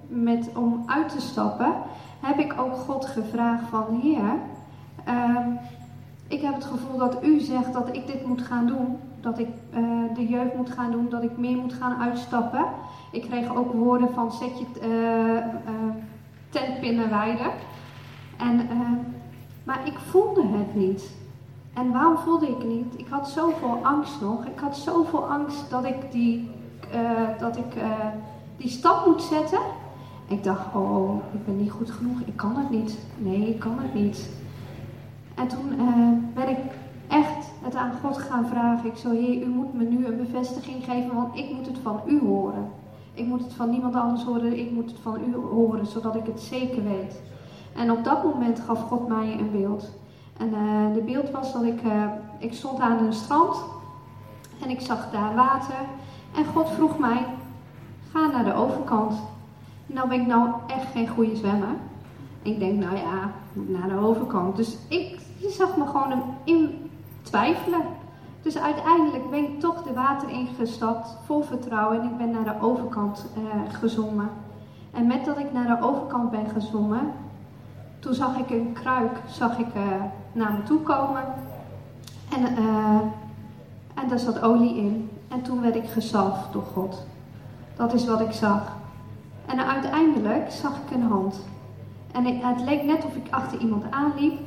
met, 0.06 0.50
om 0.54 0.82
uit 0.86 1.08
te 1.08 1.20
stappen, 1.20 1.72
heb 2.20 2.38
ik 2.38 2.54
ook 2.60 2.74
God 2.74 3.06
gevraagd 3.06 3.68
van 3.68 4.00
Heer, 4.02 4.34
uh, 5.08 5.46
ik 6.28 6.40
heb 6.40 6.54
het 6.54 6.64
gevoel 6.64 6.98
dat 6.98 7.24
u 7.24 7.40
zegt 7.40 7.72
dat 7.72 7.88
ik 7.96 8.06
dit 8.06 8.26
moet 8.26 8.42
gaan 8.42 8.66
doen. 8.66 8.96
Dat 9.20 9.38
ik 9.38 9.48
uh, 9.74 9.80
de 10.14 10.26
jeugd 10.26 10.56
moet 10.56 10.70
gaan 10.70 10.90
doen, 10.90 11.08
dat 11.08 11.22
ik 11.22 11.36
meer 11.36 11.56
moet 11.56 11.72
gaan 11.72 12.00
uitstappen. 12.00 12.64
Ik 13.12 13.22
kreeg 13.22 13.56
ook 13.56 13.72
woorden 13.72 14.12
van 14.14 14.32
zet 14.32 14.58
je 14.58 14.66
tentpinnen 16.50 17.10
wijden. 17.10 17.50
En, 18.36 18.68
maar 19.70 19.86
ik 19.86 19.98
voelde 19.98 20.46
het 20.46 20.74
niet. 20.74 21.10
En 21.74 21.92
waarom 21.92 22.16
voelde 22.16 22.48
ik 22.48 22.64
niet? 22.64 22.94
Ik 22.96 23.06
had 23.08 23.28
zoveel 23.28 23.78
angst 23.82 24.20
nog. 24.20 24.44
Ik 24.44 24.58
had 24.58 24.76
zoveel 24.76 25.28
angst 25.28 25.70
dat 25.70 25.84
ik 25.84 26.12
die, 26.12 26.50
uh, 26.94 27.38
dat 27.38 27.56
ik, 27.56 27.76
uh, 27.76 28.06
die 28.56 28.68
stap 28.68 29.06
moet 29.06 29.22
zetten. 29.22 29.58
Ik 30.28 30.44
dacht, 30.44 30.74
oh, 30.74 31.20
ik 31.32 31.44
ben 31.44 31.56
niet 31.56 31.70
goed 31.70 31.90
genoeg. 31.90 32.20
Ik 32.24 32.36
kan 32.36 32.56
het 32.56 32.70
niet. 32.70 32.98
Nee, 33.18 33.48
ik 33.48 33.58
kan 33.58 33.78
het 33.78 33.94
niet. 33.94 34.30
En 35.34 35.48
toen 35.48 35.72
uh, 35.80 36.08
ben 36.34 36.48
ik 36.48 36.58
echt 37.08 37.50
het 37.62 37.74
aan 37.74 37.92
God 38.02 38.18
gaan 38.18 38.46
vragen. 38.46 38.90
Ik 38.90 38.96
zo, 38.96 39.10
Heer, 39.10 39.42
u 39.42 39.48
moet 39.48 39.74
me 39.74 39.84
nu 39.84 40.06
een 40.06 40.16
bevestiging 40.16 40.84
geven, 40.84 41.14
want 41.14 41.36
ik 41.36 41.50
moet 41.54 41.66
het 41.66 41.78
van 41.82 42.00
u 42.06 42.20
horen. 42.20 42.70
Ik 43.14 43.26
moet 43.26 43.42
het 43.42 43.52
van 43.52 43.70
niemand 43.70 43.94
anders 43.94 44.24
horen, 44.24 44.58
ik 44.58 44.70
moet 44.70 44.90
het 44.90 45.00
van 45.00 45.20
u 45.28 45.34
horen, 45.34 45.86
zodat 45.86 46.14
ik 46.14 46.26
het 46.26 46.40
zeker 46.40 46.82
weet. 46.84 47.20
En 47.80 47.90
op 47.90 48.04
dat 48.04 48.24
moment 48.24 48.60
gaf 48.60 48.80
God 48.80 49.08
mij 49.08 49.36
een 49.38 49.50
beeld. 49.50 49.90
En 50.36 50.48
uh, 50.48 50.94
de 50.94 51.02
beeld 51.02 51.30
was 51.30 51.52
dat 51.52 51.62
ik, 51.62 51.82
uh, 51.82 52.04
ik 52.38 52.52
stond 52.52 52.80
aan 52.80 52.98
een 52.98 53.12
strand 53.12 53.56
en 54.62 54.70
ik 54.70 54.80
zag 54.80 55.10
daar 55.10 55.34
water. 55.34 55.74
En 56.34 56.44
God 56.44 56.70
vroeg 56.70 56.98
mij, 56.98 57.26
ga 58.12 58.26
naar 58.26 58.44
de 58.44 58.54
overkant. 58.54 59.14
Nou 59.86 60.08
ben 60.08 60.20
ik 60.20 60.26
nou 60.26 60.48
echt 60.66 60.86
geen 60.92 61.08
goede 61.08 61.36
zwemmer. 61.36 61.68
Ik 62.42 62.58
denk, 62.58 62.78
nou 62.78 62.96
ja, 62.96 63.30
naar 63.52 63.88
de 63.88 64.06
overkant. 64.06 64.56
Dus 64.56 64.76
ik 64.88 65.18
je 65.40 65.50
zag 65.50 65.76
me 65.76 65.86
gewoon 65.86 66.22
in 66.44 66.90
twijfelen. 67.22 67.82
Dus 68.42 68.58
uiteindelijk 68.58 69.30
ben 69.30 69.44
ik 69.44 69.60
toch 69.60 69.82
de 69.82 69.92
water 69.92 70.30
ingestapt, 70.30 71.16
vol 71.24 71.42
vertrouwen. 71.42 72.00
En 72.00 72.08
ik 72.08 72.16
ben 72.16 72.30
naar 72.30 72.44
de 72.44 72.60
overkant 72.60 73.26
uh. 73.38 74.22
En 74.90 75.06
met 75.06 75.24
dat 75.24 75.38
ik 75.38 75.52
naar 75.52 75.66
de 75.66 75.86
overkant 75.86 76.30
ben 76.30 76.46
gezongen, 76.48 77.12
toen 78.00 78.14
zag 78.14 78.38
ik 78.38 78.50
een 78.50 78.72
kruik 78.72 79.20
zag 79.28 79.58
ik, 79.58 79.74
uh, 79.76 79.82
naar 80.32 80.52
me 80.52 80.62
toe 80.62 80.80
komen. 80.80 81.24
En, 82.34 82.62
uh, 82.62 83.00
en 83.94 84.08
daar 84.08 84.18
zat 84.18 84.42
olie 84.42 84.76
in. 84.76 85.10
En 85.28 85.42
toen 85.42 85.60
werd 85.60 85.76
ik 85.76 85.88
gezalfd 85.88 86.52
door 86.52 86.64
God. 86.72 87.06
Dat 87.76 87.94
is 87.94 88.06
wat 88.06 88.20
ik 88.20 88.32
zag. 88.32 88.72
En 89.46 89.66
uiteindelijk 89.66 90.50
zag 90.50 90.72
ik 90.72 90.94
een 90.94 91.02
hand. 91.02 91.40
En 92.12 92.24
het 92.24 92.60
leek 92.60 92.84
net 92.84 93.04
of 93.04 93.16
ik 93.16 93.26
achter 93.30 93.58
iemand 93.58 93.84
aanliep. 93.90 94.38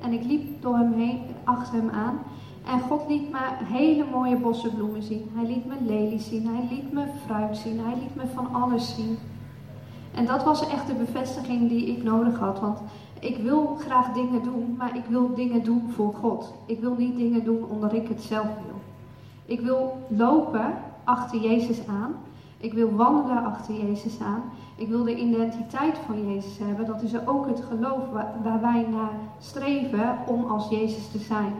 En 0.00 0.12
ik 0.12 0.24
liep 0.24 0.62
door 0.62 0.76
hem 0.76 0.92
heen, 0.92 1.22
achter 1.44 1.74
hem 1.74 1.90
aan. 1.90 2.18
En 2.66 2.80
God 2.80 3.08
liet 3.08 3.30
me 3.30 3.38
hele 3.64 4.04
mooie 4.10 4.36
bossenbloemen 4.36 5.02
zien. 5.02 5.30
Hij 5.34 5.46
liet 5.46 5.66
me 5.66 5.74
lelies 5.80 6.28
zien. 6.28 6.46
Hij 6.46 6.66
liet 6.70 6.92
me 6.92 7.04
fruit 7.26 7.56
zien. 7.56 7.80
Hij 7.80 7.94
liet 7.94 8.14
me 8.14 8.22
van 8.34 8.54
alles 8.54 8.94
zien. 8.94 9.18
En 10.14 10.26
dat 10.26 10.44
was 10.44 10.68
echt 10.68 10.86
de 10.86 10.94
bevestiging 10.94 11.68
die 11.68 11.86
ik 11.86 12.02
nodig 12.02 12.38
had. 12.38 12.60
Want 12.60 12.78
ik 13.20 13.36
wil 13.36 13.76
graag 13.80 14.12
dingen 14.12 14.42
doen, 14.42 14.74
maar 14.78 14.96
ik 14.96 15.04
wil 15.08 15.34
dingen 15.34 15.64
doen 15.64 15.90
voor 15.90 16.14
God. 16.14 16.54
Ik 16.66 16.80
wil 16.80 16.94
niet 16.98 17.16
dingen 17.16 17.44
doen 17.44 17.64
omdat 17.70 17.92
ik 17.92 18.08
het 18.08 18.22
zelf 18.22 18.46
wil. 18.46 18.80
Ik 19.44 19.60
wil 19.60 20.06
lopen 20.08 20.74
achter 21.04 21.40
Jezus 21.40 21.86
aan. 21.86 22.14
Ik 22.58 22.72
wil 22.72 22.94
wandelen 22.94 23.44
achter 23.44 23.74
Jezus 23.74 24.20
aan. 24.20 24.42
Ik 24.76 24.88
wil 24.88 25.04
de 25.04 25.16
identiteit 25.16 25.98
van 26.06 26.32
Jezus 26.32 26.58
hebben. 26.58 26.86
Dat 26.86 27.02
is 27.02 27.26
ook 27.26 27.46
het 27.46 27.62
geloof 27.68 28.02
waar, 28.42 28.60
wij 28.60 28.86
naar 28.90 29.12
streven 29.38 30.18
om 30.26 30.44
als 30.44 30.68
Jezus 30.68 31.10
te 31.10 31.18
zijn. 31.18 31.52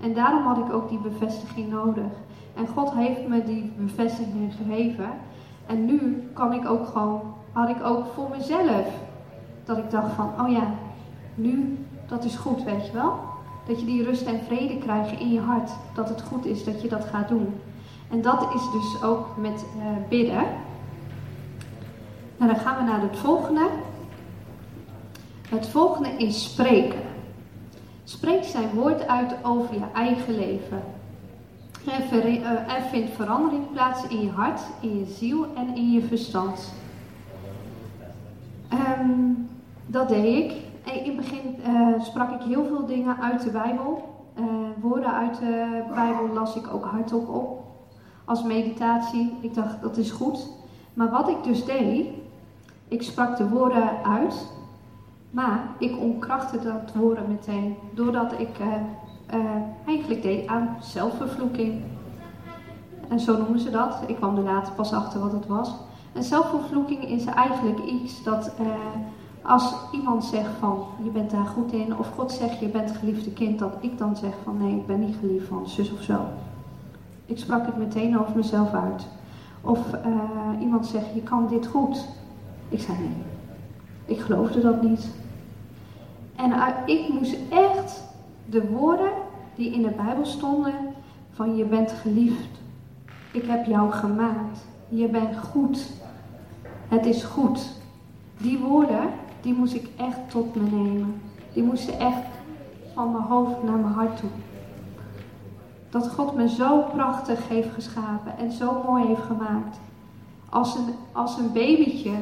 En 0.00 0.14
daarom 0.14 0.42
had 0.42 0.58
ik 0.58 0.72
ook 0.72 0.88
die 0.88 0.98
bevestiging 0.98 1.70
nodig. 1.70 2.12
En 2.54 2.66
God 2.66 2.92
heeft 2.92 3.28
me 3.28 3.44
die 3.44 3.72
bevestiging 3.78 4.54
gegeven. 4.54 5.10
En 5.66 5.84
nu 5.84 6.28
kan 6.32 6.52
ik 6.52 6.68
ook 6.68 6.86
gewoon, 6.86 7.20
had 7.56 7.68
ik 7.68 7.84
ook 7.84 8.04
voor 8.14 8.30
mezelf, 8.30 8.86
dat 9.64 9.78
ik 9.78 9.90
dacht 9.90 10.12
van, 10.14 10.32
oh 10.40 10.50
ja, 10.50 10.74
nu, 11.34 11.78
dat 12.08 12.24
is 12.24 12.36
goed, 12.36 12.62
weet 12.62 12.86
je 12.86 12.92
wel. 12.92 13.18
Dat 13.66 13.80
je 13.80 13.86
die 13.86 14.04
rust 14.04 14.26
en 14.26 14.40
vrede 14.46 14.78
krijgt 14.78 15.20
in 15.20 15.32
je 15.32 15.40
hart. 15.40 15.70
Dat 15.94 16.08
het 16.08 16.22
goed 16.22 16.44
is 16.44 16.64
dat 16.64 16.82
je 16.82 16.88
dat 16.88 17.04
gaat 17.04 17.28
doen. 17.28 17.54
En 18.10 18.22
dat 18.22 18.54
is 18.54 18.70
dus 18.72 19.02
ook 19.02 19.36
met 19.36 19.64
uh, 19.76 19.84
bidden. 20.08 20.44
Nou, 22.36 22.52
dan 22.52 22.60
gaan 22.60 22.76
we 22.76 22.90
naar 22.90 23.00
het 23.00 23.16
volgende. 23.16 23.68
Het 25.48 25.68
volgende 25.68 26.08
is 26.08 26.44
spreken. 26.44 27.02
Spreek 28.04 28.44
zijn 28.44 28.70
woord 28.74 29.06
uit 29.06 29.34
over 29.42 29.74
je 29.74 29.86
eigen 29.94 30.34
leven. 30.34 30.82
Er, 31.86 32.42
er 32.68 32.82
vindt 32.90 33.10
verandering 33.10 33.72
plaats 33.72 34.06
in 34.06 34.20
je 34.20 34.30
hart, 34.30 34.60
in 34.80 34.98
je 34.98 35.14
ziel 35.18 35.46
en 35.54 35.76
in 35.76 35.92
je 35.92 36.02
verstand. 36.02 36.72
Um, 38.72 39.48
dat 39.86 40.08
deed 40.08 40.44
ik. 40.44 40.64
In 41.04 41.04
het 41.04 41.16
begin 41.16 41.56
uh, 41.68 42.02
sprak 42.02 42.30
ik 42.30 42.42
heel 42.42 42.64
veel 42.64 42.86
dingen 42.86 43.16
uit 43.20 43.42
de 43.42 43.50
Bijbel. 43.50 44.14
Uh, 44.38 44.44
woorden 44.80 45.12
uit 45.12 45.38
de 45.38 45.82
Bijbel 45.94 46.28
las 46.34 46.56
ik 46.56 46.74
ook 46.74 46.84
hardop 46.84 47.28
op. 47.28 47.64
Als 48.24 48.42
meditatie. 48.42 49.36
Ik 49.40 49.54
dacht, 49.54 49.82
dat 49.82 49.96
is 49.96 50.10
goed. 50.10 50.48
Maar 50.94 51.10
wat 51.10 51.28
ik 51.28 51.44
dus 51.44 51.64
deed, 51.64 52.06
ik 52.88 53.02
sprak 53.02 53.36
de 53.36 53.48
woorden 53.48 53.90
uit. 54.04 54.52
Maar 55.30 55.60
ik 55.78 55.98
ontkrachtte 55.98 56.62
dat 56.62 56.92
woorden 56.94 57.24
meteen. 57.28 57.76
Doordat 57.94 58.32
ik 58.32 58.50
eigenlijk 59.86 60.22
deed 60.22 60.46
aan 60.46 60.76
zelfvervloeking. 60.80 61.82
En 63.08 63.20
zo 63.20 63.36
noemen 63.38 63.60
ze 63.60 63.70
dat. 63.70 64.02
Ik 64.06 64.16
kwam 64.16 64.36
er 64.36 64.42
later 64.42 64.72
pas 64.72 64.92
achter 64.92 65.20
wat 65.20 65.32
het 65.32 65.46
was. 65.46 65.74
En 66.16 66.22
zelfvervloeking 66.22 67.08
is 67.08 67.24
eigenlijk 67.24 67.84
iets 67.84 68.22
dat 68.22 68.52
als 69.42 69.74
iemand 69.92 70.24
zegt 70.24 70.50
van 70.58 70.84
je 71.02 71.10
bent 71.10 71.30
daar 71.30 71.46
goed 71.46 71.72
in, 71.72 71.98
of 71.98 72.08
God 72.14 72.32
zegt 72.32 72.60
je 72.60 72.68
bent 72.68 72.90
geliefde 72.90 73.32
kind, 73.32 73.58
dat 73.58 73.74
ik 73.80 73.98
dan 73.98 74.16
zeg 74.16 74.32
van 74.44 74.56
nee, 74.58 74.76
ik 74.76 74.86
ben 74.86 75.00
niet 75.00 75.16
geliefd 75.20 75.46
van 75.46 75.68
zus 75.68 75.92
of 75.92 76.02
zo. 76.02 76.20
Ik 77.26 77.38
sprak 77.38 77.66
het 77.66 77.76
meteen 77.76 78.20
over 78.20 78.36
mezelf 78.36 78.72
uit. 78.72 79.06
Of 79.60 79.78
uh, 79.92 80.60
iemand 80.60 80.86
zegt 80.86 81.14
je 81.14 81.22
kan 81.22 81.46
dit 81.48 81.66
goed. 81.66 82.08
Ik 82.68 82.80
zei 82.80 82.98
nee. 82.98 83.08
Ik 84.04 84.20
geloofde 84.20 84.60
dat 84.60 84.82
niet. 84.82 85.08
En 86.36 86.50
uh, 86.50 86.66
ik 86.86 87.08
moest 87.08 87.36
echt 87.50 88.04
de 88.44 88.68
woorden 88.68 89.10
die 89.54 89.72
in 89.72 89.82
de 89.82 89.94
Bijbel 89.96 90.26
stonden 90.26 90.74
van 91.30 91.56
je 91.56 91.64
bent 91.64 91.92
geliefd. 91.92 92.60
Ik 93.32 93.44
heb 93.44 93.66
jou 93.66 93.92
gemaakt. 93.92 94.58
Je 94.88 95.08
bent 95.08 95.36
goed. 95.38 96.04
Het 96.88 97.06
is 97.06 97.24
goed. 97.24 97.70
Die 98.36 98.58
woorden, 98.58 99.08
die 99.40 99.54
moest 99.54 99.74
ik 99.74 99.88
echt 99.96 100.30
tot 100.30 100.54
me 100.54 100.62
nemen. 100.62 101.20
die 101.52 101.62
moesten 101.62 101.98
echt 101.98 102.26
van 102.94 103.12
mijn 103.12 103.24
hoofd 103.24 103.62
naar 103.62 103.78
mijn 103.78 103.94
hart 103.94 104.16
toe. 104.16 104.30
Dat 105.90 106.10
God 106.10 106.34
me 106.34 106.48
zo 106.48 106.80
prachtig 106.80 107.48
heeft 107.48 107.74
geschapen 107.74 108.38
en 108.38 108.52
zo 108.52 108.82
mooi 108.86 109.06
heeft 109.06 109.22
gemaakt. 109.22 109.78
Als 110.48 110.74
een, 110.74 110.94
als 111.12 111.38
een 111.38 111.52
babytje 111.52 112.14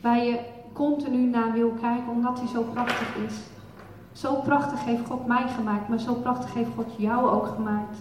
waar 0.00 0.24
je 0.24 0.38
continu 0.72 1.18
naar 1.18 1.52
wil 1.52 1.70
kijken 1.80 2.12
omdat 2.12 2.38
hij 2.38 2.48
zo 2.48 2.62
prachtig 2.62 3.16
is. 3.26 3.34
Zo 4.12 4.34
prachtig 4.34 4.84
heeft 4.84 5.06
God 5.06 5.26
mij 5.26 5.48
gemaakt, 5.48 5.88
maar 5.88 5.98
zo 5.98 6.14
prachtig 6.14 6.54
heeft 6.54 6.70
God 6.76 6.86
jou 6.96 7.30
ook 7.30 7.46
gemaakt. 7.46 7.98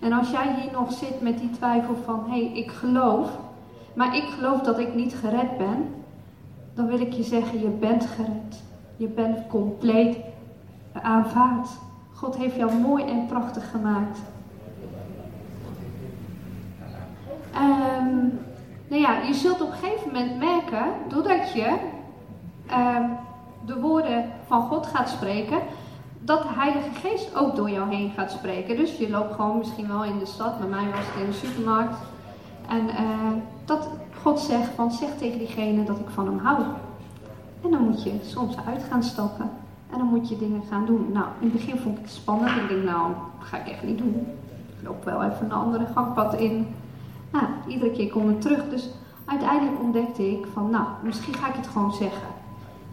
En 0.00 0.12
als 0.12 0.30
jij 0.30 0.54
hier 0.60 0.72
nog 0.72 0.92
zit 0.92 1.20
met 1.20 1.38
die 1.38 1.50
twijfel 1.50 1.96
van, 2.04 2.24
hé, 2.24 2.44
hey, 2.44 2.52
ik 2.52 2.70
geloof, 2.70 3.30
maar 3.98 4.16
ik 4.16 4.24
geloof 4.24 4.60
dat 4.60 4.78
ik 4.78 4.94
niet 4.94 5.14
gered 5.14 5.56
ben, 5.56 5.94
dan 6.74 6.86
wil 6.86 7.00
ik 7.00 7.12
je 7.12 7.22
zeggen, 7.22 7.60
je 7.60 7.68
bent 7.68 8.06
gered. 8.06 8.62
Je 8.96 9.06
bent 9.06 9.46
compleet 9.48 10.16
aanvaard. 10.92 11.68
God 12.14 12.36
heeft 12.36 12.54
jou 12.54 12.74
mooi 12.74 13.04
en 13.04 13.26
prachtig 13.26 13.70
gemaakt. 13.70 14.18
Um, 17.54 18.38
nou 18.88 19.02
ja, 19.02 19.22
je 19.22 19.34
zult 19.34 19.60
op 19.60 19.70
een 19.70 19.76
gegeven 19.76 20.06
moment 20.06 20.38
merken, 20.38 20.84
doordat 21.08 21.52
je 21.52 21.76
um, 22.72 23.16
de 23.66 23.80
woorden 23.80 24.24
van 24.46 24.62
God 24.62 24.86
gaat 24.86 25.08
spreken, 25.08 25.58
dat 26.20 26.42
de 26.42 26.48
Heilige 26.48 26.94
Geest 26.94 27.36
ook 27.36 27.56
door 27.56 27.70
jou 27.70 27.94
heen 27.94 28.10
gaat 28.10 28.30
spreken. 28.30 28.76
Dus 28.76 28.96
je 28.96 29.10
loopt 29.10 29.34
gewoon 29.34 29.58
misschien 29.58 29.88
wel 29.88 30.04
in 30.04 30.18
de 30.18 30.26
stad, 30.26 30.58
bij 30.58 30.68
mij 30.68 30.84
was 30.90 31.06
het 31.06 31.22
in 31.22 31.30
de 31.30 31.46
supermarkt. 31.46 31.96
En 32.68 32.84
uh, 32.86 33.32
dat 33.64 33.88
God 34.22 34.40
zegt 34.40 34.70
van 34.74 34.92
zeg 34.92 35.08
tegen 35.18 35.38
diegene 35.38 35.84
dat 35.84 35.98
ik 35.98 36.08
van 36.08 36.26
hem 36.26 36.38
hou. 36.38 36.62
En 37.62 37.70
dan 37.70 37.82
moet 37.82 38.02
je 38.02 38.12
soms 38.22 38.56
uit 38.66 38.82
gaan 38.90 39.02
stappen. 39.02 39.50
En 39.90 39.98
dan 39.98 40.06
moet 40.06 40.28
je 40.28 40.38
dingen 40.38 40.62
gaan 40.70 40.86
doen. 40.86 41.06
Nou, 41.12 41.26
in 41.40 41.48
het 41.48 41.52
begin 41.52 41.78
vond 41.78 41.96
ik 41.96 42.02
het 42.02 42.12
spannend. 42.12 42.56
Ik 42.56 42.68
denk, 42.68 42.84
nou, 42.84 43.12
dat 43.38 43.48
ga 43.48 43.56
ik 43.56 43.66
echt 43.66 43.82
niet 43.82 43.98
doen. 43.98 44.26
Ik 44.78 44.88
loop 44.88 45.04
wel 45.04 45.22
even 45.22 45.44
een 45.44 45.52
andere 45.52 45.86
gangpad 45.94 46.34
in. 46.34 46.66
Nou, 47.32 47.44
iedere 47.66 47.90
keer 47.90 48.10
kom 48.10 48.30
ik 48.30 48.40
terug. 48.40 48.68
Dus 48.68 48.88
uiteindelijk 49.24 49.80
ontdekte 49.80 50.30
ik 50.30 50.46
van, 50.52 50.70
nou, 50.70 50.84
misschien 51.02 51.34
ga 51.34 51.48
ik 51.48 51.54
het 51.54 51.66
gewoon 51.66 51.92
zeggen. 51.92 52.28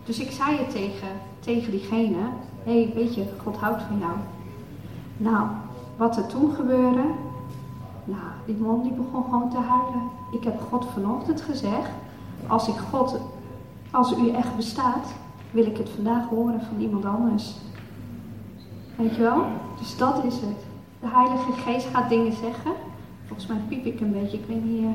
Dus 0.06 0.20
ik 0.20 0.32
zei 0.32 0.58
het 0.58 0.72
tegen, 0.72 1.08
tegen 1.40 1.72
diegene. 1.72 2.18
Hé, 2.64 2.84
hey, 2.84 2.92
weet 2.96 3.16
je, 3.16 3.26
God 3.44 3.58
houdt 3.58 3.82
van 3.82 4.00
jou. 4.00 4.14
Nou, 5.18 5.48
wat 5.98 6.18
er 6.18 6.28
toen 6.28 6.54
gebeurde. 6.54 7.04
Nou, 8.06 8.22
die 8.46 8.56
man 8.56 8.82
die 8.82 8.92
begon 8.92 9.24
gewoon 9.24 9.50
te 9.50 9.58
huilen. 9.58 10.10
Ik 10.32 10.44
heb 10.44 10.62
God 10.70 10.86
vanochtend 10.94 11.42
gezegd. 11.42 11.90
Als 12.48 12.68
ik 12.68 12.76
God, 12.76 13.20
als 13.92 14.18
u 14.18 14.30
echt 14.30 14.56
bestaat, 14.56 15.14
wil 15.52 15.66
ik 15.66 15.78
het 15.78 15.90
vandaag 15.90 16.28
horen 16.28 16.62
van 16.62 16.80
iemand 16.80 17.06
anders. 17.06 17.56
Weet 18.96 19.16
je 19.16 19.22
wel? 19.22 19.46
Dus 19.80 19.98
dat 19.98 20.24
is 20.24 20.36
het. 20.36 20.66
De 21.00 21.08
Heilige 21.08 21.52
Geest 21.52 21.88
gaat 21.88 22.10
dingen 22.10 22.34
zeggen. 22.34 22.72
Volgens 23.26 23.48
mij 23.48 23.58
piep 23.68 23.86
ik 23.86 24.00
een 24.00 24.12
beetje, 24.12 24.38
ik 24.38 24.46
weet 24.48 24.64
niet. 24.64 24.82
Uh, 24.82 24.90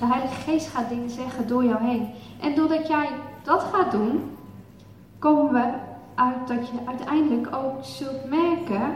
de 0.00 0.06
Heilige 0.06 0.34
Geest 0.34 0.68
gaat 0.68 0.88
dingen 0.88 1.10
zeggen 1.10 1.46
door 1.46 1.64
jou 1.64 1.84
heen. 1.84 2.08
En 2.40 2.54
doordat 2.54 2.88
jij 2.88 3.08
dat 3.42 3.62
gaat 3.62 3.90
doen, 3.90 4.20
komen 5.18 5.52
we 5.52 5.72
uit 6.14 6.48
dat 6.48 6.68
je 6.68 6.78
uiteindelijk 6.86 7.56
ook 7.56 7.84
zult 7.84 8.28
merken 8.28 8.94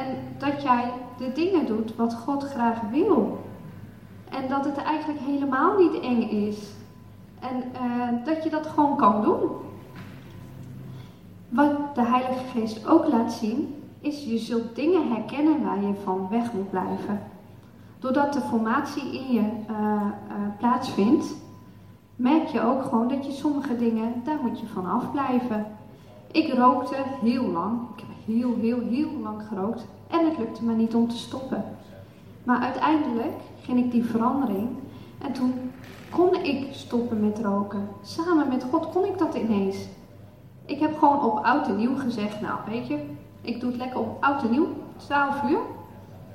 en 0.00 0.16
dat 0.38 0.62
jij 0.62 0.92
de 1.18 1.32
dingen 1.32 1.66
doet 1.66 1.96
wat 1.96 2.14
God 2.14 2.44
graag 2.44 2.80
wil. 2.90 3.44
En 4.30 4.48
dat 4.48 4.64
het 4.64 4.76
eigenlijk 4.76 5.20
helemaal 5.20 5.78
niet 5.78 6.00
eng 6.00 6.22
is. 6.22 6.72
En 7.40 7.56
uh, 7.82 8.24
dat 8.24 8.44
je 8.44 8.50
dat 8.50 8.66
gewoon 8.66 8.96
kan 8.96 9.22
doen. 9.22 9.50
Wat 11.48 11.94
de 11.94 12.02
Heilige 12.02 12.46
Geest 12.52 12.86
ook 12.86 13.08
laat 13.08 13.32
zien, 13.32 13.74
is 14.00 14.24
je 14.24 14.38
zult 14.38 14.74
dingen 14.74 15.08
herkennen 15.08 15.64
waar 15.64 15.82
je 15.82 15.94
van 16.04 16.28
weg 16.30 16.52
moet 16.52 16.70
blijven. 16.70 17.20
Doordat 17.98 18.32
de 18.32 18.40
formatie 18.40 19.18
in 19.18 19.32
je 19.32 19.40
uh, 19.40 19.76
uh, 19.76 20.02
plaatsvindt, 20.58 21.34
merk 22.16 22.46
je 22.46 22.60
ook 22.60 22.82
gewoon 22.82 23.08
dat 23.08 23.26
je 23.26 23.32
sommige 23.32 23.76
dingen, 23.76 24.22
daar 24.24 24.38
moet 24.42 24.60
je 24.60 24.66
van 24.66 24.86
afblijven. 24.86 25.66
Ik 26.30 26.52
rookte 26.52 26.96
heel 27.22 27.46
lang, 27.46 27.80
ik 27.94 28.00
heb 28.00 28.15
heel, 28.26 28.56
heel, 28.60 28.80
heel 28.80 29.10
lang 29.22 29.42
gerookt 29.48 29.86
en 30.10 30.24
het 30.24 30.38
lukte 30.38 30.64
me 30.64 30.74
niet 30.74 30.94
om 30.94 31.08
te 31.08 31.16
stoppen. 31.16 31.64
Maar 32.44 32.60
uiteindelijk 32.60 33.34
ging 33.62 33.84
ik 33.84 33.90
die 33.90 34.04
verandering 34.04 34.68
en 35.18 35.32
toen 35.32 35.54
kon 36.10 36.34
ik 36.34 36.66
stoppen 36.70 37.20
met 37.20 37.38
roken. 37.38 37.88
Samen 38.02 38.48
met 38.48 38.64
God 38.70 38.90
kon 38.90 39.04
ik 39.04 39.18
dat 39.18 39.34
ineens. 39.34 39.76
Ik 40.64 40.78
heb 40.78 40.98
gewoon 40.98 41.24
op 41.24 41.44
oud 41.44 41.66
en 41.66 41.76
nieuw 41.76 41.96
gezegd, 41.96 42.40
nou 42.40 42.58
weet 42.68 42.86
je, 42.86 42.98
ik 43.40 43.60
doe 43.60 43.70
het 43.70 43.78
lekker 43.78 44.00
op 44.00 44.16
oud 44.24 44.42
en 44.42 44.50
nieuw, 44.50 44.68
12 44.96 45.42
uur, 45.50 45.60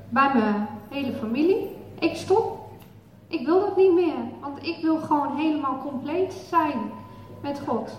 bij 0.09 0.31
mijn 0.33 0.67
hele 0.89 1.13
familie. 1.13 1.75
Ik 1.99 2.15
stop. 2.15 2.59
Ik 3.27 3.45
wil 3.45 3.59
dat 3.59 3.77
niet 3.77 3.93
meer, 3.93 4.15
want 4.41 4.65
ik 4.65 4.77
wil 4.81 4.97
gewoon 4.97 5.35
helemaal 5.35 5.77
compleet 5.89 6.33
zijn 6.49 6.79
met 7.41 7.61
God. 7.67 7.97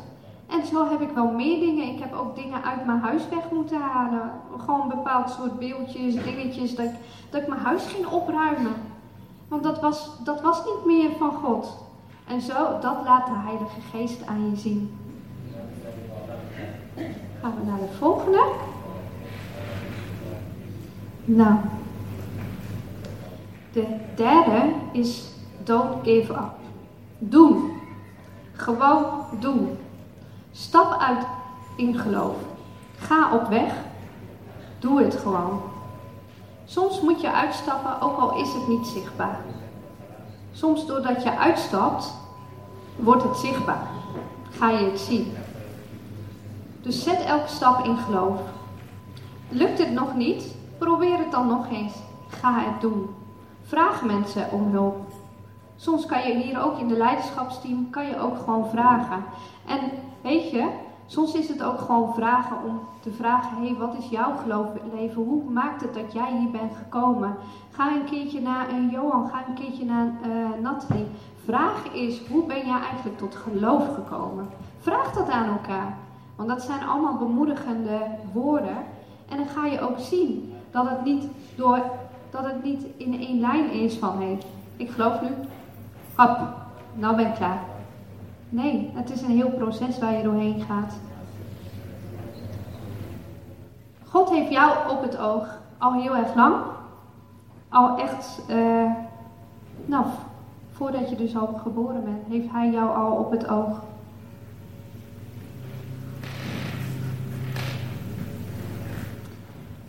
En 0.52 0.66
zo 0.66 0.88
heb 0.88 1.00
ik 1.00 1.10
wel 1.10 1.30
meer 1.30 1.60
dingen. 1.60 1.94
Ik 1.94 2.00
heb 2.00 2.14
ook 2.14 2.36
dingen 2.36 2.62
uit 2.62 2.86
mijn 2.86 3.00
huis 3.00 3.28
weg 3.28 3.50
moeten 3.50 3.80
halen. 3.80 4.30
Gewoon 4.58 4.88
bepaald 4.88 5.30
soort 5.30 5.58
beeldjes, 5.58 6.14
dingetjes, 6.14 6.74
dat 6.74 6.86
ik, 6.86 6.92
dat 7.30 7.42
ik 7.42 7.48
mijn 7.48 7.60
huis 7.60 7.84
ging 7.84 8.06
opruimen. 8.06 8.74
Want 9.48 9.62
dat 9.62 9.80
was, 9.80 10.10
dat 10.24 10.40
was 10.40 10.64
niet 10.64 10.84
meer 10.84 11.10
van 11.18 11.32
God. 11.32 11.78
En 12.26 12.40
zo, 12.40 12.78
dat 12.80 12.96
laat 13.04 13.26
de 13.26 13.32
Heilige 13.34 13.80
Geest 13.92 14.26
aan 14.26 14.50
je 14.50 14.56
zien. 14.56 14.96
Gaan 17.40 17.54
we 17.60 17.70
naar 17.70 17.78
de 17.78 17.94
volgende. 17.98 18.42
Nou, 21.24 21.54
de 23.72 23.86
derde 24.14 24.72
is 24.92 25.30
don't 25.64 26.04
give 26.04 26.32
up. 26.32 26.54
Doen. 27.18 27.72
Gewoon 28.52 29.04
doen. 29.40 29.78
Stap 30.52 31.00
uit 31.00 31.26
in 31.76 31.98
geloof. 31.98 32.36
Ga 32.98 33.34
op 33.34 33.48
weg. 33.48 33.74
Doe 34.78 35.02
het 35.02 35.14
gewoon. 35.14 35.60
Soms 36.64 37.00
moet 37.00 37.20
je 37.20 37.32
uitstappen, 37.32 38.00
ook 38.00 38.18
al 38.18 38.36
is 38.36 38.52
het 38.52 38.68
niet 38.68 38.86
zichtbaar. 38.86 39.40
Soms 40.52 40.86
doordat 40.86 41.22
je 41.22 41.38
uitstapt, 41.38 42.14
wordt 42.96 43.22
het 43.22 43.36
zichtbaar. 43.36 43.86
Ga 44.50 44.70
je 44.70 44.84
het 44.90 45.00
zien. 45.00 45.32
Dus 46.80 47.02
zet 47.02 47.24
elke 47.24 47.48
stap 47.48 47.84
in 47.84 47.96
geloof. 47.96 48.40
Lukt 49.48 49.78
het 49.78 49.92
nog 49.92 50.14
niet? 50.14 50.54
Probeer 50.78 51.18
het 51.18 51.30
dan 51.30 51.46
nog 51.46 51.70
eens. 51.70 51.94
Ga 52.28 52.58
het 52.58 52.80
doen. 52.80 53.14
Vraag 53.62 54.02
mensen 54.02 54.50
om 54.50 54.72
hulp. 54.72 54.96
Soms 55.76 56.06
kan 56.06 56.28
je 56.28 56.34
hier 56.34 56.62
ook 56.62 56.78
in 56.78 56.88
de 56.88 56.96
leiderschapsteam 56.96 57.90
kan 57.90 58.06
je 58.06 58.20
ook 58.20 58.38
gewoon 58.38 58.68
vragen. 58.68 59.24
En 59.66 59.80
weet 60.22 60.50
je, 60.50 60.68
soms 61.06 61.34
is 61.34 61.48
het 61.48 61.62
ook 61.62 61.78
gewoon 61.78 62.14
vragen 62.14 62.56
om 62.66 62.80
te 63.00 63.10
vragen: 63.10 63.56
hé, 63.56 63.66
hey, 63.66 63.76
wat 63.76 63.94
is 63.98 64.08
jouw 64.08 64.36
geloofleven? 64.42 65.22
Hoe 65.22 65.50
maakt 65.50 65.80
het 65.80 65.94
dat 65.94 66.12
jij 66.12 66.36
hier 66.38 66.50
bent 66.50 66.72
gekomen? 66.76 67.36
Ga 67.70 67.94
een 67.94 68.04
keertje 68.04 68.40
naar 68.40 68.68
een 68.68 68.88
Johan, 68.88 69.28
ga 69.28 69.44
een 69.48 69.54
keertje 69.54 69.84
naar 69.84 70.06
uh, 70.06 70.62
Nathalie. 70.62 71.06
Vraag 71.44 71.92
is: 71.92 72.26
hoe 72.30 72.46
ben 72.46 72.66
jij 72.66 72.80
eigenlijk 72.80 73.18
tot 73.18 73.34
geloof 73.34 73.94
gekomen? 73.94 74.48
Vraag 74.78 75.12
dat 75.12 75.30
aan 75.30 75.48
elkaar. 75.48 75.96
Want 76.36 76.48
dat 76.48 76.62
zijn 76.62 76.86
allemaal 76.86 77.16
bemoedigende 77.16 77.98
woorden. 78.32 78.76
En 79.28 79.36
dan 79.36 79.46
ga 79.46 79.66
je 79.66 79.80
ook 79.80 79.98
zien 79.98 80.52
dat 80.70 80.88
het 80.88 81.04
niet, 81.04 81.24
door, 81.56 81.82
dat 82.30 82.44
het 82.44 82.64
niet 82.64 82.84
in 82.96 83.20
één 83.20 83.40
lijn 83.40 83.70
is 83.70 83.94
van 83.94 84.18
hé, 84.18 84.24
hey, 84.24 84.38
ik 84.76 84.90
geloof 84.90 85.20
nu, 85.20 85.28
hop, 86.14 86.38
nou 86.94 87.16
ben 87.16 87.26
ik 87.26 87.34
klaar. 87.34 87.71
Nee, 88.52 88.90
het 88.94 89.10
is 89.10 89.22
een 89.22 89.36
heel 89.36 89.50
proces 89.50 89.98
waar 89.98 90.12
je 90.12 90.22
doorheen 90.22 90.60
gaat. 90.60 90.94
God 94.04 94.30
heeft 94.30 94.50
jou 94.50 94.90
op 94.90 95.02
het 95.02 95.18
oog 95.18 95.60
al 95.78 95.92
heel 95.92 96.16
erg 96.16 96.34
lang. 96.34 96.54
Al 97.68 97.98
echt, 97.98 98.42
uh, 98.50 98.90
nou, 99.84 100.06
voordat 100.72 101.10
je 101.10 101.16
dus 101.16 101.36
al 101.36 101.46
geboren 101.46 102.04
bent, 102.04 102.26
heeft 102.28 102.52
Hij 102.52 102.70
jou 102.70 102.96
al 102.96 103.12
op 103.12 103.30
het 103.30 103.48
oog. 103.48 103.82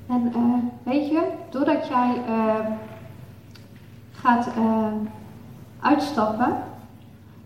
En 0.07 0.34
uh, 0.36 0.53
weet 0.84 1.07
je, 1.07 1.32
doordat 1.49 1.88
jij 1.88 2.22
uh, 2.30 2.68
gaat 4.11 4.47
uitstappen, 5.80 6.57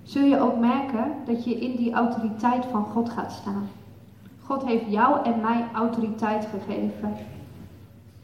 zul 0.07 0.23
je 0.23 0.39
ook 0.39 0.57
merken 0.59 1.11
dat 1.25 1.43
je 1.43 1.59
in 1.59 1.75
die 1.75 1.93
autoriteit 1.93 2.65
van 2.65 2.83
God 2.83 3.09
gaat 3.09 3.31
staan. 3.31 3.67
God 4.43 4.65
heeft 4.65 4.91
jou 4.91 5.25
en 5.25 5.41
mij 5.41 5.65
autoriteit 5.73 6.45
gegeven. 6.45 7.13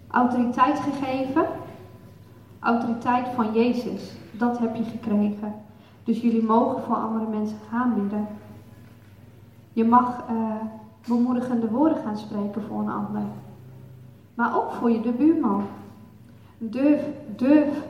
Autoriteit 0.07 0.79
gegeven, 0.79 1.45
autoriteit 2.59 3.27
van 3.35 3.53
Jezus, 3.53 4.11
dat 4.31 4.59
heb 4.59 4.75
je 4.75 4.83
gekregen. 4.83 5.53
Dus 6.03 6.21
jullie 6.21 6.43
mogen 6.43 6.81
voor 6.81 6.95
andere 6.95 7.25
mensen 7.29 7.57
gaan 7.69 7.93
bidden. 7.93 8.27
Je 9.73 9.85
mag 9.85 10.23
uh, 10.31 10.55
bemoedigende 11.07 11.69
woorden 11.69 11.97
gaan 11.97 12.17
spreken 12.17 12.63
voor 12.63 12.79
een 12.79 12.89
ander. 12.89 13.21
Maar 14.33 14.57
ook 14.57 14.71
voor 14.71 14.91
je 14.91 15.01
de 15.01 15.11
buurman. 15.11 15.63
Durf, 16.57 17.01
durf 17.35 17.85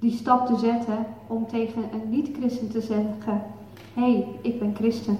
die 0.00 0.12
stap 0.12 0.46
te 0.46 0.56
zetten 0.56 1.06
om 1.26 1.46
tegen 1.46 1.82
een 1.92 2.10
niet-christen 2.10 2.70
te 2.70 2.80
zeggen: 2.80 3.42
Hé, 3.94 4.12
hey, 4.12 4.26
ik 4.40 4.58
ben 4.58 4.74
christen. 4.74 5.18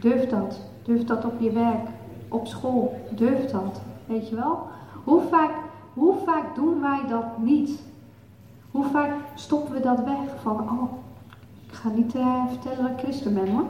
Durf 0.00 0.28
dat. 0.28 0.60
Durf 0.82 1.04
dat 1.04 1.24
op 1.24 1.40
je 1.40 1.50
werk, 1.50 1.88
op 2.28 2.46
school. 2.46 3.00
Durf 3.10 3.50
dat. 3.50 3.80
Weet 4.06 4.28
je 4.28 4.34
wel? 4.34 4.66
Hoe 5.04 5.22
vaak, 5.30 5.50
hoe 5.94 6.14
vaak 6.26 6.54
doen 6.54 6.80
wij 6.80 7.00
dat 7.08 7.38
niet? 7.38 7.82
Hoe 8.70 8.84
vaak 8.84 9.12
stoppen 9.34 9.74
we 9.74 9.80
dat 9.80 10.04
weg 10.04 10.40
van: 10.42 10.60
Oh, 10.60 10.92
ik 11.66 11.74
ga 11.74 11.88
niet 11.88 12.14
uh, 12.14 12.46
vertellen 12.48 12.82
dat 12.82 12.90
ik 12.90 12.98
christen 12.98 13.34
ben 13.34 13.48
hoor. 13.48 13.66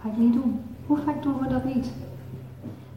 Ga 0.00 0.08
ik 0.08 0.16
niet 0.16 0.32
doen. 0.32 0.60
Hoe 0.86 0.96
vaak 0.96 1.22
doen 1.22 1.38
we 1.38 1.48
dat 1.48 1.64
niet? 1.64 1.92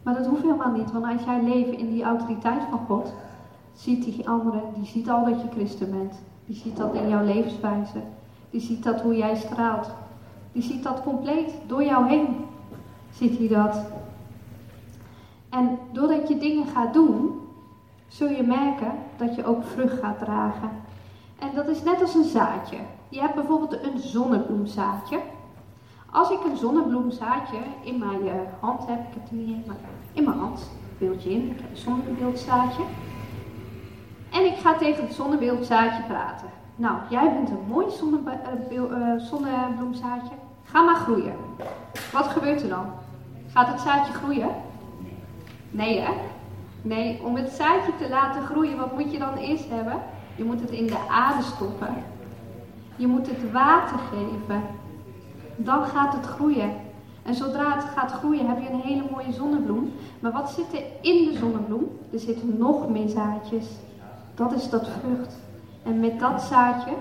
Maar 0.02 0.14
dat 0.14 0.26
hoeft 0.26 0.42
helemaal 0.42 0.72
niet, 0.72 0.92
want 0.92 1.04
als 1.04 1.24
jij 1.24 1.42
leeft 1.42 1.78
in 1.78 1.90
die 1.90 2.02
autoriteit 2.02 2.62
van 2.70 2.78
God, 2.86 3.12
ziet 3.78 4.04
die 4.04 4.28
andere, 4.28 4.62
die 4.74 4.86
ziet 4.86 5.10
al 5.10 5.24
dat 5.24 5.40
je 5.40 5.48
christen 5.50 5.90
bent. 5.90 6.14
Die 6.46 6.56
ziet 6.56 6.76
dat 6.76 6.94
in 6.94 7.08
jouw 7.08 7.24
levenswijze. 7.24 8.02
Die 8.50 8.60
ziet 8.60 8.82
dat 8.82 9.00
hoe 9.00 9.16
jij 9.16 9.36
straalt. 9.36 9.90
Die 10.52 10.62
ziet 10.62 10.82
dat 10.82 11.02
compleet 11.02 11.52
door 11.66 11.84
jou 11.84 12.08
heen. 12.08 12.26
Ziet 13.12 13.38
hij 13.38 13.48
dat. 13.48 13.80
En 15.48 15.78
doordat 15.92 16.28
je 16.28 16.38
dingen 16.38 16.66
gaat 16.66 16.94
doen, 16.94 17.40
zul 18.08 18.28
je 18.28 18.42
merken 18.42 18.92
dat 19.16 19.34
je 19.34 19.44
ook 19.44 19.64
vrucht 19.64 19.98
gaat 19.98 20.18
dragen. 20.18 20.70
En 21.38 21.48
dat 21.54 21.68
is 21.68 21.82
net 21.82 22.00
als 22.00 22.14
een 22.14 22.24
zaadje. 22.24 22.76
Je 23.08 23.20
hebt 23.20 23.34
bijvoorbeeld 23.34 23.82
een 23.82 23.98
zonnebloemzaadje. 23.98 25.20
Als 26.10 26.30
ik 26.30 26.44
een 26.44 26.56
zonnebloemzaadje 26.56 27.58
in 27.82 27.98
mijn 27.98 28.24
uh, 28.24 28.32
hand 28.60 28.86
heb, 28.86 28.98
ik 28.98 29.14
heb 29.14 29.22
het 29.22 29.32
niet 29.32 29.48
in, 29.48 29.62
maar 29.66 29.76
in 30.12 30.24
mijn 30.24 30.38
hand, 30.38 30.70
beeldje 30.98 31.30
in, 31.30 31.50
ik 31.50 31.60
heb 31.60 31.70
een 31.70 31.76
zonnebeeldzaadje. 31.76 32.82
En 34.38 34.44
ik 34.44 34.56
ga 34.56 34.74
tegen 34.74 35.04
het 35.04 35.14
zonnebeeldzaadje 35.14 36.02
praten. 36.02 36.48
Nou, 36.76 36.96
jij 37.10 37.32
bent 37.32 37.50
een 37.50 37.66
mooi 37.68 37.86
uh, 37.86 38.86
zonnebloemzaadje. 39.16 40.34
Ga 40.64 40.82
maar 40.82 40.96
groeien. 40.96 41.34
Wat 42.12 42.26
gebeurt 42.26 42.62
er 42.62 42.68
dan? 42.68 42.86
Gaat 43.52 43.68
het 43.68 43.80
zaadje 43.80 44.12
groeien? 44.12 44.48
Nee, 45.70 46.00
hè? 46.00 46.12
Nee, 46.82 47.22
om 47.22 47.36
het 47.36 47.50
zaadje 47.50 47.92
te 47.98 48.08
laten 48.08 48.42
groeien, 48.42 48.76
wat 48.76 48.92
moet 48.98 49.12
je 49.12 49.18
dan 49.18 49.36
eerst 49.36 49.68
hebben? 49.68 49.98
Je 50.36 50.44
moet 50.44 50.60
het 50.60 50.70
in 50.70 50.86
de 50.86 51.08
aarde 51.08 51.42
stoppen. 51.42 51.94
Je 52.96 53.06
moet 53.06 53.26
het 53.26 53.52
water 53.52 53.98
geven. 53.98 54.62
Dan 55.56 55.84
gaat 55.84 56.12
het 56.12 56.26
groeien. 56.26 56.70
En 57.22 57.34
zodra 57.34 57.74
het 57.74 57.84
gaat 57.84 58.12
groeien, 58.12 58.48
heb 58.48 58.60
je 58.60 58.70
een 58.70 58.80
hele 58.80 59.04
mooie 59.10 59.32
zonnebloem. 59.32 59.92
Maar 60.20 60.32
wat 60.32 60.50
zit 60.50 60.72
er 60.72 60.84
in 61.00 61.24
de 61.24 61.38
zonnebloem? 61.38 61.88
Er 62.12 62.18
zitten 62.18 62.58
nog 62.58 62.88
meer 62.88 63.08
zaadjes. 63.08 63.66
Dat 64.38 64.52
is 64.52 64.70
dat 64.70 64.88
vrucht. 64.88 65.36
En 65.82 66.00
met 66.00 66.20
dat 66.20 66.42
zaadje 66.42 66.92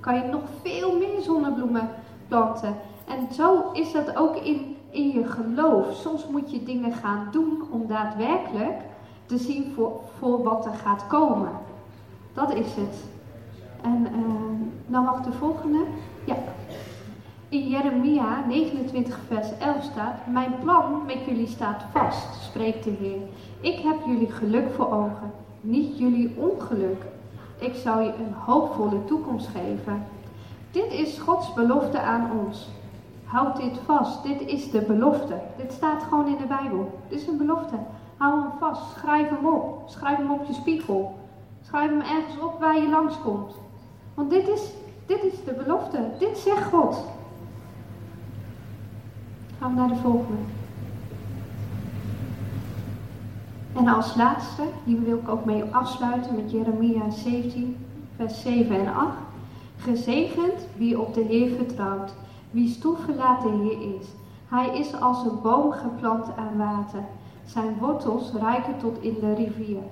kan 0.00 0.14
je 0.14 0.22
nog 0.22 0.42
veel 0.62 0.98
meer 0.98 1.20
zonnebloemen 1.20 1.88
planten. 2.28 2.74
En 3.08 3.34
zo 3.34 3.70
is 3.72 3.92
dat 3.92 4.16
ook 4.16 4.36
in, 4.36 4.76
in 4.90 5.08
je 5.08 5.26
geloof. 5.26 5.94
Soms 5.94 6.26
moet 6.28 6.50
je 6.50 6.62
dingen 6.62 6.92
gaan 6.92 7.28
doen 7.30 7.62
om 7.70 7.86
daadwerkelijk 7.86 8.80
te 9.26 9.38
zien 9.38 9.72
voor, 9.74 10.00
voor 10.18 10.42
wat 10.42 10.66
er 10.66 10.74
gaat 10.74 11.06
komen. 11.06 11.50
Dat 12.32 12.54
is 12.54 12.74
het. 12.74 13.04
En 13.82 14.06
uh, 14.12 14.22
nou 14.86 15.04
mag 15.04 15.20
de 15.20 15.32
volgende. 15.32 15.84
Ja. 16.24 16.36
In 17.48 17.68
Jeremia 17.68 18.44
29 18.46 19.18
vers 19.28 19.58
11 19.58 19.82
staat, 19.82 20.26
Mijn 20.26 20.54
plan 20.60 21.02
met 21.06 21.24
jullie 21.26 21.46
staat 21.46 21.82
vast, 21.92 22.42
spreekt 22.42 22.84
de 22.84 22.90
Heer. 22.90 23.20
Ik 23.60 23.78
heb 23.78 23.96
jullie 24.06 24.30
geluk 24.30 24.72
voor 24.74 24.92
ogen, 24.92 25.32
niet 25.62 25.98
jullie 25.98 26.34
ongeluk. 26.36 27.02
Ik 27.58 27.74
zal 27.74 28.00
je 28.00 28.14
een 28.14 28.32
hoopvolle 28.32 29.04
toekomst 29.04 29.46
geven. 29.46 30.06
Dit 30.70 30.92
is 30.92 31.18
Gods 31.18 31.54
belofte 31.54 32.00
aan 32.00 32.30
ons. 32.46 32.68
Houd 33.24 33.56
dit 33.56 33.78
vast, 33.84 34.22
dit 34.22 34.40
is 34.40 34.70
de 34.70 34.80
belofte. 34.80 35.34
Dit 35.56 35.72
staat 35.72 36.02
gewoon 36.02 36.26
in 36.26 36.36
de 36.36 36.46
Bijbel. 36.46 36.98
Dit 37.08 37.20
is 37.20 37.26
een 37.26 37.36
belofte. 37.36 37.74
Hou 38.16 38.40
hem 38.40 38.50
vast, 38.58 38.82
schrijf 38.98 39.28
hem 39.28 39.46
op. 39.46 39.82
Schrijf 39.86 40.16
hem 40.16 40.30
op 40.30 40.44
je 40.46 40.52
spiegel. 40.52 41.18
Schrijf 41.62 41.90
hem 41.90 42.00
ergens 42.00 42.40
op 42.40 42.60
waar 42.60 42.76
je 42.76 42.88
langskomt. 42.88 43.54
Want 44.14 44.30
dit 44.30 44.48
is, 44.48 44.72
dit 45.06 45.24
is 45.24 45.44
de 45.44 45.52
belofte. 45.52 45.98
Dit 46.18 46.38
zegt 46.38 46.64
God. 46.64 47.04
Gaan 49.58 49.74
we 49.74 49.80
naar 49.80 49.88
de 49.88 49.96
volgende. 49.96 50.40
En 53.76 53.88
als 53.88 54.16
laatste, 54.16 54.62
die 54.84 54.98
wil 54.98 55.16
ik 55.16 55.28
ook 55.28 55.44
mee 55.44 55.64
afsluiten 55.64 56.34
met 56.34 56.50
Jeremia 56.50 57.10
17, 57.10 57.76
vers 58.16 58.42
7 58.42 58.76
en 58.76 58.94
8. 58.94 59.08
Gezegend 59.76 60.66
wie 60.76 61.00
op 61.00 61.14
de 61.14 61.20
Heer 61.20 61.56
vertrouwt, 61.56 62.14
wie 62.50 62.78
de 62.80 63.50
Heer 63.62 64.00
is. 64.00 64.06
Hij 64.48 64.78
is 64.78 65.00
als 65.00 65.24
een 65.24 65.40
boom 65.42 65.72
geplant 65.72 66.26
aan 66.36 66.56
water. 66.56 67.00
Zijn 67.44 67.78
wortels 67.80 68.32
reiken 68.32 68.78
tot 68.78 68.98
in 69.00 69.16
de 69.20 69.34
rivier. 69.34 69.82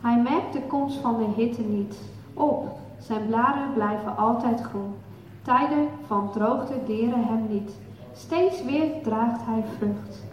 Hij 0.00 0.22
merkt 0.22 0.52
de 0.52 0.62
komst 0.62 0.96
van 0.96 1.16
de 1.16 1.42
hitte 1.42 1.62
niet 1.62 1.98
op. 2.34 2.78
Zijn 2.98 3.26
bladeren 3.26 3.72
blijven 3.74 4.16
altijd 4.16 4.60
groen. 4.60 4.94
Tijden 5.42 5.88
van 6.06 6.30
droogte 6.32 6.74
deren 6.86 7.24
hem 7.24 7.46
niet. 7.48 7.76
Steeds 8.12 8.64
weer 8.64 9.02
draagt 9.02 9.40
hij 9.44 9.64
vrucht. 9.76 10.24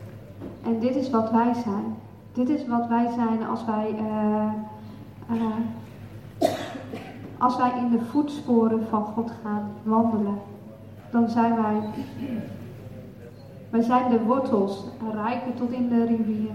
En 0.64 0.80
dit 0.80 0.96
is 0.96 1.10
wat 1.10 1.32
wij 1.32 1.54
zijn. 1.54 1.96
Dit 2.36 2.50
is 2.50 2.68
wat 2.68 2.88
wij 2.88 3.08
zijn 3.16 3.48
als 3.48 3.66
wij, 3.66 3.96
uh, 4.00 4.52
uh, 5.32 5.46
als 7.38 7.58
wij 7.58 7.72
in 7.78 7.90
de 7.90 8.06
voetsporen 8.06 8.88
van 8.90 9.04
God 9.04 9.32
gaan 9.44 9.72
wandelen. 9.84 10.38
Dan 11.12 11.30
zijn 11.30 11.56
wij, 11.56 11.90
wij 13.70 13.82
zijn 13.82 14.10
de 14.10 14.24
wortels, 14.24 14.84
rijken 15.14 15.54
tot 15.56 15.72
in 15.72 15.90
de 15.90 16.06
rivier. 16.06 16.52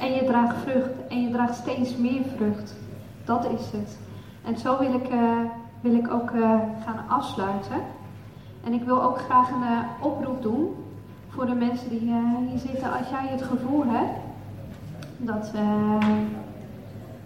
En 0.00 0.12
je 0.12 0.24
draagt 0.24 0.56
vrucht 0.56 1.06
en 1.08 1.22
je 1.22 1.30
draagt 1.30 1.54
steeds 1.54 1.96
meer 1.96 2.22
vrucht. 2.36 2.76
Dat 3.24 3.44
is 3.44 3.70
het. 3.70 3.98
En 4.44 4.58
zo 4.58 4.78
wil 4.78 4.94
ik, 4.94 5.12
uh, 5.12 5.38
wil 5.80 5.94
ik 5.94 6.12
ook 6.12 6.30
gaan 6.84 7.08
afsluiten. 7.08 7.80
En 8.64 8.72
ik 8.72 8.82
wil 8.82 9.02
ook 9.02 9.18
graag 9.18 9.50
een 9.50 10.06
oproep 10.06 10.42
doen 10.42 10.74
voor 11.40 11.48
de 11.48 11.54
mensen 11.54 11.88
die 11.88 12.04
uh, 12.04 12.36
hier 12.48 12.58
zitten. 12.58 12.92
Als 12.92 13.08
jij 13.08 13.26
het 13.28 13.42
gevoel 13.42 13.84
hebt 13.86 14.18
dat, 15.16 15.52
uh, 15.54 16.16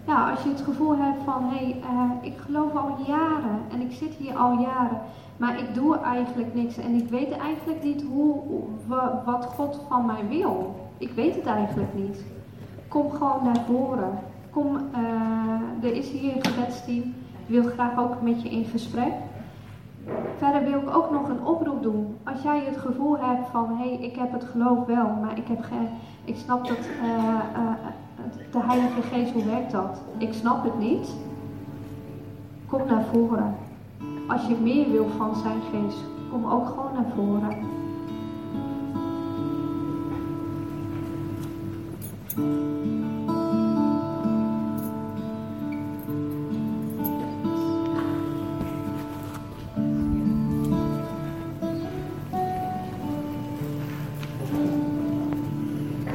ja, 0.07 0.31
als 0.31 0.43
je 0.43 0.49
het 0.49 0.61
gevoel 0.61 0.97
hebt 0.97 1.23
van, 1.23 1.49
hé, 1.49 1.75
hey, 1.81 2.19
ik 2.21 2.37
geloof 2.37 2.75
al 2.75 2.97
jaren 3.07 3.59
en 3.71 3.81
ik 3.81 3.91
zit 3.91 4.13
hier 4.13 4.37
al 4.37 4.59
jaren, 4.59 5.01
maar 5.37 5.59
ik 5.59 5.73
doe 5.73 5.99
eigenlijk 5.99 6.53
niks 6.53 6.77
en 6.77 6.93
ik 6.93 7.09
weet 7.09 7.31
eigenlijk 7.31 7.83
niet 7.83 8.03
hoe, 8.11 8.41
wat 9.25 9.45
God 9.45 9.81
van 9.89 10.05
mij 10.05 10.27
wil. 10.29 10.75
Ik 10.97 11.11
weet 11.11 11.35
het 11.35 11.45
eigenlijk 11.45 11.93
niet. 11.93 12.23
Kom 12.87 13.11
gewoon 13.11 13.43
naar 13.43 13.63
voren. 13.65 14.19
Kom, 14.49 14.77
er 15.81 15.93
is 15.93 16.09
hier 16.09 16.35
een 16.35 16.45
gebedsteam. 16.45 17.13
Ik 17.45 17.61
wil 17.61 17.63
graag 17.63 17.99
ook 17.99 18.21
met 18.21 18.41
je 18.41 18.49
in 18.49 18.65
gesprek. 18.65 19.13
Verder 20.37 20.63
wil 20.63 20.79
ik 20.79 20.95
ook 20.95 21.11
nog 21.11 21.29
een 21.29 21.45
oproep 21.45 21.83
doen. 21.83 22.17
Als 22.23 22.41
jij 22.41 22.63
het 22.65 22.77
gevoel 22.77 23.17
hebt 23.19 23.47
van, 23.51 23.77
hé, 23.77 23.89
hey, 23.89 23.93
ik 23.93 24.15
heb 24.15 24.31
het 24.31 24.43
geloof 24.43 24.85
wel, 24.85 25.09
maar 25.21 25.37
ik, 25.37 25.47
heb 25.47 25.61
geen, 25.61 25.89
ik 26.25 26.35
snap 26.37 26.67
dat 26.67 26.77
uh, 26.77 27.07
uh, 27.07 27.71
de 28.51 28.59
Heilige 28.59 29.01
Geest, 29.01 29.31
hoe 29.31 29.45
werkt 29.45 29.71
dat? 29.71 30.01
Ik 30.17 30.33
snap 30.33 30.63
het 30.63 30.79
niet. 30.79 31.15
Kom 32.67 32.87
naar 32.87 33.03
voren. 33.13 33.55
Als 34.27 34.47
je 34.47 34.55
meer 34.55 34.91
wil 34.91 35.07
van 35.17 35.35
zijn 35.35 35.61
geest, 35.71 36.03
kom 36.31 36.45
ook 36.45 36.67
gewoon 36.67 36.93
naar 36.93 37.11
voren. 37.15 37.73